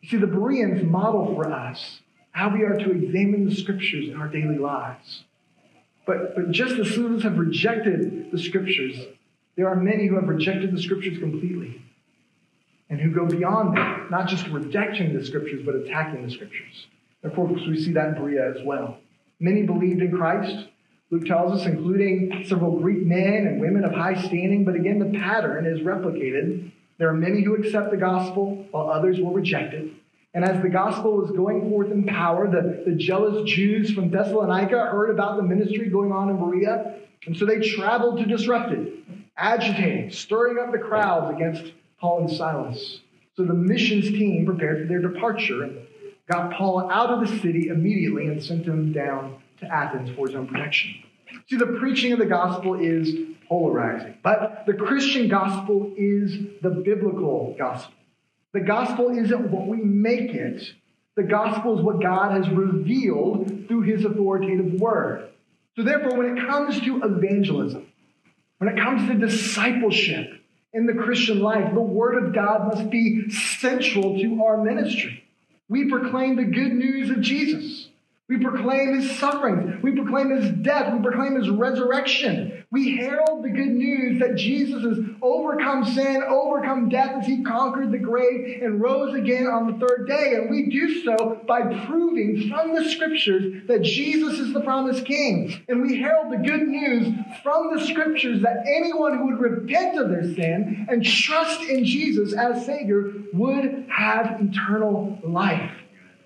You 0.02 0.10
see, 0.10 0.18
the 0.18 0.28
Bereans 0.28 0.84
model 0.84 1.36
for 1.36 1.52
us 1.52 2.02
how 2.32 2.54
we 2.54 2.64
are 2.64 2.78
to 2.78 2.92
examine 2.92 3.48
the 3.48 3.56
scriptures 3.56 4.08
in 4.08 4.16
our 4.16 4.28
daily 4.28 4.58
lives. 4.58 5.24
But, 6.06 6.36
but 6.36 6.52
just 6.52 6.76
as 6.76 6.90
students 6.90 7.24
have 7.24 7.38
rejected 7.38 8.32
the 8.32 8.40
scriptures, 8.40 8.98
there 9.56 9.68
are 9.68 9.76
many 9.76 10.08
who 10.08 10.16
have 10.16 10.28
rejected 10.28 10.76
the 10.76 10.82
scriptures 10.82 11.20
completely 11.20 11.82
and 12.90 13.00
who 13.00 13.12
go 13.12 13.26
beyond 13.26 13.78
that, 13.78 14.10
not 14.10 14.28
just 14.28 14.48
rejecting 14.48 15.18
the 15.18 15.26
scriptures, 15.26 15.62
but 15.66 15.76
attacking 15.76 16.26
the 16.26 16.32
scriptures. 16.32 16.88
Course, 17.36 17.62
we 17.68 17.80
see 17.80 17.94
that 17.94 18.10
in 18.10 18.14
Berea 18.16 18.50
as 18.50 18.66
well. 18.66 18.98
Many 19.40 19.64
believed 19.64 20.02
in 20.02 20.12
Christ. 20.12 20.68
Luke 21.12 21.26
tells 21.26 21.60
us, 21.60 21.68
including 21.68 22.46
several 22.48 22.80
Greek 22.80 23.06
men 23.06 23.46
and 23.48 23.62
women 23.62 23.84
of 23.84 23.92
high 23.92 24.20
standing, 24.22 24.66
but 24.66 24.76
again, 24.76 25.00
the 25.00 25.18
pattern 25.20 25.66
is 25.66 25.80
replicated. 25.82 26.72
There 27.02 27.10
are 27.10 27.16
many 27.16 27.42
who 27.42 27.56
accept 27.56 27.90
the 27.90 27.98
gospel, 27.98 28.64
while 28.70 28.92
others 28.92 29.20
will 29.20 29.34
reject 29.34 29.74
it. 29.74 29.92
And 30.36 30.46
as 30.46 30.62
the 30.62 30.70
gospel 30.70 31.18
was 31.18 31.32
going 31.32 31.68
forth 31.68 31.90
in 31.90 32.06
power, 32.06 32.48
the, 32.48 32.84
the 32.86 32.96
jealous 32.96 33.50
Jews 33.50 33.92
from 33.92 34.12
Thessalonica 34.12 34.86
heard 34.86 35.10
about 35.10 35.38
the 35.38 35.42
ministry 35.42 35.90
going 35.90 36.12
on 36.12 36.30
in 36.30 36.38
Berea, 36.38 37.00
and 37.26 37.36
so 37.36 37.48
they 37.48 37.60
traveled 37.60 38.20
to 38.20 38.28
disrupt 38.28 38.72
it, 38.74 38.94
agitating, 39.36 40.12
stirring 40.12 40.60
up 40.60 40.72
the 40.72 40.78
crowds 40.78 41.36
against 41.36 41.74
Paul 42.00 42.28
and 42.28 42.38
Silas. 42.38 43.00
So 43.36 43.46
the 43.46 43.56
missions 43.56 44.10
team 44.10 44.46
prepared 44.46 44.84
for 44.84 44.88
their 44.88 45.02
departure 45.02 45.64
and 45.64 45.80
got 46.32 46.54
Paul 46.54 46.88
out 46.92 47.10
of 47.10 47.28
the 47.28 47.40
city 47.40 47.70
immediately 47.70 48.28
and 48.28 48.44
sent 48.44 48.68
him 48.68 48.94
down 48.94 49.42
to 49.62 49.66
Athens 49.66 50.16
for 50.16 50.28
his 50.28 50.36
own 50.36 50.46
protection. 50.46 51.02
See, 51.50 51.58
the 51.58 51.78
preaching 51.80 52.14
of 52.14 52.20
the 52.20 52.26
gospel 52.26 52.80
is 52.80 53.14
polarizing, 53.48 54.18
but 54.24 54.64
the 54.66 54.74
Christian 54.74 55.28
gospel 55.28 55.94
is 55.98 56.38
the 56.62 56.70
biblical 56.70 57.56
gospel. 57.58 57.94
The 58.54 58.62
gospel 58.62 59.10
isn't 59.18 59.52
what 59.52 59.68
we 59.68 59.78
make 59.78 60.32
it, 60.32 60.64
the 61.16 61.24
gospel 61.24 61.78
is 61.78 61.84
what 61.84 62.02
God 62.02 62.32
has 62.32 62.50
revealed 62.50 63.68
through 63.68 63.82
his 63.82 64.06
authoritative 64.06 64.80
word. 64.80 65.30
So, 65.76 65.84
therefore, 65.84 66.18
when 66.18 66.38
it 66.38 66.48
comes 66.48 66.80
to 66.82 67.02
evangelism, 67.04 67.88
when 68.58 68.70
it 68.70 68.82
comes 68.82 69.08
to 69.10 69.16
discipleship 69.16 70.34
in 70.74 70.86
the 70.86 70.94
Christian 70.94 71.40
life, 71.40 71.74
the 71.74 71.82
word 71.82 72.24
of 72.24 72.34
God 72.34 72.68
must 72.68 72.90
be 72.90 73.30
central 73.30 74.20
to 74.20 74.44
our 74.44 74.64
ministry. 74.64 75.24
We 75.68 75.90
proclaim 75.90 76.36
the 76.36 76.44
good 76.44 76.74
news 76.74 77.10
of 77.10 77.22
Jesus. 77.22 77.88
We 78.32 78.38
proclaim 78.38 78.98
his 78.98 79.20
suffering. 79.20 79.82
We 79.84 79.92
proclaim 79.92 80.30
his 80.30 80.52
death. 80.64 80.94
We 80.94 81.02
proclaim 81.02 81.36
his 81.36 81.50
resurrection. 81.50 82.64
We 82.72 82.96
herald 82.96 83.44
the 83.44 83.50
good 83.50 83.74
news 83.74 84.22
that 84.22 84.38
Jesus 84.38 84.86
has 84.86 85.00
overcome 85.22 85.84
sin, 85.84 86.24
overcome 86.26 86.88
death 86.88 87.18
as 87.20 87.26
he 87.28 87.44
conquered 87.44 87.92
the 87.92 87.98
grave 87.98 88.62
and 88.64 88.80
rose 88.80 89.16
again 89.16 89.48
on 89.48 89.68
the 89.68 89.86
third 89.86 90.08
day. 90.08 90.36
And 90.36 90.50
we 90.50 90.70
do 90.70 91.04
so 91.04 91.42
by 91.46 91.60
proving 91.88 92.48
from 92.50 92.74
the 92.74 92.90
scriptures 92.90 93.68
that 93.68 93.82
Jesus 93.82 94.40
is 94.40 94.54
the 94.54 94.62
promised 94.62 95.06
king. 95.06 95.54
And 95.68 95.82
we 95.82 96.00
herald 96.00 96.32
the 96.32 96.38
good 96.38 96.70
news 96.70 97.14
from 97.44 97.76
the 97.76 97.86
scriptures 97.86 98.44
that 98.44 98.64
anyone 98.66 99.18
who 99.18 99.26
would 99.26 99.40
repent 99.42 100.00
of 100.00 100.08
their 100.08 100.24
sin 100.24 100.88
and 100.88 101.04
trust 101.04 101.64
in 101.64 101.84
Jesus 101.84 102.32
as 102.32 102.66
Savior 102.66 103.12
would 103.34 103.88
have 103.90 104.40
eternal 104.40 105.20
life. 105.22 105.81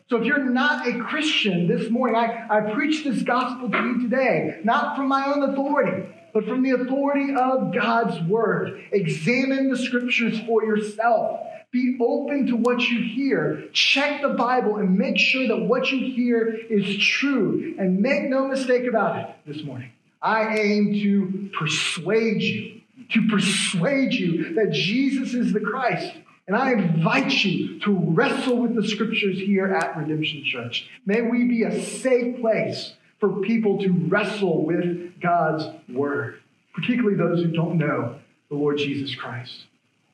So 0.07 0.17
if 0.17 0.25
you're 0.25 0.37
not 0.37 0.87
a 0.87 0.99
Christian 0.99 1.67
this 1.67 1.89
morning, 1.89 2.15
I, 2.15 2.45
I 2.47 2.73
preach 2.73 3.03
this 3.03 3.23
gospel 3.23 3.71
to 3.71 3.77
you 3.77 4.01
today, 4.03 4.59
not 4.63 4.95
from 4.95 5.07
my 5.07 5.25
own 5.25 5.41
authority, 5.49 6.07
but 6.31 6.45
from 6.45 6.61
the 6.61 6.71
authority 6.71 7.33
of 7.33 7.73
God's 7.73 8.21
word. 8.29 8.83
Examine 8.91 9.67
the 9.71 9.77
scriptures 9.77 10.39
for 10.41 10.63
yourself. 10.63 11.47
Be 11.71 11.97
open 11.99 12.45
to 12.47 12.55
what 12.55 12.81
you 12.81 13.01
hear. 13.01 13.67
Check 13.73 14.21
the 14.21 14.29
Bible 14.29 14.77
and 14.77 14.95
make 14.95 15.17
sure 15.17 15.47
that 15.47 15.57
what 15.57 15.91
you 15.91 16.13
hear 16.13 16.49
is 16.49 16.97
true. 16.97 17.73
And 17.79 17.99
make 17.99 18.29
no 18.29 18.47
mistake 18.47 18.85
about 18.87 19.17
it 19.17 19.35
this 19.47 19.63
morning. 19.63 19.91
I 20.21 20.55
aim 20.55 20.93
to 20.93 21.49
persuade 21.57 22.43
you, 22.43 22.81
to 23.09 23.27
persuade 23.27 24.13
you 24.13 24.53
that 24.53 24.71
Jesus 24.71 25.33
is 25.33 25.51
the 25.51 25.59
Christ 25.61 26.13
and 26.47 26.55
I 26.55 26.73
invite 26.73 27.43
you 27.43 27.79
to 27.79 27.91
wrestle 27.91 28.57
with 28.57 28.75
the 28.75 28.87
scriptures 28.87 29.39
here 29.39 29.67
at 29.73 29.97
Redemption 29.97 30.43
Church. 30.45 30.87
May 31.05 31.21
we 31.21 31.45
be 31.45 31.63
a 31.63 31.81
safe 31.83 32.39
place 32.39 32.93
for 33.19 33.41
people 33.41 33.79
to 33.81 33.91
wrestle 33.91 34.63
with 34.63 35.19
God's 35.19 35.65
word, 35.89 36.41
particularly 36.73 37.17
those 37.17 37.43
who 37.43 37.51
don't 37.51 37.79
know 37.79 38.19
the 38.49 38.55
Lord 38.55 38.77
Jesus 38.77 39.15
Christ. 39.15 39.65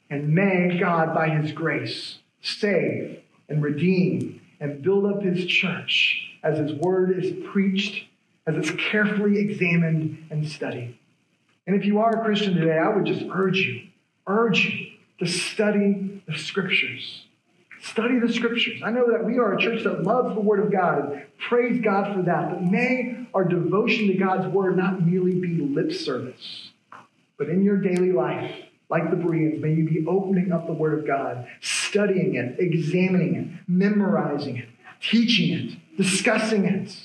And 0.10 0.34
may 0.34 0.78
God, 0.80 1.14
by 1.14 1.30
his 1.30 1.52
grace, 1.52 2.20
save 2.42 3.20
and 3.50 3.62
redeem 3.62 4.42
and 4.62 4.82
build 4.82 5.06
up 5.06 5.22
his 5.22 5.46
church 5.46 6.30
as 6.44 6.58
his 6.58 6.74
word 6.74 7.22
is 7.22 7.34
preached, 7.52 8.06
as 8.48 8.56
it's 8.56 8.72
carefully 8.90 9.38
examined 9.38 10.28
and 10.30 10.48
studied. 10.48 10.98
And 11.68 11.76
if 11.76 11.86
you 11.86 12.00
are 12.00 12.22
a 12.22 12.24
Christian 12.24 12.56
today, 12.56 12.78
I 12.78 12.96
would 12.96 13.06
just 13.06 13.26
urge 13.32 13.60
you, 13.60 13.88
urge 14.28 14.66
you 14.66 14.91
to 15.22 15.28
study 15.28 16.24
the 16.28 16.36
scriptures. 16.36 17.26
Study 17.84 18.20
the 18.20 18.34
scriptures. 18.34 18.82
I 18.84 18.90
know 18.90 19.12
that 19.12 19.24
we 19.24 19.38
are 19.38 19.54
a 19.54 19.62
church 19.62 19.84
that 19.84 20.02
loves 20.02 20.34
the 20.34 20.42
Word 20.42 20.60
of 20.60 20.72
God 20.72 21.00
and 21.00 21.22
praise 21.38 21.80
God 21.84 22.16
for 22.16 22.24
that, 22.24 22.50
but 22.50 22.64
may 22.64 23.28
our 23.32 23.44
devotion 23.44 24.08
to 24.08 24.16
God's 24.16 24.48
Word 24.48 24.78
not 24.78 25.06
merely 25.06 25.40
be 25.40 25.58
lip 25.58 25.92
service, 25.92 26.72
but 27.38 27.50
in 27.50 27.64
your 27.64 27.78
daily 27.78 28.12
life, 28.12 28.52
like 28.90 29.12
the 29.12 29.16
Bereans, 29.16 29.62
may 29.62 29.74
you 29.74 29.88
be 29.88 30.06
opening 30.08 30.52
up 30.52 30.66
the 30.66 30.74
Word 30.74 30.98
of 30.98 31.06
God, 31.06 31.48
studying 31.62 32.36
it, 32.36 32.56
examining 32.60 33.36
it, 33.36 33.48
memorizing 33.68 34.58
it, 34.58 34.70
teaching 35.02 35.54
it, 35.54 35.98
discussing 35.98 36.66
it. 36.66 36.96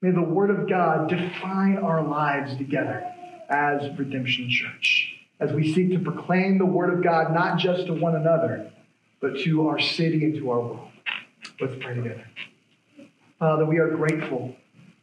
May 0.00 0.12
the 0.12 0.22
Word 0.22 0.50
of 0.50 0.68
God 0.68 1.08
define 1.08 1.78
our 1.78 2.02
lives 2.02 2.56
together 2.56 3.04
as 3.48 3.98
Redemption 3.98 4.48
Church, 4.48 5.17
as 5.40 5.52
we 5.52 5.72
seek 5.72 5.90
to 5.90 5.98
proclaim 5.98 6.58
the 6.58 6.66
Word 6.66 6.92
of 6.92 7.02
God 7.02 7.32
not 7.32 7.58
just 7.58 7.86
to 7.86 7.94
one 7.94 8.16
another, 8.16 8.70
but 9.20 9.38
to 9.40 9.68
our 9.68 9.78
city 9.78 10.24
and 10.24 10.34
to 10.36 10.50
our 10.50 10.60
world. 10.60 10.88
Let's 11.60 11.74
pray 11.80 11.94
together. 11.94 12.24
Father, 13.38 13.64
we 13.64 13.78
are 13.78 13.90
grateful, 13.90 14.54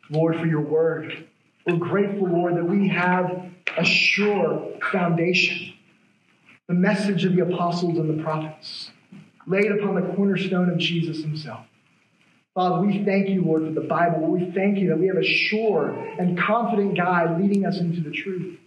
Lord, 0.10 0.38
for 0.38 0.46
your 0.46 0.62
Word. 0.62 1.28
We're 1.66 1.78
grateful, 1.78 2.28
Lord, 2.28 2.58
that 2.58 2.66
we 2.66 2.88
have 2.90 3.50
a 3.78 3.84
sure 3.84 4.74
foundation, 4.92 5.74
the 6.68 6.74
message 6.74 7.26
of 7.26 7.36
the 7.36 7.42
apostles 7.42 7.98
and 7.98 8.20
the 8.20 8.24
prophets, 8.24 8.92
laid 9.48 9.72
upon 9.72 9.96
the 9.96 10.14
cornerstone 10.16 10.70
of 10.70 10.78
Jesus 10.78 11.22
himself. 11.22 11.66
Father, 12.54 12.86
we 12.86 13.04
thank 13.04 13.28
you, 13.28 13.44
Lord, 13.44 13.64
for 13.64 13.72
the 13.72 13.88
Bible. 13.88 14.28
We 14.28 14.52
thank 14.52 14.78
you 14.78 14.88
that 14.90 14.98
we 14.98 15.08
have 15.08 15.18
a 15.18 15.24
sure 15.24 15.90
and 15.90 16.38
confident 16.38 16.96
guide 16.96 17.42
leading 17.42 17.66
us 17.66 17.80
into 17.80 18.02
the 18.02 18.12
truth. 18.12 18.58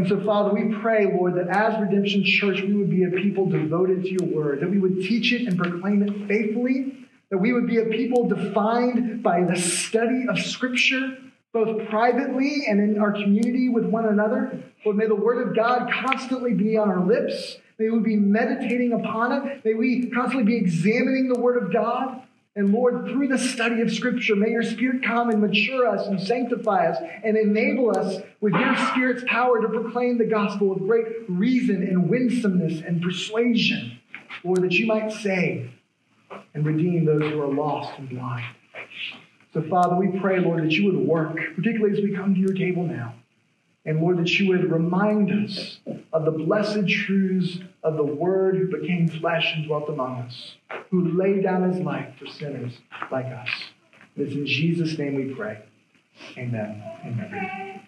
And 0.00 0.08
so, 0.08 0.18
Father, 0.24 0.54
we 0.54 0.74
pray, 0.76 1.04
Lord, 1.14 1.34
that 1.34 1.48
as 1.54 1.78
Redemption 1.78 2.24
Church, 2.24 2.62
we 2.62 2.72
would 2.72 2.88
be 2.88 3.04
a 3.04 3.10
people 3.10 3.44
devoted 3.44 4.02
to 4.04 4.10
your 4.10 4.34
word, 4.34 4.60
that 4.62 4.70
we 4.70 4.78
would 4.78 5.02
teach 5.02 5.30
it 5.30 5.46
and 5.46 5.58
proclaim 5.58 6.02
it 6.02 6.26
faithfully, 6.26 7.06
that 7.30 7.36
we 7.36 7.52
would 7.52 7.66
be 7.66 7.76
a 7.76 7.84
people 7.84 8.26
defined 8.26 9.22
by 9.22 9.44
the 9.44 9.56
study 9.56 10.24
of 10.26 10.38
Scripture, 10.38 11.18
both 11.52 11.86
privately 11.90 12.64
and 12.66 12.80
in 12.80 12.98
our 12.98 13.12
community 13.12 13.68
with 13.68 13.84
one 13.84 14.06
another. 14.06 14.58
Lord, 14.86 14.96
may 14.96 15.06
the 15.06 15.14
word 15.14 15.46
of 15.46 15.54
God 15.54 15.92
constantly 15.92 16.54
be 16.54 16.78
on 16.78 16.88
our 16.88 17.04
lips. 17.04 17.58
May 17.78 17.90
we 17.90 17.98
be 17.98 18.16
meditating 18.16 18.94
upon 18.94 19.32
it. 19.32 19.62
May 19.66 19.74
we 19.74 20.08
constantly 20.08 20.44
be 20.44 20.56
examining 20.56 21.28
the 21.28 21.38
word 21.38 21.62
of 21.62 21.70
God. 21.70 22.22
And 22.56 22.72
Lord, 22.72 23.06
through 23.06 23.28
the 23.28 23.38
study 23.38 23.80
of 23.80 23.92
Scripture, 23.92 24.34
may 24.34 24.50
your 24.50 24.64
Spirit 24.64 25.04
come 25.04 25.30
and 25.30 25.40
mature 25.40 25.86
us 25.86 26.06
and 26.08 26.20
sanctify 26.20 26.88
us 26.88 26.98
and 27.22 27.36
enable 27.36 27.96
us 27.96 28.22
with 28.40 28.54
your 28.54 28.76
Spirit's 28.88 29.22
power 29.26 29.62
to 29.62 29.68
proclaim 29.68 30.18
the 30.18 30.24
gospel 30.24 30.68
with 30.68 30.80
great 30.80 31.06
reason 31.28 31.76
and 31.76 32.10
winsomeness 32.10 32.82
and 32.84 33.02
persuasion, 33.02 34.00
Lord, 34.42 34.62
that 34.62 34.72
you 34.72 34.86
might 34.86 35.12
save 35.12 35.70
and 36.52 36.66
redeem 36.66 37.04
those 37.04 37.22
who 37.22 37.40
are 37.40 37.54
lost 37.54 37.96
and 37.98 38.08
blind. 38.08 38.56
So, 39.54 39.62
Father, 39.62 39.94
we 39.94 40.18
pray, 40.18 40.40
Lord, 40.40 40.64
that 40.64 40.72
you 40.72 40.86
would 40.86 41.06
work, 41.06 41.36
particularly 41.54 41.96
as 41.96 42.02
we 42.02 42.14
come 42.14 42.34
to 42.34 42.40
your 42.40 42.54
table 42.54 42.82
now. 42.82 43.14
And 43.84 44.00
Lord, 44.00 44.18
that 44.18 44.38
you 44.38 44.48
would 44.48 44.70
remind 44.70 45.30
us 45.30 45.78
of 46.12 46.24
the 46.24 46.30
blessed 46.32 46.88
truths 46.88 47.58
of 47.82 47.96
the 47.96 48.04
Word 48.04 48.56
who 48.56 48.80
became 48.80 49.08
flesh 49.08 49.52
and 49.54 49.66
dwelt 49.66 49.88
among 49.88 50.22
us, 50.22 50.56
who 50.90 51.16
laid 51.16 51.42
down 51.42 51.70
his 51.70 51.80
life 51.82 52.14
for 52.18 52.26
sinners 52.26 52.78
like 53.10 53.26
us. 53.26 53.48
It's 54.16 54.34
in 54.34 54.46
Jesus' 54.46 54.98
name 54.98 55.14
we 55.14 55.34
pray. 55.34 55.62
Amen. 56.36 56.82
Amen. 57.04 57.80